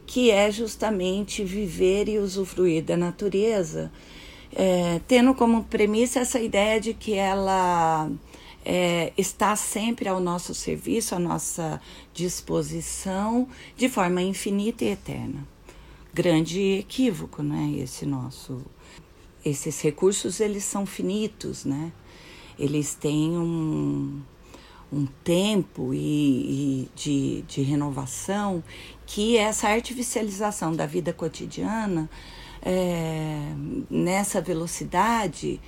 que 0.06 0.32
é 0.32 0.50
justamente 0.50 1.44
viver 1.44 2.08
e 2.10 2.18
usufruir 2.18 2.84
da 2.84 2.98
natureza, 2.98 3.92
é, 4.60 5.00
tendo 5.08 5.36
como 5.36 5.64
premissa 5.66 6.20
essa 6.20 6.40
ideia 6.40 6.82
de 6.82 6.92
que 6.92 7.14
ela 7.14 8.10
é, 8.66 9.14
está 9.16 9.56
sempre 9.56 10.10
ao 10.10 10.20
nosso 10.20 10.56
serviço, 10.56 11.14
à 11.14 11.20
nossa 11.20 11.80
disposição, 12.12 13.48
de 13.76 13.88
forma 13.88 14.20
infinita 14.20 14.84
e 14.84 14.88
eterna. 14.88 15.48
Grande 16.12 16.80
equívoco, 16.80 17.44
né? 17.44 17.72
Esse 17.78 18.04
nosso, 18.04 18.64
esses 19.46 19.80
recursos 19.80 20.40
eles 20.40 20.64
são 20.64 20.88
finitos, 20.88 21.64
né? 21.64 21.92
Eles 22.58 22.96
têm 22.96 23.38
um, 23.38 24.20
um 24.92 25.06
tempo 25.24 25.94
e, 25.94 26.00
e 26.00 26.90
de, 26.96 27.42
de 27.44 27.62
renovação 27.62 28.64
que 29.06 29.38
essa 29.38 29.70
artificialização 29.70 30.76
da 30.76 30.88
vida 30.88 31.14
cotidiana 31.14 32.10
é, 32.62 33.54
nessa 33.90 34.42
velocidade 34.42 35.60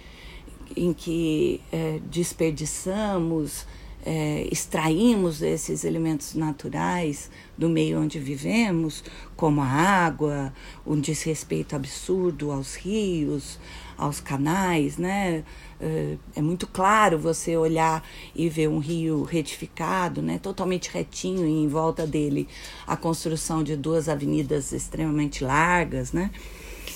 em 0.75 0.93
que 0.93 1.61
é, 1.71 1.99
desperdiçamos, 2.09 3.65
é, 4.05 4.47
extraímos 4.51 5.41
esses 5.41 5.83
elementos 5.83 6.33
naturais 6.33 7.29
do 7.57 7.67
meio 7.67 8.01
onde 8.01 8.17
vivemos, 8.17 9.03
como 9.35 9.61
a 9.61 9.65
água, 9.65 10.53
um 10.85 10.99
desrespeito 10.99 11.75
absurdo 11.75 12.51
aos 12.51 12.75
rios, 12.75 13.59
aos 13.97 14.21
canais, 14.21 14.97
né? 14.97 15.43
É, 15.81 16.17
é 16.35 16.41
muito 16.41 16.65
claro 16.67 17.19
você 17.19 17.55
olhar 17.57 18.03
e 18.35 18.49
ver 18.49 18.69
um 18.69 18.79
rio 18.79 19.23
retificado, 19.23 20.21
né, 20.21 20.37
totalmente 20.37 20.89
retinho 20.89 21.45
e 21.45 21.63
em 21.63 21.67
volta 21.69 22.05
dele 22.05 22.49
a 22.85 22.97
construção 22.97 23.63
de 23.63 23.77
duas 23.77 24.09
avenidas 24.09 24.73
extremamente 24.73 25.43
largas, 25.43 26.11
né? 26.11 26.31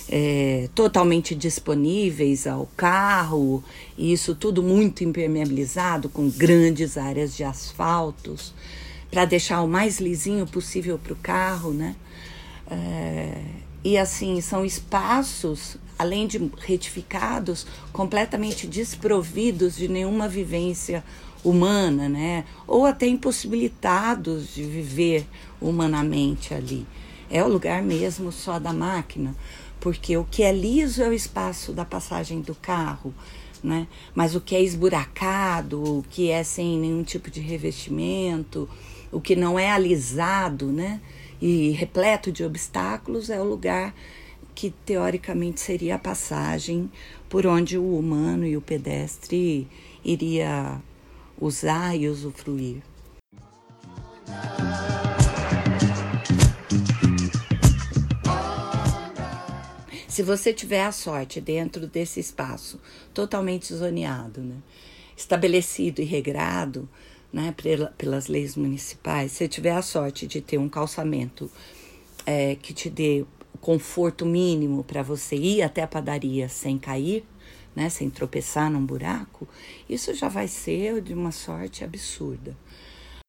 É, 0.09 0.69
totalmente 0.75 1.33
disponíveis 1.33 2.45
ao 2.45 2.67
carro, 2.77 3.63
e 3.97 4.11
isso 4.11 4.35
tudo 4.35 4.61
muito 4.61 5.03
impermeabilizado, 5.03 6.09
com 6.09 6.29
grandes 6.29 6.97
áreas 6.97 7.35
de 7.35 7.43
asfaltos, 7.43 8.53
para 9.09 9.25
deixar 9.25 9.61
o 9.61 9.67
mais 9.67 9.99
lisinho 9.99 10.45
possível 10.45 10.97
para 10.97 11.13
o 11.13 11.17
carro, 11.17 11.71
né? 11.71 11.95
É, 12.69 13.41
e 13.83 13.97
assim, 13.97 14.39
são 14.41 14.65
espaços, 14.65 15.77
além 15.99 16.25
de 16.25 16.51
retificados, 16.59 17.67
completamente 17.91 18.65
desprovidos 18.65 19.75
de 19.75 19.87
nenhuma 19.87 20.27
vivência 20.27 21.03
humana, 21.43 22.07
né? 22.07 22.45
Ou 22.65 22.85
até 22.85 23.05
impossibilitados 23.05 24.53
de 24.53 24.63
viver 24.63 25.27
humanamente 25.61 26.53
ali. 26.53 26.87
É 27.29 27.43
o 27.43 27.47
lugar 27.47 27.81
mesmo 27.81 28.31
só 28.31 28.59
da 28.59 28.71
máquina 28.71 29.35
porque 29.83 30.15
o 30.15 30.23
que 30.23 30.43
é 30.43 30.51
liso 30.53 31.03
é 31.03 31.09
o 31.09 31.13
espaço 31.13 31.73
da 31.73 31.83
passagem 31.83 32.39
do 32.39 32.55
carro, 32.55 33.13
né? 33.61 33.85
Mas 34.15 34.33
o 34.33 34.39
que 34.39 34.55
é 34.55 34.61
esburacado, 34.61 35.97
o 35.97 36.05
que 36.09 36.29
é 36.29 36.41
sem 36.41 36.79
nenhum 36.79 37.03
tipo 37.03 37.29
de 37.29 37.41
revestimento, 37.41 38.69
o 39.11 39.19
que 39.19 39.35
não 39.35 39.59
é 39.59 39.69
alisado, 39.69 40.67
né? 40.67 41.01
E 41.41 41.71
repleto 41.71 42.31
de 42.31 42.45
obstáculos 42.45 43.29
é 43.29 43.41
o 43.41 43.43
lugar 43.43 43.93
que 44.55 44.69
teoricamente 44.69 45.59
seria 45.59 45.95
a 45.95 45.99
passagem 45.99 46.89
por 47.27 47.45
onde 47.45 47.77
o 47.77 47.99
humano 47.99 48.47
e 48.47 48.55
o 48.55 48.61
pedestre 48.61 49.67
iria 50.01 50.79
usar 51.37 51.93
e 51.93 52.07
usufruir. 52.07 52.77
Se 60.13 60.21
você 60.21 60.53
tiver 60.53 60.83
a 60.83 60.91
sorte 60.91 61.41
dentro 61.41 61.87
desse 61.87 62.19
espaço 62.19 62.79
totalmente 63.15 63.73
zoneado, 63.73 64.41
né, 64.41 64.57
estabelecido 65.17 66.03
e 66.03 66.05
regrado 66.05 66.87
né, 67.33 67.51
pelas 67.97 68.27
leis 68.27 68.55
municipais, 68.55 69.31
se 69.31 69.47
tiver 69.47 69.71
a 69.71 69.81
sorte 69.81 70.27
de 70.27 70.39
ter 70.39 70.59
um 70.59 70.69
calçamento 70.69 71.49
é, 72.27 72.53
que 72.53 72.75
te 72.75 72.91
dê 72.91 73.25
conforto 73.59 74.23
mínimo 74.23 74.83
para 74.83 75.01
você 75.01 75.35
ir 75.35 75.63
até 75.63 75.81
a 75.81 75.87
padaria 75.87 76.47
sem 76.47 76.77
cair, 76.77 77.25
né, 77.75 77.89
sem 77.89 78.07
tropeçar 78.07 78.69
num 78.69 78.85
buraco, 78.85 79.47
isso 79.89 80.13
já 80.13 80.29
vai 80.29 80.47
ser 80.47 81.01
de 81.01 81.15
uma 81.15 81.31
sorte 81.31 81.83
absurda. 81.83 82.55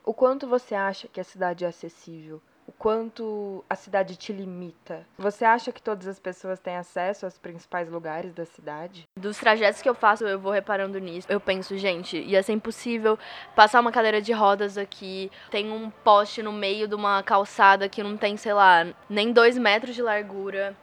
O 0.04 0.12
quanto 0.12 0.46
você 0.46 0.74
acha 0.74 1.08
que 1.08 1.18
a 1.18 1.24
cidade 1.24 1.64
é 1.64 1.68
acessível? 1.68 2.42
O 2.66 2.72
quanto 2.72 3.64
a 3.68 3.74
cidade 3.74 4.16
te 4.16 4.32
limita. 4.32 5.06
Você 5.18 5.44
acha 5.44 5.70
que 5.70 5.82
todas 5.82 6.06
as 6.06 6.18
pessoas 6.18 6.58
têm 6.58 6.76
acesso 6.76 7.24
aos 7.24 7.38
principais 7.38 7.90
lugares 7.90 8.32
da 8.32 8.44
cidade? 8.44 9.06
Dos 9.18 9.38
trajetos 9.38 9.82
que 9.82 9.88
eu 9.88 9.94
faço, 9.94 10.24
eu 10.24 10.38
vou 10.38 10.52
reparando 10.52 10.98
nisso. 10.98 11.26
Eu 11.30 11.40
penso, 11.40 11.76
gente, 11.76 12.18
ia 12.18 12.42
ser 12.42 12.52
impossível 12.52 13.18
passar 13.54 13.80
uma 13.80 13.92
cadeira 13.92 14.20
de 14.20 14.32
rodas 14.32 14.78
aqui. 14.78 15.30
Tem 15.50 15.70
um 15.70 15.90
poste 15.90 16.42
no 16.42 16.52
meio 16.52 16.88
de 16.88 16.94
uma 16.94 17.22
calçada 17.22 17.88
que 17.88 18.02
não 18.02 18.16
tem, 18.16 18.36
sei 18.36 18.54
lá, 18.54 18.86
nem 19.08 19.32
dois 19.32 19.58
metros 19.58 19.94
de 19.94 20.02
largura 20.02 20.76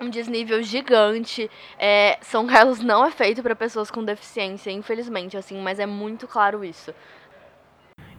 um 0.00 0.08
desnível 0.08 0.62
gigante. 0.62 1.50
É, 1.76 2.18
São 2.20 2.46
Carlos 2.46 2.78
não 2.78 3.04
é 3.04 3.10
feito 3.10 3.42
para 3.42 3.56
pessoas 3.56 3.90
com 3.90 4.04
deficiência, 4.04 4.70
infelizmente, 4.70 5.36
assim, 5.36 5.60
mas 5.60 5.80
é 5.80 5.86
muito 5.86 6.28
claro 6.28 6.64
isso. 6.64 6.94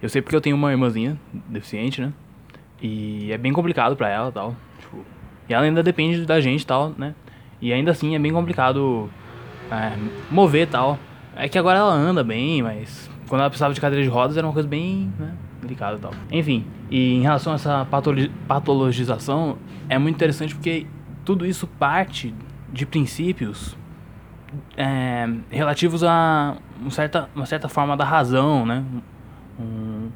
Eu 0.02 0.10
sei 0.10 0.22
porque 0.22 0.36
eu 0.36 0.42
tenho 0.42 0.58
uma 0.58 0.72
irmãzinha 0.72 1.18
deficiente, 1.48 2.02
né? 2.02 2.14
E 2.82 3.32
é 3.32 3.38
bem 3.38 3.52
complicado 3.52 3.96
para 3.96 4.10
ela 4.10 4.32
tal. 4.32 4.56
Tipo, 4.80 5.04
e 5.48 5.54
ela 5.54 5.66
ainda 5.66 5.84
depende 5.84 6.26
da 6.26 6.40
gente 6.40 6.66
tal, 6.66 6.94
né? 6.98 7.14
E 7.62 7.74
ainda 7.74 7.92
assim 7.92 8.16
é 8.16 8.20
bem 8.20 8.32
complicado 8.32 9.10
é, 9.72 9.94
mover 10.32 10.68
tal. 10.68 10.98
É 11.36 11.48
que 11.48 11.58
agora 11.58 11.80
ela 11.80 11.94
anda 11.94 12.24
bem, 12.24 12.62
mas 12.62 13.10
quando 13.28 13.42
ela 13.42 13.50
precisava 13.50 13.74
de 13.74 13.82
cadeira 13.82 14.04
de 14.04 14.10
rodas 14.10 14.36
era 14.36 14.46
uma 14.46 14.54
coisa 14.54 14.68
bem 14.68 15.14
né, 15.18 15.34
delicada 15.62 15.98
tal. 15.98 16.12
Enfim, 16.32 16.66
e 16.90 17.16
em 17.16 17.22
relação 17.22 17.54
a 17.54 17.56
essa 17.56 17.88
patologização, 18.48 19.58
é 19.88 19.98
muito 19.98 20.16
interessante 20.16 20.56
porque 20.56 20.86
tudo 21.24 21.46
isso 21.46 21.68
parte 21.68 22.34
de 22.72 22.86
princípios 22.86 23.78
é, 24.76 25.28
relativos 25.50 26.04
a 26.04 26.58
uma 26.80 26.92
certa, 26.92 27.30
uma 27.36 27.46
certa 27.46 27.70
forma 27.70 27.96
da 27.96 28.04
razão, 28.04 28.66
né? 28.66 28.84
Um, 29.60 30.10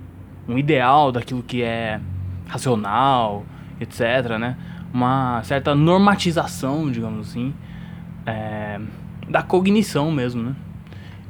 um 0.48 0.58
ideal 0.58 1.12
daquilo 1.12 1.44
que 1.44 1.62
é 1.62 2.00
racional, 2.54 3.44
etc, 3.80 4.38
né? 4.40 4.56
Uma 4.94 5.42
certa 5.44 5.74
normatização, 5.74 6.92
digamos 6.92 7.30
assim, 7.30 7.54
é, 8.28 8.80
da 9.28 9.42
cognição 9.42 10.12
mesmo, 10.12 10.44
né? 10.44 10.56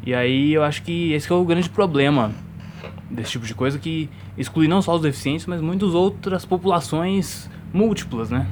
E 0.06 0.14
aí 0.14 0.54
eu 0.54 0.64
acho 0.64 0.84
que 0.84 1.14
esse 1.14 1.32
é 1.32 1.36
o 1.36 1.46
grande 1.46 1.70
problema 1.70 2.32
desse 3.10 3.32
tipo 3.32 3.46
de 3.46 3.56
coisa, 3.56 3.80
que 3.80 4.10
exclui 4.38 4.68
não 4.68 4.82
só 4.82 4.96
os 4.96 5.02
deficientes, 5.02 5.46
mas 5.46 5.62
muitas 5.62 5.94
outras 5.94 6.46
populações 6.46 7.50
múltiplas, 7.74 8.30
né? 8.30 8.46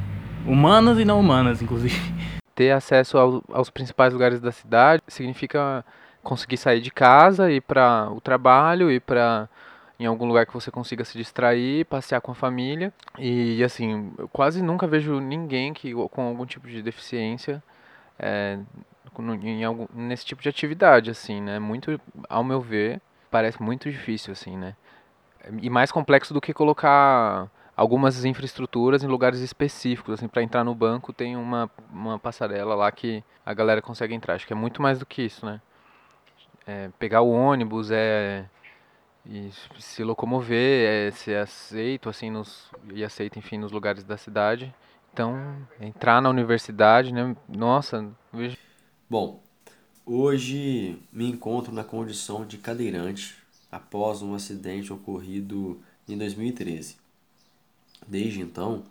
Humanas 0.47 0.97
e 0.97 1.03
não 1.03 1.19
humanas, 1.19 1.61
inclusive. 1.61 1.99
Ter 2.55 2.72
acesso 2.72 3.17
ao, 3.17 3.43
aos 3.51 3.69
principais 3.69 4.13
lugares 4.13 4.39
da 4.39 4.51
cidade 4.51 5.01
significa 5.07 5.84
conseguir 6.24 6.57
sair 6.57 6.80
de 6.80 6.91
casa, 6.91 7.51
ir 7.51 7.61
para 7.61 8.09
o 8.11 8.22
trabalho, 8.22 8.91
ir 8.91 9.01
para 9.01 9.49
em 10.02 10.08
algum 10.08 10.26
lugar 10.26 10.47
que 10.47 10.54
você 10.54 10.72
consiga 10.72 11.06
se 11.06 11.16
distrair, 11.16 11.86
passear 11.86 12.20
com 12.22 12.32
a 12.32 12.36
família. 12.36 12.91
E 13.20 13.64
assim, 13.64 14.12
eu 14.18 14.28
quase 14.28 14.62
nunca 14.64 14.88
vejo 14.88 15.20
ninguém 15.20 15.74
que 15.74 15.93
com 15.93 16.24
algum 16.24 16.43
tipo 16.43 16.68
de 16.68 16.82
deficiência 16.82 17.62
é, 18.18 18.58
em 19.43 19.64
algum, 19.64 19.88
nesse 19.93 20.26
tipo 20.26 20.41
de 20.41 20.49
atividade, 20.49 21.12
assim, 21.12 21.39
né? 21.39 21.60
Muito, 21.60 22.02
ao 22.28 22.43
meu 22.43 22.60
ver, 22.60 22.99
parece 23.30 23.62
muito 23.62 23.91
difícil, 23.91 24.34
assim, 24.34 24.58
né? 24.58 24.76
E 25.62 25.70
mais 25.70 25.91
complexo 25.91 26.34
do 26.34 26.41
que 26.41 26.52
colocar 26.52 27.47
algumas 27.78 28.26
infraestruturas 28.26 29.04
em 29.04 29.08
lugares 29.08 29.39
específicos, 29.39 30.16
assim, 30.16 30.28
para 30.28 30.41
entrar 30.41 30.64
no 30.64 30.74
banco 30.74 31.14
tem 31.14 31.38
uma, 31.38 31.70
uma 31.91 32.18
passarela 32.18 32.74
lá 32.74 32.91
que 32.91 33.24
a 33.45 33.54
galera 33.54 33.84
consegue 33.84 34.16
entrar. 34.16 34.34
Acho 34.34 34.47
que 34.47 34.54
é 34.54 34.56
muito 34.56 34.82
mais 34.82 34.97
do 34.97 35.06
que 35.06 35.22
isso, 35.22 35.45
né? 35.45 35.62
É, 36.66 36.89
pegar 36.97 37.22
o 37.22 37.30
ônibus, 37.32 37.91
é 37.91 38.45
e 39.26 39.51
se 39.80 40.03
locomover, 40.03 40.88
é 40.88 41.11
ser 41.11 41.38
aceito 41.38 42.09
assim 42.09 42.30
nos 42.30 42.72
e 42.93 43.03
aceito 43.03 43.38
enfim 43.38 43.57
nos 43.57 43.72
lugares 43.72 44.03
da 44.03 44.17
cidade. 44.17 44.74
Então, 45.13 45.67
entrar 45.80 46.22
na 46.22 46.30
universidade, 46.30 47.13
né? 47.13 47.36
Nossa, 47.47 48.09
vejo... 48.32 48.57
Bom, 49.09 49.41
hoje 50.05 50.97
me 51.11 51.30
encontro 51.30 51.74
na 51.74 51.84
condição 51.84 52.45
de 52.45 52.57
cadeirante 52.57 53.36
após 53.72 54.22
um 54.22 54.34
acidente 54.34 54.91
ocorrido 54.91 55.82
em 56.07 56.17
2013. 56.17 56.97
Desde 58.07 58.41
então, 58.41 58.84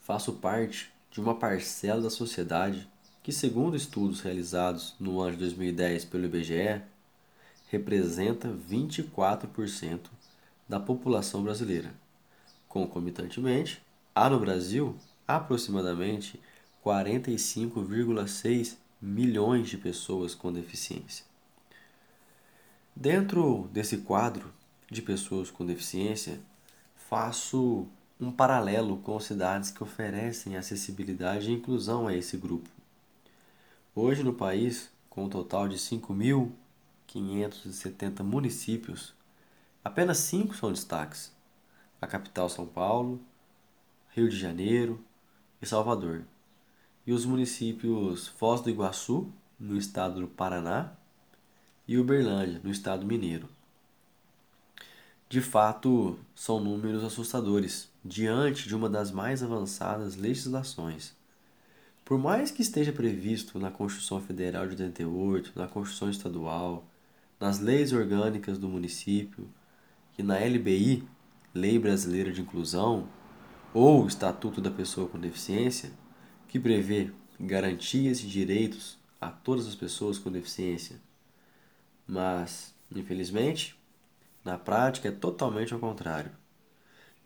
faço 0.00 0.34
parte 0.34 0.92
de 1.10 1.20
uma 1.20 1.34
parcela 1.34 2.02
da 2.02 2.10
sociedade 2.10 2.88
que, 3.22 3.32
segundo 3.32 3.76
estudos 3.76 4.20
realizados 4.20 4.94
no 4.98 5.20
ano 5.20 5.32
de 5.32 5.38
2010 5.38 6.04
pelo 6.04 6.26
IBGE, 6.26 6.82
representa 7.68 8.48
24% 8.48 10.00
da 10.68 10.78
população 10.80 11.42
brasileira. 11.42 11.92
Concomitantemente, 12.68 13.82
há 14.14 14.28
no 14.28 14.40
Brasil 14.40 14.96
aproximadamente 15.26 16.40
45,6 16.84 18.76
milhões 19.00 19.68
de 19.68 19.78
pessoas 19.78 20.34
com 20.34 20.52
deficiência. 20.52 21.24
Dentro 22.94 23.68
desse 23.72 23.98
quadro 23.98 24.52
de 24.90 25.02
pessoas 25.02 25.50
com 25.50 25.66
deficiência, 25.66 26.40
faço 26.94 27.86
um 28.20 28.30
paralelo 28.30 28.98
com 28.98 29.18
cidades 29.18 29.70
que 29.70 29.82
oferecem 29.82 30.56
acessibilidade 30.56 31.50
e 31.50 31.54
inclusão 31.54 32.06
a 32.06 32.14
esse 32.14 32.36
grupo. 32.36 32.68
Hoje 33.94 34.22
no 34.22 34.32
país, 34.32 34.90
com 35.10 35.24
um 35.24 35.28
total 35.28 35.68
de 35.68 35.78
5.570 37.14 38.22
municípios, 38.22 39.14
apenas 39.84 40.18
cinco 40.18 40.56
são 40.56 40.72
destaques: 40.72 41.32
a 42.00 42.06
capital 42.06 42.48
São 42.48 42.66
Paulo, 42.66 43.20
Rio 44.10 44.28
de 44.28 44.36
Janeiro 44.36 45.02
e 45.62 45.66
Salvador, 45.66 46.24
e 47.06 47.12
os 47.12 47.24
municípios 47.24 48.28
Foz 48.28 48.60
do 48.60 48.70
Iguaçu, 48.70 49.30
no 49.58 49.76
estado 49.76 50.20
do 50.20 50.28
Paraná, 50.28 50.92
e 51.86 51.98
Uberlândia, 51.98 52.60
no 52.64 52.70
estado 52.70 53.06
mineiro. 53.06 53.48
De 55.28 55.40
fato, 55.40 56.18
são 56.34 56.60
números 56.60 57.02
assustadores 57.02 57.90
diante 58.04 58.68
de 58.68 58.74
uma 58.74 58.88
das 58.88 59.10
mais 59.10 59.42
avançadas 59.42 60.16
legislações. 60.16 61.14
Por 62.04 62.18
mais 62.18 62.50
que 62.50 62.62
esteja 62.62 62.92
previsto 62.92 63.58
na 63.58 63.70
Constituição 63.70 64.20
Federal 64.20 64.66
de 64.66 64.72
88, 64.72 65.52
na 65.56 65.66
Constituição 65.66 66.10
Estadual, 66.10 66.84
nas 67.44 67.58
leis 67.58 67.92
orgânicas 67.92 68.56
do 68.56 68.66
município 68.66 69.46
e 70.16 70.22
na 70.22 70.38
LBI, 70.38 71.06
Lei 71.52 71.78
Brasileira 71.78 72.32
de 72.32 72.40
Inclusão, 72.40 73.06
ou 73.74 74.06
Estatuto 74.06 74.62
da 74.62 74.70
Pessoa 74.70 75.10
com 75.10 75.18
Deficiência, 75.18 75.92
que 76.48 76.58
prevê 76.58 77.12
garantias 77.38 78.20
e 78.20 78.28
direitos 78.28 78.98
a 79.20 79.28
todas 79.28 79.66
as 79.66 79.74
pessoas 79.74 80.18
com 80.18 80.32
deficiência. 80.32 80.98
Mas, 82.06 82.74
infelizmente, 82.90 83.78
na 84.42 84.56
prática 84.56 85.08
é 85.08 85.12
totalmente 85.12 85.74
ao 85.74 85.80
contrário. 85.80 86.30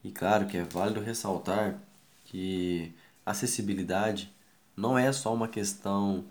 E 0.02 0.10
claro 0.10 0.48
que 0.48 0.56
é 0.56 0.64
válido 0.64 1.00
ressaltar 1.00 1.80
que 2.24 2.92
acessibilidade 3.24 4.34
não 4.76 4.98
é 4.98 5.12
só 5.12 5.32
uma 5.32 5.46
questão 5.46 6.24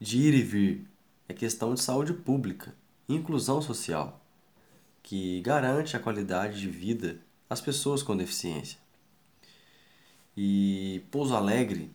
de 0.00 0.16
ir 0.16 0.32
e 0.32 0.42
vir, 0.42 0.88
é 1.28 1.34
questão 1.34 1.74
de 1.74 1.82
saúde 1.82 2.14
pública, 2.14 2.74
inclusão 3.08 3.60
social, 3.60 4.20
que 5.02 5.40
garante 5.42 5.96
a 5.96 6.00
qualidade 6.00 6.60
de 6.60 6.68
vida 6.68 7.20
às 7.48 7.60
pessoas 7.60 8.02
com 8.02 8.16
deficiência. 8.16 8.78
E 10.36 11.02
Pouso 11.10 11.34
Alegre 11.36 11.94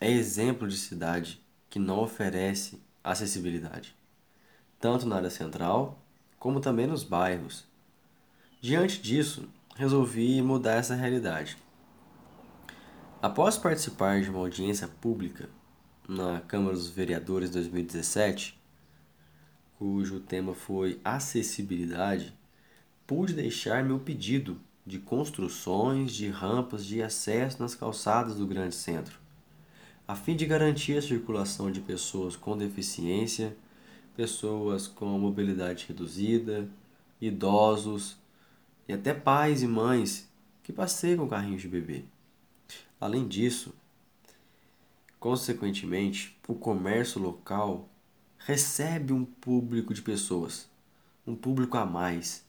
é 0.00 0.10
exemplo 0.10 0.66
de 0.68 0.76
cidade 0.76 1.42
que 1.68 1.78
não 1.78 2.00
oferece 2.00 2.80
acessibilidade, 3.02 3.94
tanto 4.78 5.06
na 5.06 5.16
área 5.16 5.30
central 5.30 5.98
como 6.38 6.60
também 6.60 6.86
nos 6.86 7.02
bairros. 7.02 7.64
Diante 8.60 9.00
disso, 9.02 9.48
resolvi 9.74 10.40
mudar 10.40 10.74
essa 10.74 10.94
realidade. 10.94 11.56
Após 13.20 13.56
participar 13.56 14.20
de 14.20 14.30
uma 14.30 14.38
audiência 14.38 14.86
pública 14.86 15.48
na 16.08 16.40
Câmara 16.40 16.74
dos 16.74 16.88
Vereadores 16.88 17.50
2017, 17.50 18.58
cujo 19.78 20.20
tema 20.20 20.54
foi 20.54 21.00
acessibilidade, 21.04 22.32
pude 23.06 23.34
deixar 23.34 23.84
meu 23.84 23.98
pedido 23.98 24.60
de 24.86 24.98
construções 24.98 26.12
de 26.12 26.28
rampas 26.28 26.84
de 26.84 27.02
acesso 27.02 27.60
nas 27.60 27.74
calçadas 27.74 28.36
do 28.36 28.46
grande 28.46 28.74
centro, 28.74 29.18
a 30.06 30.14
fim 30.14 30.36
de 30.36 30.44
garantir 30.44 30.98
a 30.98 31.02
circulação 31.02 31.70
de 31.70 31.80
pessoas 31.80 32.36
com 32.36 32.56
deficiência, 32.56 33.56
pessoas 34.14 34.86
com 34.86 35.18
mobilidade 35.18 35.86
reduzida, 35.88 36.68
idosos 37.20 38.16
e 38.86 38.92
até 38.92 39.14
pais 39.14 39.62
e 39.62 39.66
mães 39.66 40.28
que 40.62 40.72
passeiam 40.72 41.18
com 41.18 41.28
carrinhos 41.28 41.62
de 41.62 41.68
bebê. 41.68 42.04
Além 43.00 43.26
disso, 43.26 43.74
consequentemente, 45.18 46.36
o 46.46 46.54
comércio 46.54 47.20
local 47.20 47.88
recebe 48.44 49.12
um 49.12 49.24
público 49.24 49.94
de 49.94 50.02
pessoas, 50.02 50.68
um 51.26 51.34
público 51.34 51.78
a 51.78 51.86
mais, 51.86 52.44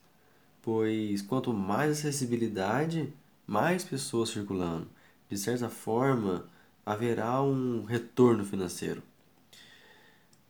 pois 0.62 1.22
quanto 1.22 1.54
mais 1.54 1.92
acessibilidade, 1.92 3.14
mais 3.48 3.84
pessoas 3.86 4.30
circulando. 4.30 4.90
De 5.30 5.38
certa 5.38 5.70
forma, 5.70 6.50
haverá 6.86 7.42
um 7.42 7.86
retorno 7.86 8.44
financeiro. 8.44 9.02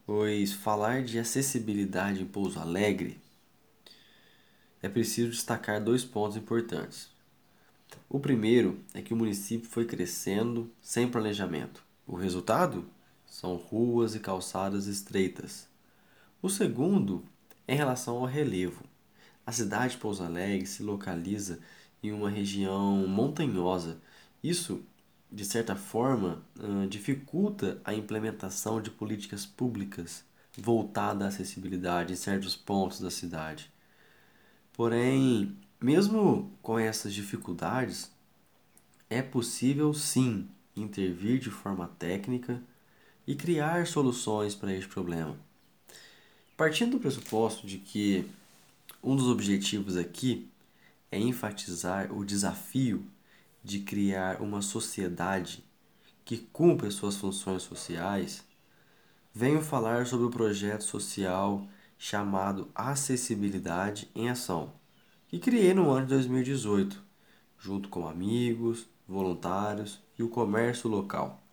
Pois 0.04 0.52
falar 0.52 1.04
de 1.04 1.20
acessibilidade 1.20 2.24
em 2.24 2.26
Pouso 2.26 2.60
Alegre 2.60 3.20
é 4.82 4.90
preciso 4.90 5.30
destacar 5.30 5.84
dois 5.84 6.04
pontos 6.04 6.38
importantes. 6.38 7.10
O 8.10 8.20
primeiro 8.20 8.80
é 8.94 9.02
que 9.02 9.14
o 9.14 9.18
município 9.18 9.70
foi 9.70 9.86
crescendo 9.86 10.72
sem 10.82 11.08
planejamento. 11.08 11.84
O 12.08 12.16
resultado 12.16 12.86
são 13.36 13.58
ruas 13.58 14.16
e 14.16 14.20
calçadas 14.22 14.88
estreitas. 14.88 15.68
O 16.42 16.50
segundo 16.50 17.22
é 17.68 17.74
em 17.74 17.78
relação 17.78 18.16
ao 18.16 18.24
relevo. 18.24 18.82
A 19.46 19.52
cidade 19.52 19.96
de 19.96 20.00
Pouso 20.00 20.24
Alegre 20.24 20.66
se 20.66 20.82
localiza 20.82 21.60
em 22.02 22.14
uma 22.14 22.30
região 22.30 23.06
montanhosa. 23.06 23.98
Isso, 24.42 24.82
de 25.30 25.44
certa 25.44 25.76
forma, 25.76 26.42
dificulta 26.90 27.82
a 27.84 27.94
implementação 27.94 28.82
de 28.82 28.90
políticas 28.90 29.46
públicas 29.46 30.24
voltadas 30.58 31.24
à 31.24 31.28
acessibilidade 31.28 32.14
em 32.14 32.16
certos 32.16 32.56
pontos 32.56 33.02
da 33.02 33.12
cidade. 33.12 33.70
Porém, 34.72 35.58
mesmo 35.82 36.54
com 36.62 36.80
essas 36.80 37.14
dificuldades, 37.14 38.10
é 39.10 39.22
possível 39.22 39.94
sim 39.94 40.48
intervir 40.74 41.38
de 41.38 41.50
forma 41.50 41.90
técnica 42.00 42.64
e 43.28 43.36
criar 43.36 43.88
soluções 43.88 44.56
para 44.56 44.74
este 44.74 44.88
problema. 44.88 45.38
Partindo 46.56 46.92
do 46.92 47.00
pressuposto 47.00 47.68
de 47.68 47.78
que 47.78 48.26
um 49.04 49.16
dos 49.16 49.28
objetivos 49.28 49.98
aqui 49.98 50.50
é 51.12 51.20
enfatizar 51.20 52.12
o 52.12 52.26
desafio 52.26 53.06
de 53.64 53.80
criar 53.80 54.42
uma 54.42 54.62
sociedade 54.62 55.64
que 56.24 56.38
cumpra 56.38 56.90
suas 56.92 57.16
funções 57.16 57.64
sociais, 57.64 58.44
venho 59.34 59.62
falar 59.62 60.08
sobre 60.08 60.26
o 60.26 60.32
projeto 60.32 60.84
social 60.84 61.68
chamado 61.98 62.70
Acessibilidade 62.74 64.10
em 64.16 64.30
Ação, 64.30 64.74
que 65.28 65.40
criei 65.40 65.74
no 65.74 65.90
ano 65.92 66.08
de 66.08 66.14
2018, 66.14 67.02
junto 67.60 67.90
com 67.90 68.08
amigos, 68.08 68.88
voluntários 69.08 70.00
e 70.18 70.24
o 70.24 70.30
comércio 70.30 70.90
local. 70.90 71.45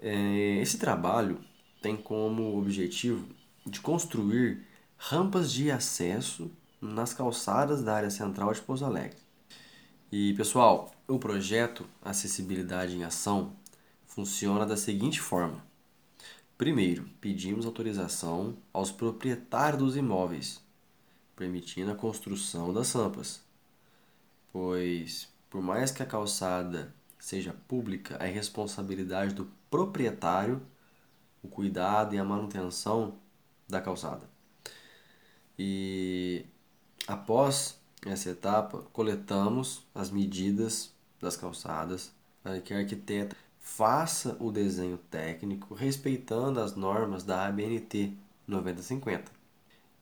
É, 0.00 0.56
esse 0.62 0.78
trabalho 0.78 1.38
tem 1.82 1.96
como 1.96 2.58
objetivo 2.58 3.28
de 3.66 3.80
construir 3.80 4.66
rampas 4.96 5.52
de 5.52 5.70
acesso 5.70 6.50
nas 6.80 7.12
calçadas 7.12 7.82
da 7.82 7.94
área 7.94 8.10
central 8.10 8.52
de 8.52 8.62
Pouso 8.62 8.84
Alegre. 8.84 9.18
E 10.10 10.32
pessoal, 10.34 10.90
o 11.06 11.18
projeto 11.18 11.86
Acessibilidade 12.02 12.96
em 12.96 13.04
Ação 13.04 13.52
funciona 14.06 14.64
da 14.66 14.76
seguinte 14.76 15.20
forma: 15.20 15.62
Primeiro, 16.56 17.08
pedimos 17.20 17.66
autorização 17.66 18.56
aos 18.72 18.90
proprietários 18.90 19.82
dos 19.82 19.96
imóveis, 19.96 20.62
permitindo 21.36 21.90
a 21.90 21.94
construção 21.94 22.72
das 22.72 22.92
rampas, 22.92 23.42
pois 24.52 25.28
Por 25.50 25.60
mais 25.60 25.90
que 25.90 26.02
a 26.02 26.06
calçada 26.06 26.94
seja 27.18 27.52
pública, 27.66 28.14
é 28.20 28.26
responsabilidade 28.28 29.34
do 29.34 29.50
proprietário 29.70 30.60
o 31.42 31.48
cuidado 31.48 32.14
e 32.14 32.18
a 32.18 32.24
manutenção 32.24 33.14
da 33.68 33.80
calçada. 33.80 34.28
E 35.58 36.44
após 37.06 37.78
essa 38.04 38.30
etapa, 38.30 38.82
coletamos 38.92 39.86
as 39.94 40.10
medidas 40.10 40.92
das 41.20 41.36
calçadas 41.36 42.12
para 42.42 42.60
que 42.60 42.72
a 42.72 42.78
arquiteta 42.78 43.36
faça 43.58 44.36
o 44.40 44.50
desenho 44.50 44.98
técnico 45.10 45.74
respeitando 45.74 46.60
as 46.60 46.74
normas 46.74 47.22
da 47.22 47.46
ABNT 47.46 48.16
9050. 48.46 49.30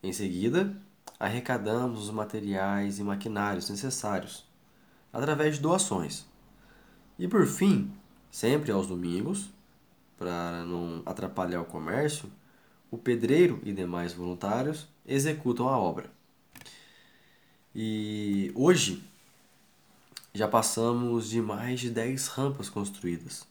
Em 0.02 0.12
seguida, 0.12 0.76
arrecadamos 1.18 2.04
os 2.04 2.10
materiais 2.10 2.98
e 2.98 3.02
maquinários 3.02 3.68
necessários 3.68 4.46
através 5.12 5.56
de 5.56 5.62
doações. 5.62 6.24
E 7.18 7.26
por 7.26 7.46
fim, 7.46 7.92
sempre 8.30 8.70
aos 8.70 8.86
domingos, 8.86 9.50
para 10.18 10.64
não 10.64 11.02
atrapalhar 11.06 11.60
o 11.60 11.64
comércio, 11.64 12.30
o 12.90 12.98
pedreiro 12.98 13.60
e 13.62 13.72
demais 13.72 14.12
voluntários 14.12 14.88
executam 15.06 15.68
a 15.68 15.78
obra. 15.78 16.10
E 17.74 18.50
hoje 18.54 19.02
já 20.34 20.48
passamos 20.48 21.28
de 21.28 21.40
mais 21.40 21.80
de 21.80 21.90
10 21.90 22.26
rampas 22.28 22.68
construídas. 22.68 23.46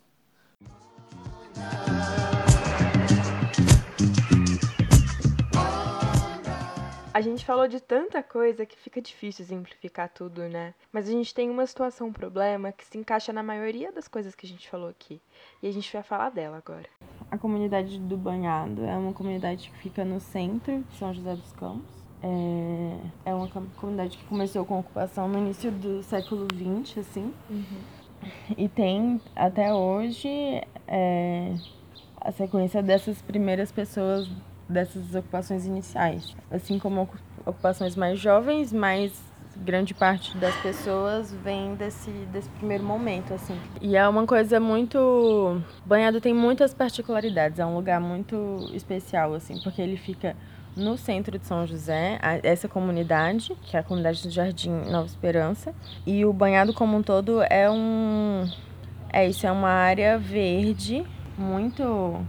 A 7.18 7.22
gente 7.22 7.44
falou 7.44 7.68
de 7.68 7.82
tanta 7.82 8.22
coisa 8.22 8.64
que 8.64 8.78
fica 8.78 9.02
difícil 9.02 9.44
exemplificar 9.44 10.08
tudo, 10.08 10.44
né? 10.44 10.76
Mas 10.94 11.10
a 11.10 11.12
gente 11.12 11.34
tem 11.34 11.50
uma 11.50 11.66
situação, 11.66 12.10
um 12.10 12.14
problema 12.14 12.72
que 12.72 12.86
se 12.86 12.96
encaixa 12.96 13.34
na 13.34 13.42
maioria 13.42 13.92
das 13.92 14.08
coisas 14.08 14.36
que 14.36 14.46
a 14.46 14.50
gente 14.50 14.70
falou 14.70 14.88
aqui. 14.88 15.20
E 15.64 15.68
a 15.68 15.74
gente 15.74 15.92
vai 15.92 16.04
falar 16.04 16.30
dela 16.30 16.58
agora. 16.58 16.86
A 17.32 17.36
comunidade 17.36 17.98
do 17.98 18.16
Banhado 18.16 18.86
é 18.86 18.96
uma 18.96 19.14
comunidade 19.14 19.72
que 19.72 19.78
fica 19.80 20.06
no 20.06 20.20
centro 20.20 20.84
de 20.84 20.96
São 20.96 21.12
José 21.12 21.36
dos 21.36 21.52
Campos. 21.54 21.90
É, 22.22 23.32
é 23.32 23.34
uma 23.34 23.48
comunidade 23.48 24.16
que 24.16 24.26
começou 24.26 24.64
com 24.64 24.78
ocupação 24.78 25.28
no 25.28 25.40
início 25.40 25.72
do 25.72 26.04
século 26.04 26.46
XX, 26.54 27.00
assim. 27.00 27.34
Uhum. 27.50 28.30
E 28.56 28.70
tem 28.70 29.20
até 29.36 29.74
hoje 29.74 30.30
é, 30.88 31.56
a 32.22 32.32
sequência 32.32 32.84
dessas 32.84 33.20
primeiras 33.24 33.72
pessoas 33.72 34.30
dessas 34.70 35.16
ocupações 35.16 35.66
iniciais. 35.66 36.36
Assim 36.52 36.78
como 36.80 37.10
ocupações 37.46 37.96
mais 37.96 38.20
jovens, 38.20 38.74
mas 38.74 39.14
grande 39.56 39.94
parte 39.94 40.38
das 40.38 40.56
pessoas 40.58 41.34
vem 41.44 41.76
desse, 41.76 42.12
desse 42.32 42.50
primeiro 42.50 42.84
momento, 42.84 43.34
assim. 43.34 43.58
E 43.82 43.96
é 43.96 44.08
uma 44.08 44.26
coisa 44.26 44.60
muito... 44.60 45.62
Banhado 45.86 46.22
tem 46.22 46.34
muitas 46.34 46.74
particularidades, 46.74 47.60
é 47.60 47.66
um 47.66 47.76
lugar 47.76 48.00
muito 48.00 48.70
especial, 48.74 49.34
assim, 49.34 49.60
porque 49.64 49.82
ele 49.82 49.98
fica 49.98 50.36
no 50.76 50.96
centro 50.96 51.40
de 51.40 51.48
São 51.48 51.66
José, 51.66 52.20
essa 52.44 52.68
comunidade, 52.68 53.58
que 53.64 53.76
é 53.76 53.80
a 53.80 53.84
comunidade 53.84 54.22
do 54.22 54.30
Jardim 54.30 54.70
Nova 54.70 55.08
Esperança, 55.08 55.74
e 56.06 56.24
o 56.24 56.32
Banhado 56.32 56.74
como 56.74 56.96
um 56.96 57.02
todo 57.02 57.42
é 57.50 57.70
um... 57.70 58.48
É 59.12 59.28
isso, 59.28 59.48
é 59.48 59.52
uma 59.52 59.70
área 59.70 60.20
verde 60.20 61.04
muito 61.38 62.20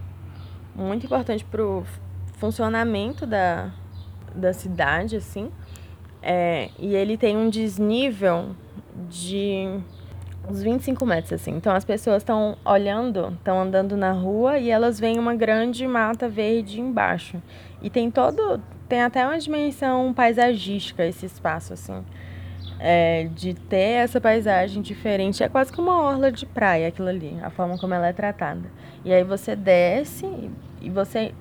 muito 0.74 1.07
importante 1.07 1.45
para 1.45 1.61
o 1.61 1.84
funcionamento 2.39 3.26
da, 3.26 3.70
da 4.34 4.53
cidade, 4.53 5.16
assim. 5.16 5.51
É, 6.22 6.70
e 6.78 6.95
ele 6.95 7.16
tem 7.16 7.36
um 7.36 7.49
desnível 7.49 8.51
de 9.09 9.80
uns 10.49 10.62
25 10.62 11.05
metros, 11.05 11.32
assim. 11.34 11.53
Então 11.53 11.74
as 11.74 11.84
pessoas 11.84 12.22
estão 12.22 12.57
olhando, 12.64 13.32
estão 13.39 13.61
andando 13.61 13.97
na 13.97 14.12
rua 14.12 14.59
e 14.59 14.70
elas 14.70 14.99
veem 14.99 15.18
uma 15.18 15.34
grande 15.34 15.86
mata 15.86 16.28
verde 16.28 16.80
embaixo. 16.80 17.41
E 17.82 17.91
tem 17.91 18.11
todo. 18.11 18.61
Tem 18.89 19.03
até 19.03 19.26
uma 19.26 19.39
dimensão 19.39 20.14
paisagística 20.14 21.05
esse 21.05 21.26
espaço, 21.26 21.74
assim. 21.74 22.05
É, 22.80 23.28
de 23.34 23.55
ter 23.55 24.05
essa 24.05 24.20
paisagem 24.20 24.80
diferente. 24.80 25.43
É 25.43 25.49
quase 25.49 25.72
que 25.72 25.80
uma 25.80 26.01
orla 26.01 26.30
de 26.32 26.47
praia 26.47 26.89
aquilo 26.89 27.09
ali, 27.09 27.36
a 27.43 27.51
forma 27.51 27.76
como 27.76 27.93
ela 27.93 28.07
é 28.07 28.12
tratada. 28.12 28.70
E 29.05 29.12
aí 29.12 29.24
você 29.24 29.55
desce 29.57 30.51
e 30.81 30.91
você 30.91 31.35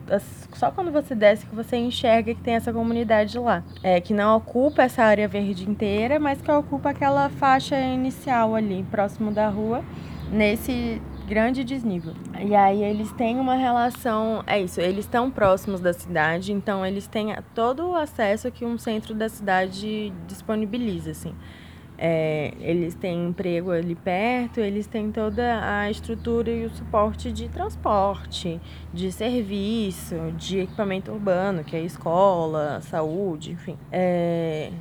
só 0.53 0.71
quando 0.71 0.91
você 0.91 1.13
desce 1.13 1.45
que 1.45 1.55
você 1.55 1.77
enxerga 1.77 2.33
que 2.33 2.41
tem 2.41 2.55
essa 2.55 2.73
comunidade 2.73 3.37
lá, 3.37 3.63
é 3.83 4.01
que 4.01 4.13
não 4.13 4.37
ocupa 4.37 4.83
essa 4.83 5.03
área 5.03 5.27
verde 5.27 5.69
inteira, 5.69 6.19
mas 6.19 6.41
que 6.41 6.51
ocupa 6.51 6.89
aquela 6.89 7.29
faixa 7.29 7.79
inicial 7.79 8.55
ali 8.55 8.83
próximo 8.89 9.31
da 9.31 9.49
rua, 9.49 9.83
nesse 10.31 11.01
grande 11.27 11.63
desnível. 11.63 12.13
E 12.39 12.55
aí 12.55 12.81
eles 12.81 13.11
têm 13.11 13.37
uma 13.37 13.55
relação, 13.55 14.43
é 14.47 14.61
isso, 14.61 14.79
eles 14.79 15.05
estão 15.05 15.29
próximos 15.29 15.81
da 15.81 15.91
cidade, 15.91 16.53
então 16.53 16.85
eles 16.85 17.05
têm 17.05 17.35
todo 17.53 17.89
o 17.89 17.95
acesso 17.95 18.49
que 18.49 18.63
um 18.63 18.77
centro 18.77 19.13
da 19.13 19.27
cidade 19.27 20.13
disponibiliza, 20.25 21.11
assim. 21.11 21.35
É, 21.97 22.53
eles 22.59 22.93
têm 22.93 23.29
emprego 23.29 23.71
ali 23.71 23.95
perto, 23.95 24.59
eles 24.59 24.85
têm 24.85 25.11
toda 25.11 25.59
a 25.63 25.89
estrutura 25.89 26.51
e 26.51 26.65
o 26.65 26.69
suporte 26.69 27.31
de 27.31 27.49
transporte, 27.49 28.61
de 28.93 29.11
serviço, 29.11 30.15
de 30.37 30.59
equipamento 30.59 31.11
urbano, 31.11 31.63
que 31.63 31.75
é 31.75 31.81
escola, 31.81 32.81
saúde, 32.81 33.51
enfim. 33.51 33.77
É, 33.91 34.71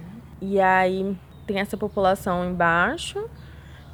e 0.42 0.60
aí 0.60 1.16
tem 1.46 1.58
essa 1.58 1.76
população 1.76 2.44
embaixo 2.44 3.24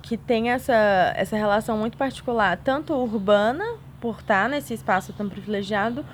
que 0.02 0.16
tem 0.16 0.50
essa, 0.50 1.12
essa 1.14 1.36
relação 1.36 1.78
muito 1.78 1.96
particular, 1.96 2.56
tanto 2.56 2.92
urbana, 2.92 3.64
por 4.00 4.18
estar 4.18 4.48
nesse 4.48 4.74
espaço 4.74 5.12
tão 5.12 5.28
privilegiado, 5.28 6.04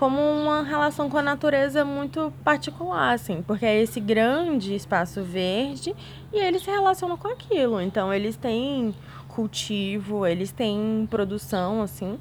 como 0.00 0.18
uma 0.18 0.62
relação 0.62 1.10
com 1.10 1.18
a 1.18 1.22
natureza 1.22 1.84
muito 1.84 2.32
particular, 2.42 3.12
assim, 3.12 3.42
porque 3.42 3.66
é 3.66 3.82
esse 3.82 4.00
grande 4.00 4.74
espaço 4.74 5.22
verde 5.22 5.94
e 6.32 6.38
eles 6.38 6.62
se 6.62 6.70
relacionam 6.70 7.18
com 7.18 7.28
aquilo. 7.28 7.78
Então, 7.82 8.10
eles 8.10 8.34
têm 8.34 8.94
cultivo, 9.28 10.26
eles 10.26 10.52
têm 10.52 11.06
produção, 11.10 11.82
assim, 11.82 12.18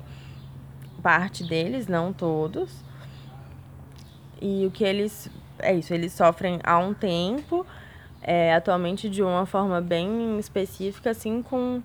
parte 1.02 1.42
deles, 1.46 1.88
não 1.88 2.12
todos. 2.12 2.84
E 4.42 4.66
o 4.66 4.72
que 4.72 4.84
eles. 4.84 5.32
É 5.60 5.74
isso, 5.74 5.94
eles 5.94 6.12
sofrem 6.12 6.60
há 6.66 6.78
um 6.78 6.94
tempo, 6.94 7.66
é, 8.22 8.54
atualmente 8.54 9.08
de 9.10 9.24
uma 9.24 9.46
forma 9.46 9.80
bem 9.80 10.38
específica, 10.38 11.12
assim, 11.12 11.42
com 11.42 11.82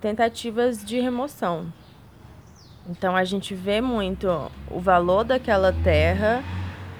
tentativas 0.00 0.84
de 0.84 0.98
remoção. 0.98 1.72
Então 2.88 3.14
a 3.14 3.24
gente 3.24 3.54
vê 3.54 3.80
muito 3.80 4.28
o 4.70 4.80
valor 4.80 5.24
daquela 5.24 5.72
terra 5.72 6.42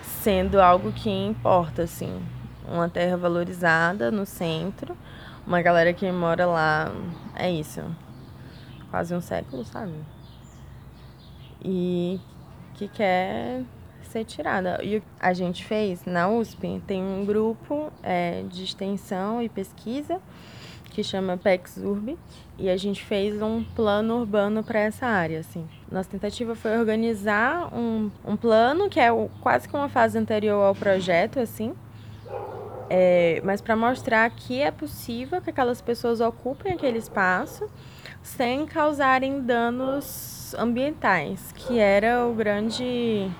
sendo 0.03 0.61
algo 0.61 0.93
que 0.93 1.11
importa, 1.11 1.83
assim. 1.83 2.23
Uma 2.67 2.89
terra 2.89 3.17
valorizada 3.17 4.11
no 4.11 4.25
centro, 4.25 4.97
uma 5.45 5.61
galera 5.61 5.93
que 5.93 6.11
mora 6.13 6.47
lá, 6.47 6.93
é 7.35 7.51
isso, 7.51 7.83
quase 8.91 9.13
um 9.15 9.21
século, 9.21 9.65
sabe? 9.65 9.93
E 11.61 12.21
que 12.75 12.87
quer 12.87 13.63
ser 14.03 14.25
tirada. 14.25 14.79
E 14.85 15.03
a 15.19 15.33
gente 15.33 15.65
fez 15.65 16.05
na 16.05 16.29
USP, 16.29 16.81
tem 16.87 17.03
um 17.03 17.25
grupo 17.25 17.93
é, 18.03 18.45
de 18.49 18.63
extensão 18.63 19.43
e 19.43 19.49
pesquisa 19.49 20.21
que 20.93 21.03
chama 21.03 21.37
PEX 21.37 21.77
Urb, 21.79 22.17
e 22.59 22.69
a 22.69 22.77
gente 22.77 23.05
fez 23.05 23.41
um 23.41 23.65
plano 23.65 24.21
urbano 24.21 24.63
para 24.63 24.81
essa 24.81 25.07
área, 25.07 25.41
assim. 25.41 25.67
Nossa 25.91 26.11
tentativa 26.11 26.55
foi 26.55 26.77
organizar 26.79 27.73
um, 27.75 28.11
um 28.25 28.37
plano 28.37 28.89
que 28.89 29.01
é 29.01 29.11
o, 29.11 29.29
quase 29.41 29.69
que 29.69 29.75
uma 29.75 29.89
fase 29.89 30.19
anterior 30.19 30.63
ao 30.63 30.75
projeto, 30.75 31.41
assim, 31.41 31.75
é, 32.95 33.41
mas 33.43 33.63
para 33.63 33.75
mostrar 33.75 34.29
que 34.29 34.61
é 34.61 34.71
possível 34.71 35.41
que 35.41 35.49
aquelas 35.49 35.81
pessoas 35.81 36.21
ocupem 36.21 36.73
aquele 36.73 36.99
espaço 36.99 37.67
sem 38.23 38.67
causarem 38.67 39.41
danos 39.41 40.55
ambientais, 40.59 41.53
que 41.53 41.79
era 41.79 42.27
o 42.27 42.35
grande 42.35 43.31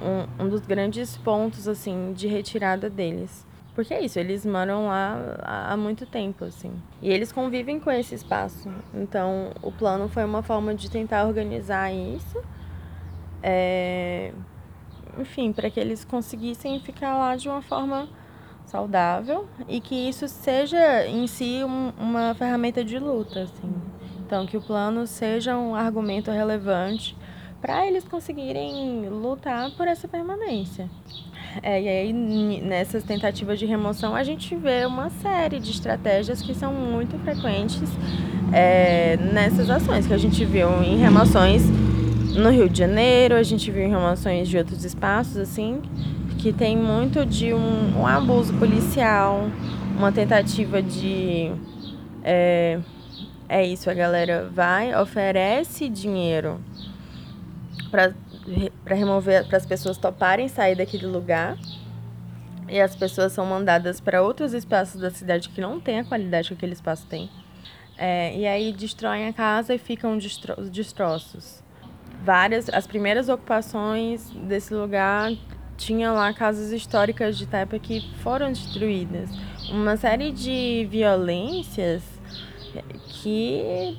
um, 0.00 0.44
um 0.44 0.48
dos 0.48 0.62
grandes 0.62 1.16
pontos 1.18 1.68
assim 1.68 2.14
de 2.14 2.26
retirada 2.26 2.88
deles. 2.88 3.46
Porque 3.74 3.94
é 3.94 4.04
isso, 4.04 4.18
eles 4.18 4.44
moram 4.44 4.86
lá 4.86 5.38
há 5.42 5.76
muito 5.76 6.04
tempo, 6.04 6.44
assim. 6.44 6.72
E 7.00 7.10
eles 7.10 7.32
convivem 7.32 7.80
com 7.80 7.90
esse 7.90 8.14
espaço. 8.14 8.68
Então, 8.92 9.50
o 9.62 9.72
plano 9.72 10.08
foi 10.08 10.24
uma 10.24 10.42
forma 10.42 10.74
de 10.74 10.90
tentar 10.90 11.26
organizar 11.26 11.90
isso. 11.90 12.38
É... 13.42 14.32
Enfim, 15.18 15.52
para 15.52 15.70
que 15.70 15.80
eles 15.80 16.04
conseguissem 16.04 16.80
ficar 16.80 17.16
lá 17.16 17.34
de 17.34 17.48
uma 17.48 17.62
forma 17.62 18.08
saudável 18.66 19.46
e 19.68 19.80
que 19.80 19.94
isso 20.08 20.28
seja 20.28 21.06
em 21.06 21.26
si 21.26 21.62
um, 21.64 21.92
uma 21.98 22.34
ferramenta 22.34 22.84
de 22.84 22.98
luta, 22.98 23.42
assim. 23.42 23.74
Então, 24.24 24.46
que 24.46 24.56
o 24.56 24.62
plano 24.62 25.06
seja 25.06 25.56
um 25.56 25.74
argumento 25.74 26.30
relevante 26.30 27.16
para 27.60 27.86
eles 27.86 28.04
conseguirem 28.04 29.08
lutar 29.08 29.70
por 29.72 29.86
essa 29.86 30.08
permanência. 30.08 30.90
É, 31.60 31.82
e 31.82 31.88
aí, 31.88 32.12
nessas 32.62 33.02
tentativas 33.02 33.58
de 33.58 33.66
remoção, 33.66 34.14
a 34.14 34.22
gente 34.22 34.56
vê 34.56 34.86
uma 34.86 35.10
série 35.10 35.58
de 35.58 35.70
estratégias 35.70 36.40
que 36.40 36.54
são 36.54 36.72
muito 36.72 37.18
frequentes 37.18 37.82
é, 38.52 39.16
nessas 39.16 39.68
ações, 39.68 40.06
que 40.06 40.14
a 40.14 40.18
gente 40.18 40.44
viu 40.44 40.82
em 40.82 40.96
remoções 40.96 41.62
no 42.36 42.50
Rio 42.50 42.68
de 42.68 42.78
Janeiro, 42.78 43.34
a 43.34 43.42
gente 43.42 43.70
viu 43.70 43.82
em 43.82 43.90
remoções 43.90 44.48
de 44.48 44.56
outros 44.56 44.84
espaços, 44.84 45.36
assim, 45.36 45.82
que 46.38 46.52
tem 46.52 46.76
muito 46.76 47.26
de 47.26 47.52
um, 47.52 48.00
um 48.00 48.06
abuso 48.06 48.54
policial, 48.54 49.50
uma 49.96 50.10
tentativa 50.10 50.82
de. 50.82 51.52
É, 52.24 52.78
é 53.48 53.66
isso, 53.66 53.90
a 53.90 53.94
galera 53.94 54.48
vai, 54.54 54.94
oferece 54.98 55.88
dinheiro 55.88 56.58
para 57.90 58.14
remover, 58.84 59.46
para 59.46 59.56
as 59.56 59.66
pessoas 59.66 59.96
toparem 59.96 60.48
sair 60.48 60.76
daquele 60.76 61.06
lugar. 61.06 61.56
E 62.68 62.80
as 62.80 62.96
pessoas 62.96 63.32
são 63.32 63.44
mandadas 63.44 64.00
para 64.00 64.22
outros 64.22 64.54
espaços 64.54 65.00
da 65.00 65.10
cidade 65.10 65.48
que 65.48 65.60
não 65.60 65.78
tem 65.78 66.00
a 66.00 66.04
qualidade 66.04 66.48
que 66.48 66.54
aquele 66.54 66.72
espaço 66.72 67.06
tem. 67.06 67.30
É, 67.98 68.36
e 68.36 68.46
aí 68.46 68.72
destroem 68.72 69.28
a 69.28 69.32
casa 69.32 69.74
e 69.74 69.78
ficam 69.78 70.16
destro 70.16 70.56
destroços. 70.70 71.62
Várias, 72.24 72.68
as 72.68 72.86
primeiras 72.86 73.28
ocupações 73.28 74.30
desse 74.30 74.72
lugar 74.72 75.32
tinham 75.76 76.14
lá 76.14 76.32
casas 76.32 76.72
históricas 76.72 77.36
de 77.36 77.46
Taipa 77.46 77.78
que 77.78 78.00
foram 78.22 78.52
destruídas. 78.52 79.30
Uma 79.70 79.96
série 79.96 80.30
de 80.30 80.86
violências 80.90 82.02
que 83.22 83.98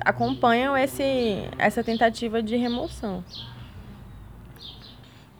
acompanham 0.00 0.76
esse, 0.76 1.48
essa 1.58 1.82
tentativa 1.82 2.42
de 2.42 2.56
remoção. 2.56 3.24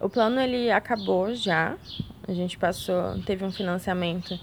O 0.01 0.09
plano 0.09 0.41
ele 0.41 0.71
acabou 0.71 1.35
já. 1.35 1.77
A 2.27 2.33
gente 2.33 2.59
passou, 2.59 3.19
teve 3.25 3.45
um 3.45 3.51
financiamento 3.51 4.39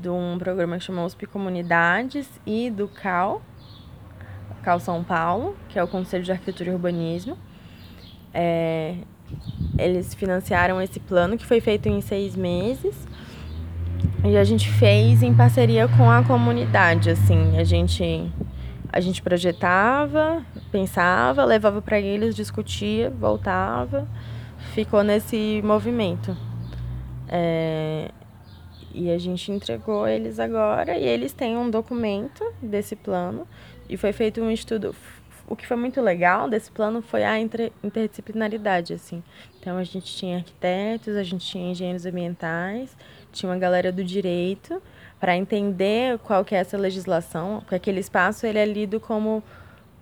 de 0.00 0.08
um 0.08 0.38
programa 0.38 0.78
que 0.78 0.84
chama 0.84 1.04
USP 1.04 1.26
Comunidades 1.26 2.28
e 2.46 2.70
do 2.70 2.86
CAL, 2.86 3.42
CAL 4.62 4.80
São 4.80 5.02
Paulo, 5.02 5.56
que 5.68 5.78
é 5.78 5.82
o 5.82 5.88
Conselho 5.88 6.24
de 6.24 6.32
Arquitetura 6.32 6.70
e 6.70 6.72
Urbanismo. 6.72 7.36
É, 8.32 8.96
eles 9.78 10.14
financiaram 10.14 10.80
esse 10.80 11.00
plano 11.00 11.36
que 11.36 11.44
foi 11.44 11.60
feito 11.60 11.88
em 11.88 12.00
seis 12.00 12.36
meses 12.36 13.06
e 14.24 14.36
a 14.36 14.44
gente 14.44 14.68
fez 14.68 15.22
em 15.22 15.34
parceria 15.34 15.86
com 15.88 16.10
a 16.10 16.22
comunidade, 16.22 17.10
assim, 17.10 17.58
a 17.58 17.64
gente 17.64 18.30
a 18.96 19.00
gente 19.00 19.20
projetava, 19.20 20.42
pensava, 20.72 21.44
levava 21.44 21.82
para 21.82 22.00
eles, 22.00 22.34
discutia, 22.34 23.10
voltava, 23.10 24.08
ficou 24.72 25.02
nesse 25.02 25.60
movimento. 25.62 26.34
É, 27.28 28.10
e 28.94 29.10
a 29.10 29.18
gente 29.18 29.52
entregou 29.52 30.08
eles 30.08 30.38
agora 30.38 30.96
e 30.96 31.04
eles 31.06 31.34
têm 31.34 31.58
um 31.58 31.68
documento 31.68 32.42
desse 32.62 32.96
plano 32.96 33.46
e 33.86 33.98
foi 33.98 34.14
feito 34.14 34.40
um 34.40 34.50
estudo. 34.50 34.96
O 35.46 35.54
que 35.54 35.66
foi 35.66 35.76
muito 35.76 36.00
legal 36.00 36.48
desse 36.48 36.70
plano 36.70 37.02
foi 37.02 37.22
a 37.22 37.38
inter, 37.38 37.70
interdisciplinaridade, 37.84 38.94
assim. 38.94 39.22
Então 39.60 39.76
a 39.76 39.84
gente 39.84 40.16
tinha 40.16 40.38
arquitetos, 40.38 41.16
a 41.16 41.22
gente 41.22 41.44
tinha 41.46 41.70
engenheiros 41.70 42.06
ambientais, 42.06 42.96
tinha 43.30 43.52
uma 43.52 43.58
galera 43.58 43.92
do 43.92 44.02
direito 44.02 44.80
para 45.18 45.36
entender 45.36 46.18
qual 46.20 46.44
que 46.44 46.54
é 46.54 46.58
essa 46.58 46.76
legislação, 46.76 47.60
porque 47.60 47.74
aquele 47.74 48.00
espaço 48.00 48.46
ele 48.46 48.58
é 48.58 48.66
lido 48.66 49.00
como 49.00 49.42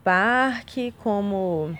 parque, 0.02 0.92
como 1.02 1.76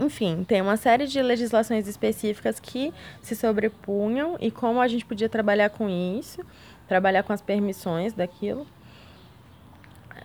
enfim, 0.00 0.44
tem 0.44 0.60
uma 0.60 0.76
série 0.76 1.06
de 1.06 1.22
legislações 1.22 1.86
específicas 1.86 2.58
que 2.58 2.92
se 3.22 3.36
sobrepunham 3.36 4.36
e 4.40 4.50
como 4.50 4.80
a 4.80 4.88
gente 4.88 5.04
podia 5.04 5.28
trabalhar 5.28 5.70
com 5.70 5.88
isso, 5.88 6.44
trabalhar 6.88 7.22
com 7.22 7.32
as 7.32 7.40
permissões 7.40 8.12
daquilo. 8.12 8.66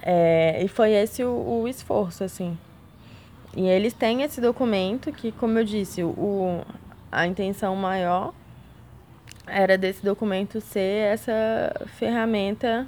É, 0.01 0.63
e 0.63 0.67
foi 0.67 0.93
esse 0.93 1.23
o, 1.23 1.61
o, 1.61 1.67
esforço, 1.67 2.23
assim. 2.23 2.57
E 3.55 3.67
eles 3.67 3.93
têm 3.93 4.23
esse 4.23 4.41
documento 4.41 5.11
que, 5.11 5.31
como 5.31 5.59
eu 5.59 5.63
disse, 5.63 6.03
o, 6.03 6.61
a 7.11 7.27
intenção 7.27 7.75
maior 7.75 8.33
era 9.51 9.77
desse 9.77 10.03
documento 10.03 10.61
ser 10.61 11.13
essa 11.13 11.73
ferramenta 11.97 12.87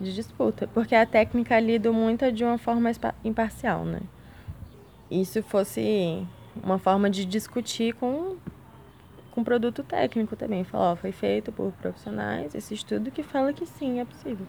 de 0.00 0.14
disputa, 0.14 0.66
porque 0.72 0.94
a 0.94 1.04
técnica 1.04 1.60
lida 1.60 1.92
muito 1.92 2.30
de 2.32 2.42
uma 2.42 2.58
forma 2.58 2.90
imparcial, 3.22 3.84
né? 3.84 4.00
Isso 5.10 5.42
fosse 5.42 6.26
uma 6.62 6.78
forma 6.78 7.10
de 7.10 7.24
discutir 7.24 7.94
com 7.94 8.36
com 9.30 9.44
produto 9.44 9.84
técnico 9.84 10.34
também, 10.34 10.64
falar, 10.64 10.92
ó, 10.92 10.96
foi 10.96 11.12
feito 11.12 11.52
por 11.52 11.70
profissionais, 11.74 12.52
esse 12.52 12.74
estudo 12.74 13.12
que 13.12 13.22
fala 13.22 13.52
que 13.52 13.64
sim, 13.64 14.00
é 14.00 14.04
possível. 14.04 14.44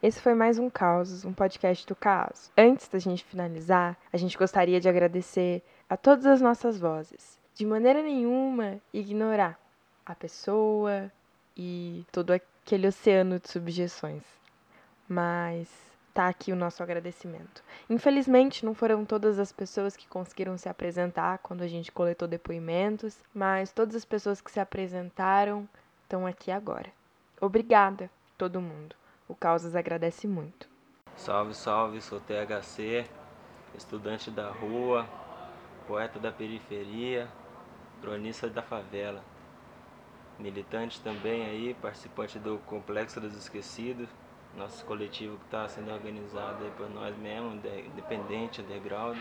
Esse 0.00 0.20
foi 0.20 0.32
mais 0.32 0.60
um 0.60 0.70
Caos, 0.70 1.24
um 1.24 1.32
podcast 1.32 1.84
do 1.86 1.96
Caos. 1.96 2.52
Antes 2.56 2.86
da 2.86 3.00
gente 3.00 3.24
finalizar, 3.24 3.96
a 4.12 4.16
gente 4.16 4.38
gostaria 4.38 4.78
de 4.78 4.88
agradecer 4.88 5.60
a 5.90 5.96
todas 5.96 6.24
as 6.24 6.40
nossas 6.40 6.78
vozes. 6.78 7.36
De 7.52 7.66
maneira 7.66 8.00
nenhuma 8.00 8.76
ignorar 8.94 9.58
a 10.06 10.14
pessoa 10.14 11.10
e 11.56 12.04
todo 12.12 12.30
aquele 12.30 12.86
oceano 12.86 13.40
de 13.40 13.50
subjeções. 13.50 14.22
Mas 15.08 15.68
tá 16.14 16.28
aqui 16.28 16.52
o 16.52 16.56
nosso 16.56 16.82
agradecimento. 16.82 17.62
Infelizmente, 17.90 18.64
não 18.64 18.74
foram 18.74 19.04
todas 19.04 19.38
as 19.38 19.52
pessoas 19.52 19.96
que 19.96 20.06
conseguiram 20.06 20.56
se 20.56 20.68
apresentar 20.68 21.38
quando 21.38 21.62
a 21.62 21.68
gente 21.68 21.90
coletou 21.90 22.28
depoimentos, 22.28 23.18
mas 23.34 23.72
todas 23.72 23.96
as 23.96 24.04
pessoas 24.04 24.40
que 24.40 24.50
se 24.50 24.60
apresentaram 24.60 25.68
estão 26.02 26.26
aqui 26.26 26.50
agora. 26.50 26.90
Obrigada, 27.40 28.08
todo 28.38 28.60
mundo. 28.60 28.94
O 29.28 29.34
Causas 29.34 29.74
agradece 29.74 30.26
muito. 30.26 30.68
Salve, 31.16 31.54
salve, 31.54 32.00
sou 32.00 32.20
THC, 32.20 33.06
estudante 33.76 34.30
da 34.30 34.50
rua, 34.50 35.06
poeta 35.86 36.18
da 36.18 36.30
periferia, 36.30 37.28
cronista 38.00 38.48
da 38.48 38.62
favela 38.62 39.22
militante 40.38 41.00
também 41.00 41.44
aí, 41.46 41.74
participante 41.80 42.38
do 42.38 42.58
Complexo 42.66 43.20
dos 43.20 43.36
Esquecidos, 43.36 44.08
nosso 44.56 44.84
coletivo 44.84 45.36
que 45.36 45.44
está 45.44 45.68
sendo 45.68 45.92
organizado 45.92 46.56
por 46.76 46.88
nós 46.90 47.16
mesmos, 47.18 47.54
independente, 47.54 48.60
underground. 48.60 49.18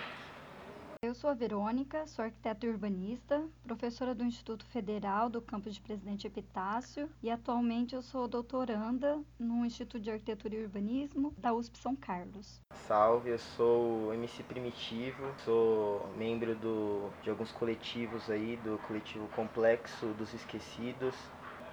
Eu 1.06 1.14
sou 1.14 1.30
a 1.30 1.36
Verônica, 1.36 2.08
sou 2.08 2.26
arquiteta 2.26 2.66
urbanista, 2.66 3.44
professora 3.64 4.16
do 4.16 4.24
Instituto 4.24 4.66
Federal 4.66 5.30
do 5.30 5.40
campus 5.40 5.76
de 5.76 5.80
Presidente 5.80 6.26
Epitácio 6.26 7.08
e 7.22 7.30
atualmente 7.30 7.94
eu 7.94 8.02
sou 8.02 8.28
doutoranda 8.28 9.22
no 9.38 9.64
Instituto 9.64 10.02
de 10.02 10.10
Arquitetura 10.10 10.56
e 10.56 10.64
Urbanismo 10.64 11.32
da 11.38 11.54
USP 11.54 11.78
São 11.78 11.96
Carlos. 11.96 12.60
Salve, 12.88 13.30
eu 13.30 13.38
sou 13.38 14.16
MC 14.16 14.42
Primitivo, 14.42 15.24
sou 15.46 16.10
membro 16.18 16.56
do, 16.56 17.12
de 17.22 17.30
alguns 17.30 17.52
coletivos 17.52 18.28
aí, 18.28 18.58
do 18.64 18.80
coletivo 18.88 19.28
Complexo 19.36 20.08
dos 20.18 20.34
Esquecidos, 20.34 21.14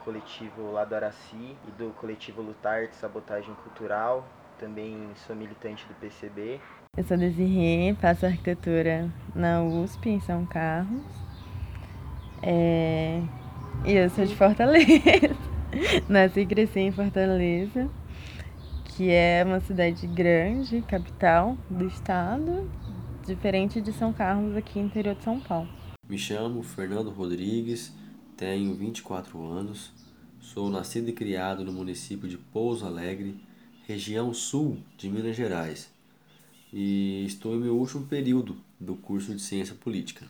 coletivo 0.04 0.72
Lado 0.72 0.94
Araci 0.94 1.56
e 1.66 1.70
do 1.70 1.90
coletivo 1.94 2.42
Lutar 2.42 2.86
de 2.86 2.96
Sabotagem 2.96 3.54
Cultural. 3.54 4.28
Também 4.58 5.10
sou 5.26 5.34
militante 5.34 5.86
do 5.86 5.94
PCB 5.94 6.60
eu 6.94 7.04
sou 7.04 7.16
Desirê, 7.16 7.96
faço 7.98 8.26
arquitetura 8.26 9.10
na 9.34 9.64
USP, 9.64 10.10
em 10.10 10.20
São 10.20 10.44
Carlos. 10.44 11.02
É... 12.42 13.22
E 13.86 13.92
eu 13.92 14.10
sou 14.10 14.26
de 14.26 14.36
Fortaleza. 14.36 15.34
Nasci 16.06 16.40
e 16.40 16.46
cresci 16.46 16.80
em 16.80 16.92
Fortaleza, 16.92 17.90
que 18.84 19.08
é 19.08 19.42
uma 19.42 19.58
cidade 19.60 20.06
grande, 20.06 20.82
capital 20.82 21.56
do 21.70 21.86
estado, 21.86 22.70
diferente 23.26 23.80
de 23.80 23.90
São 23.90 24.12
Carlos, 24.12 24.54
aqui 24.54 24.78
no 24.78 24.84
interior 24.84 25.14
de 25.14 25.24
São 25.24 25.40
Paulo. 25.40 25.70
Me 26.06 26.18
chamo 26.18 26.62
Fernando 26.62 27.08
Rodrigues, 27.08 27.90
tenho 28.36 28.74
24 28.74 29.42
anos, 29.42 29.94
sou 30.38 30.68
nascido 30.68 31.08
e 31.08 31.14
criado 31.14 31.64
no 31.64 31.72
município 31.72 32.28
de 32.28 32.36
Pouso 32.36 32.84
Alegre, 32.84 33.42
região 33.88 34.34
sul 34.34 34.76
de 34.98 35.08
Minas 35.08 35.34
Gerais 35.34 35.90
e 36.72 37.24
estou 37.26 37.54
em 37.54 37.60
meu 37.60 37.76
último 37.76 38.06
período 38.06 38.56
do 38.80 38.96
curso 38.96 39.34
de 39.34 39.42
Ciência 39.42 39.74
Política. 39.74 40.26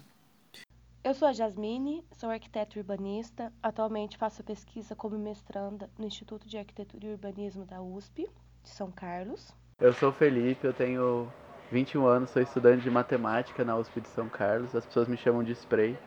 Eu 1.04 1.14
sou 1.14 1.26
a 1.26 1.32
Jasmine, 1.32 2.04
sou 2.12 2.30
arquiteto 2.30 2.78
urbanista, 2.78 3.52
atualmente 3.62 4.16
faço 4.16 4.42
pesquisa 4.42 4.94
como 4.94 5.18
mestranda 5.18 5.90
no 5.98 6.06
Instituto 6.06 6.48
de 6.48 6.56
Arquitetura 6.56 7.06
e 7.06 7.10
Urbanismo 7.12 7.64
da 7.64 7.82
USP, 7.82 8.28
de 8.62 8.68
São 8.68 8.90
Carlos. 8.90 9.52
Eu 9.80 9.92
sou 9.92 10.12
Felipe, 10.12 10.64
eu 10.64 10.72
tenho 10.72 11.28
21 11.72 12.06
anos, 12.06 12.30
sou 12.30 12.40
estudante 12.40 12.82
de 12.82 12.90
matemática 12.90 13.64
na 13.64 13.76
USP 13.76 14.00
de 14.00 14.08
São 14.08 14.28
Carlos, 14.28 14.74
as 14.74 14.86
pessoas 14.86 15.08
me 15.08 15.16
chamam 15.16 15.42
de 15.42 15.52
Spray. 15.52 15.98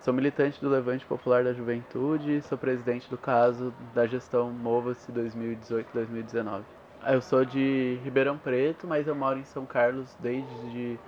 Sou 0.00 0.12
militante 0.12 0.60
do 0.60 0.68
Levante 0.68 1.04
Popular 1.06 1.44
da 1.44 1.52
Juventude 1.52 2.36
e 2.36 2.42
sou 2.42 2.58
presidente 2.58 3.08
do 3.08 3.16
caso 3.16 3.74
da 3.94 4.06
gestão 4.06 4.50
Mova-se 4.50 5.10
2018-2019. 5.12 6.62
Eu 7.06 7.20
sou 7.20 7.44
de 7.44 7.98
Ribeirão 8.02 8.38
Preto, 8.38 8.86
mas 8.86 9.06
eu 9.06 9.14
moro 9.14 9.38
em 9.38 9.44
São 9.44 9.66
Carlos 9.66 10.08
desde 10.20 10.98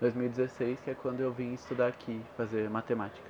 2016, 0.00 0.80
que 0.80 0.90
é 0.90 0.94
quando 0.94 1.20
eu 1.20 1.32
vim 1.32 1.54
estudar 1.54 1.86
aqui, 1.86 2.20
fazer 2.36 2.68
matemática. 2.68 3.26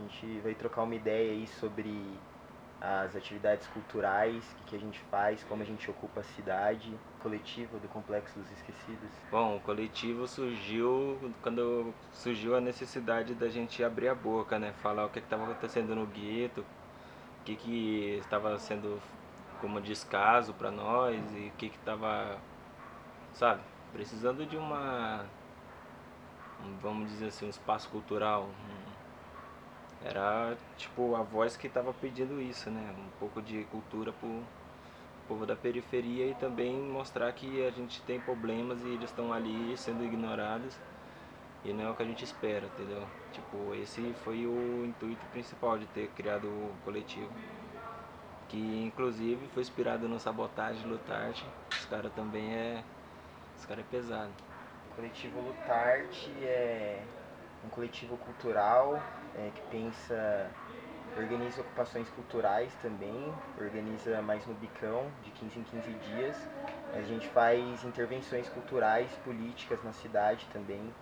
gente 0.00 0.40
vai 0.40 0.54
trocar 0.54 0.82
uma 0.82 0.94
ideia 0.96 1.32
aí 1.32 1.46
sobre 1.46 1.94
as 2.80 3.14
atividades 3.14 3.64
culturais, 3.68 4.44
o 4.44 4.56
que, 4.56 4.70
que 4.70 4.76
a 4.76 4.78
gente 4.80 4.98
faz, 5.08 5.44
como 5.44 5.62
a 5.62 5.64
gente 5.64 5.88
ocupa 5.88 6.20
a 6.20 6.24
cidade, 6.24 6.92
coletivo 7.22 7.78
do 7.78 7.86
Complexo 7.86 8.40
dos 8.40 8.50
Esquecidos. 8.50 9.10
Bom, 9.30 9.56
o 9.56 9.60
coletivo 9.60 10.26
surgiu 10.26 11.16
quando 11.42 11.94
surgiu 12.12 12.56
a 12.56 12.60
necessidade 12.60 13.34
da 13.34 13.48
gente 13.48 13.84
abrir 13.84 14.08
a 14.08 14.14
boca, 14.16 14.58
né? 14.58 14.72
Falar 14.82 15.06
o 15.06 15.10
que 15.10 15.20
estava 15.20 15.44
acontecendo 15.44 15.94
no 15.94 16.06
gueto, 16.06 16.62
o 16.62 17.44
que, 17.44 17.54
que 17.54 18.18
estava 18.20 18.58
sendo 18.58 19.00
como 19.62 19.80
descaso 19.80 20.52
para 20.52 20.70
nós 20.70 21.16
e 21.34 21.46
o 21.48 21.52
que 21.52 21.66
estava, 21.66 22.36
sabe, 23.32 23.62
precisando 23.92 24.44
de 24.44 24.56
uma, 24.56 25.24
vamos 26.82 27.08
dizer 27.08 27.28
assim, 27.28 27.46
um 27.46 27.50
espaço 27.50 27.88
cultural, 27.88 28.50
era 30.04 30.56
tipo 30.76 31.14
a 31.14 31.22
voz 31.22 31.56
que 31.56 31.68
estava 31.68 31.94
pedindo 31.94 32.42
isso, 32.42 32.68
né? 32.70 32.94
Um 32.98 33.18
pouco 33.20 33.40
de 33.40 33.62
cultura 33.70 34.12
pro 34.12 34.42
povo 35.28 35.46
da 35.46 35.54
periferia 35.54 36.26
e 36.26 36.34
também 36.34 36.74
mostrar 36.74 37.32
que 37.32 37.64
a 37.64 37.70
gente 37.70 38.02
tem 38.02 38.20
problemas 38.20 38.82
e 38.82 38.88
eles 38.88 39.10
estão 39.10 39.32
ali 39.32 39.76
sendo 39.76 40.04
ignorados 40.04 40.76
e 41.64 41.72
não 41.72 41.84
é 41.84 41.90
o 41.90 41.94
que 41.94 42.02
a 42.02 42.06
gente 42.06 42.24
espera, 42.24 42.66
entendeu? 42.66 43.06
Tipo, 43.32 43.72
esse 43.74 44.12
foi 44.24 44.44
o 44.44 44.84
intuito 44.84 45.24
principal 45.26 45.78
de 45.78 45.86
ter 45.86 46.08
criado 46.08 46.48
o 46.48 46.74
coletivo. 46.84 47.30
Que 48.52 48.84
inclusive 48.84 49.48
foi 49.54 49.62
inspirado 49.62 50.06
no 50.06 50.20
Sabotagem 50.20 50.86
Lutarte. 50.86 51.42
Os 51.70 51.86
caras 51.86 52.12
também 52.12 52.54
é. 52.54 52.84
Os 53.56 53.64
caras 53.64 53.82
é 53.82 53.88
pesado. 53.90 54.30
O 54.90 54.94
coletivo 54.94 55.40
Lutarte 55.40 56.30
é 56.44 57.02
um 57.64 57.70
coletivo 57.70 58.14
cultural 58.18 59.02
é, 59.34 59.50
que 59.54 59.62
pensa, 59.70 60.50
organiza 61.16 61.62
ocupações 61.62 62.10
culturais 62.10 62.70
também, 62.82 63.32
organiza 63.58 64.20
mais 64.20 64.46
no 64.46 64.52
Bicão, 64.52 65.10
de 65.22 65.30
15 65.30 65.58
em 65.58 65.62
15 65.62 65.90
dias. 65.94 66.36
A 66.92 67.00
gente 67.00 67.26
faz 67.28 67.82
intervenções 67.84 68.50
culturais, 68.50 69.10
políticas 69.24 69.82
na 69.82 69.94
cidade 69.94 70.46
também, 70.52 70.92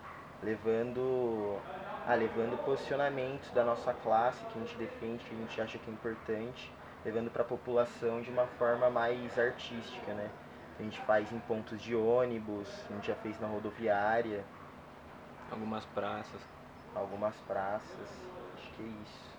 levando, 0.41 1.59
ah, 2.07 2.15
levando 2.15 2.57
posicionamentos 2.63 3.51
da 3.51 3.65
nossa 3.65 3.93
classe 3.93 4.41
que 4.45 4.57
a 4.57 4.61
gente 4.61 4.77
defende, 4.77 5.25
que 5.25 5.35
a 5.35 5.37
gente 5.37 5.59
acha 5.59 5.77
que 5.77 5.89
é 5.89 5.93
importante, 5.93 6.71
levando 7.05 7.31
para 7.31 7.41
a 7.41 7.45
população 7.45 8.21
de 8.21 8.29
uma 8.29 8.47
forma 8.47 8.89
mais 8.89 9.37
artística, 9.37 10.13
né? 10.13 10.29
A 10.79 10.83
gente 10.83 10.99
faz 11.01 11.31
em 11.31 11.39
pontos 11.39 11.81
de 11.81 11.95
ônibus, 11.95 12.67
a 12.89 12.93
gente 12.93 13.07
já 13.07 13.15
fez 13.15 13.39
na 13.39 13.47
rodoviária. 13.47 14.43
Algumas 15.51 15.85
praças 15.87 16.41
algumas 16.95 17.35
praças. 17.47 18.07
Acho 18.55 18.71
que 18.73 18.83
é 18.83 18.85
isso. 18.85 19.31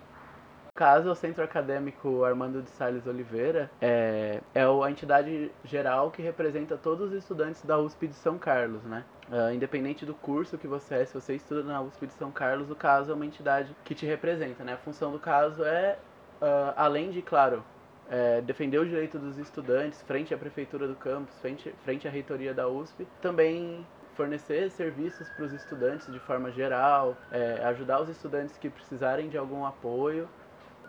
No 0.65 0.79
caso, 0.79 1.11
o 1.11 1.15
Centro 1.15 1.43
Acadêmico 1.43 2.23
Armando 2.23 2.61
de 2.63 2.69
Salles 2.71 3.05
Oliveira 3.05 3.69
é, 3.79 4.41
é 4.55 4.63
a 4.63 4.89
entidade 4.89 5.51
geral 5.63 6.09
que 6.09 6.21
representa 6.21 6.75
todos 6.75 7.11
os 7.11 7.13
estudantes 7.13 7.63
da 7.63 7.77
USP 7.77 8.07
de 8.07 8.15
São 8.15 8.39
Carlos, 8.39 8.83
né? 8.83 9.05
Uh, 9.29 9.53
independente 9.53 10.03
do 10.03 10.15
curso 10.15 10.57
que 10.57 10.67
você 10.67 10.95
é, 10.95 11.05
se 11.05 11.13
você 11.13 11.35
estuda 11.35 11.63
na 11.63 11.79
USP 11.79 12.07
de 12.07 12.13
São 12.13 12.31
Carlos, 12.31 12.71
o 12.71 12.75
caso 12.75 13.11
é 13.11 13.13
uma 13.15 13.25
entidade 13.25 13.75
que 13.83 13.93
te 13.93 14.05
representa, 14.07 14.63
né? 14.63 14.73
A 14.73 14.77
função 14.77 15.11
do 15.11 15.19
caso 15.19 15.63
é, 15.63 15.99
uh, 16.43 16.73
além 16.75 17.09
de, 17.09 17.21
claro, 17.21 17.63
é, 18.09 18.41
defender 18.41 18.77
o 18.77 18.85
direito 18.85 19.17
dos 19.17 19.37
estudantes 19.37 20.01
frente 20.01 20.33
à 20.33 20.37
prefeitura 20.37 20.87
do 20.87 20.95
campus, 20.95 21.33
frente, 21.39 21.73
frente 21.83 22.07
à 22.07 22.11
reitoria 22.11 22.53
da 22.53 22.67
USP, 22.67 23.07
também 23.21 23.85
fornecer 24.13 24.69
serviços 24.69 25.27
para 25.29 25.45
os 25.45 25.53
estudantes 25.53 26.11
de 26.11 26.19
forma 26.19 26.51
geral, 26.51 27.17
é, 27.31 27.63
ajudar 27.65 28.01
os 28.01 28.09
estudantes 28.09 28.57
que 28.57 28.69
precisarem 28.69 29.29
de 29.29 29.37
algum 29.37 29.65
apoio, 29.65 30.29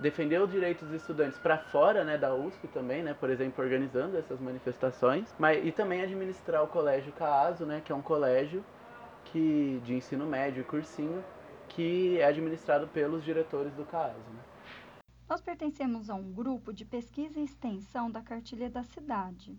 defender 0.00 0.42
o 0.42 0.46
direito 0.46 0.84
dos 0.84 0.94
estudantes 0.94 1.38
para 1.38 1.56
fora 1.56 2.04
né, 2.04 2.18
da 2.18 2.34
USP 2.34 2.66
também, 2.68 3.02
né, 3.02 3.14
por 3.18 3.30
exemplo, 3.30 3.64
organizando 3.64 4.18
essas 4.18 4.40
manifestações, 4.40 5.32
mas, 5.38 5.64
e 5.64 5.70
também 5.70 6.02
administrar 6.02 6.62
o 6.62 6.66
colégio 6.66 7.12
CAASO, 7.12 7.64
né, 7.64 7.80
que 7.82 7.92
é 7.92 7.94
um 7.94 8.02
colégio 8.02 8.62
que, 9.26 9.80
de 9.84 9.94
ensino 9.94 10.26
médio 10.26 10.60
e 10.60 10.64
cursinho, 10.64 11.24
que 11.68 12.18
é 12.20 12.26
administrado 12.26 12.88
pelos 12.88 13.24
diretores 13.24 13.72
do 13.72 13.84
CAASO. 13.84 14.18
Né. 14.30 14.53
Nós 15.34 15.40
pertencemos 15.40 16.08
a 16.08 16.14
um 16.14 16.32
grupo 16.32 16.72
de 16.72 16.84
pesquisa 16.84 17.40
e 17.40 17.44
extensão 17.44 18.08
da 18.08 18.22
Cartilha 18.22 18.70
da 18.70 18.84
Cidade, 18.84 19.58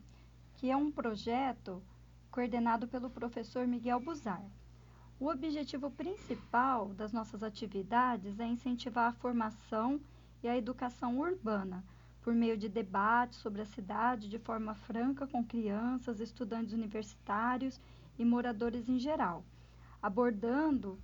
que 0.53 0.71
é 0.71 0.77
um 0.77 0.89
projeto 0.89 1.83
coordenado 2.31 2.87
pelo 2.87 3.09
professor 3.09 3.67
Miguel 3.67 3.99
Buzar. 3.99 4.41
O 5.19 5.27
objetivo 5.27 5.91
principal 5.91 6.87
das 6.93 7.11
nossas 7.11 7.43
atividades 7.43 8.39
é 8.39 8.45
incentivar 8.45 9.09
a 9.09 9.15
formação 9.19 9.99
e 10.41 10.47
a 10.47 10.57
educação 10.57 11.19
urbana, 11.19 11.83
por 12.21 12.33
meio 12.33 12.57
de 12.57 12.69
debates 12.69 13.39
sobre 13.39 13.61
a 13.61 13.65
cidade 13.65 14.29
de 14.29 14.39
forma 14.39 14.75
franca 14.75 15.27
com 15.27 15.43
crianças, 15.43 16.21
estudantes 16.21 16.71
universitários 16.71 17.81
e 18.17 18.23
moradores 18.23 18.87
em 18.87 18.97
geral, 18.97 19.43
abordando, 20.01 20.97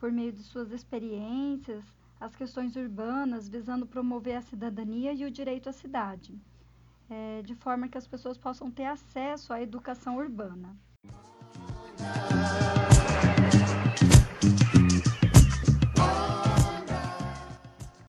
por 0.00 0.10
meio 0.10 0.32
de 0.32 0.42
suas 0.42 0.72
experiências, 0.72 1.84
as 2.20 2.34
questões 2.34 2.74
urbanas, 2.76 3.48
visando 3.48 3.86
promover 3.86 4.36
a 4.36 4.42
cidadania 4.42 5.12
e 5.12 5.24
o 5.24 5.30
direito 5.30 5.68
à 5.68 5.72
cidade, 5.72 6.34
é, 7.10 7.42
de 7.42 7.54
forma 7.54 7.88
que 7.88 7.98
as 7.98 8.06
pessoas 8.06 8.38
possam 8.38 8.70
ter 8.70 8.86
acesso 8.86 9.52
à 9.52 9.60
educação 9.60 10.16
urbana. 10.16 10.76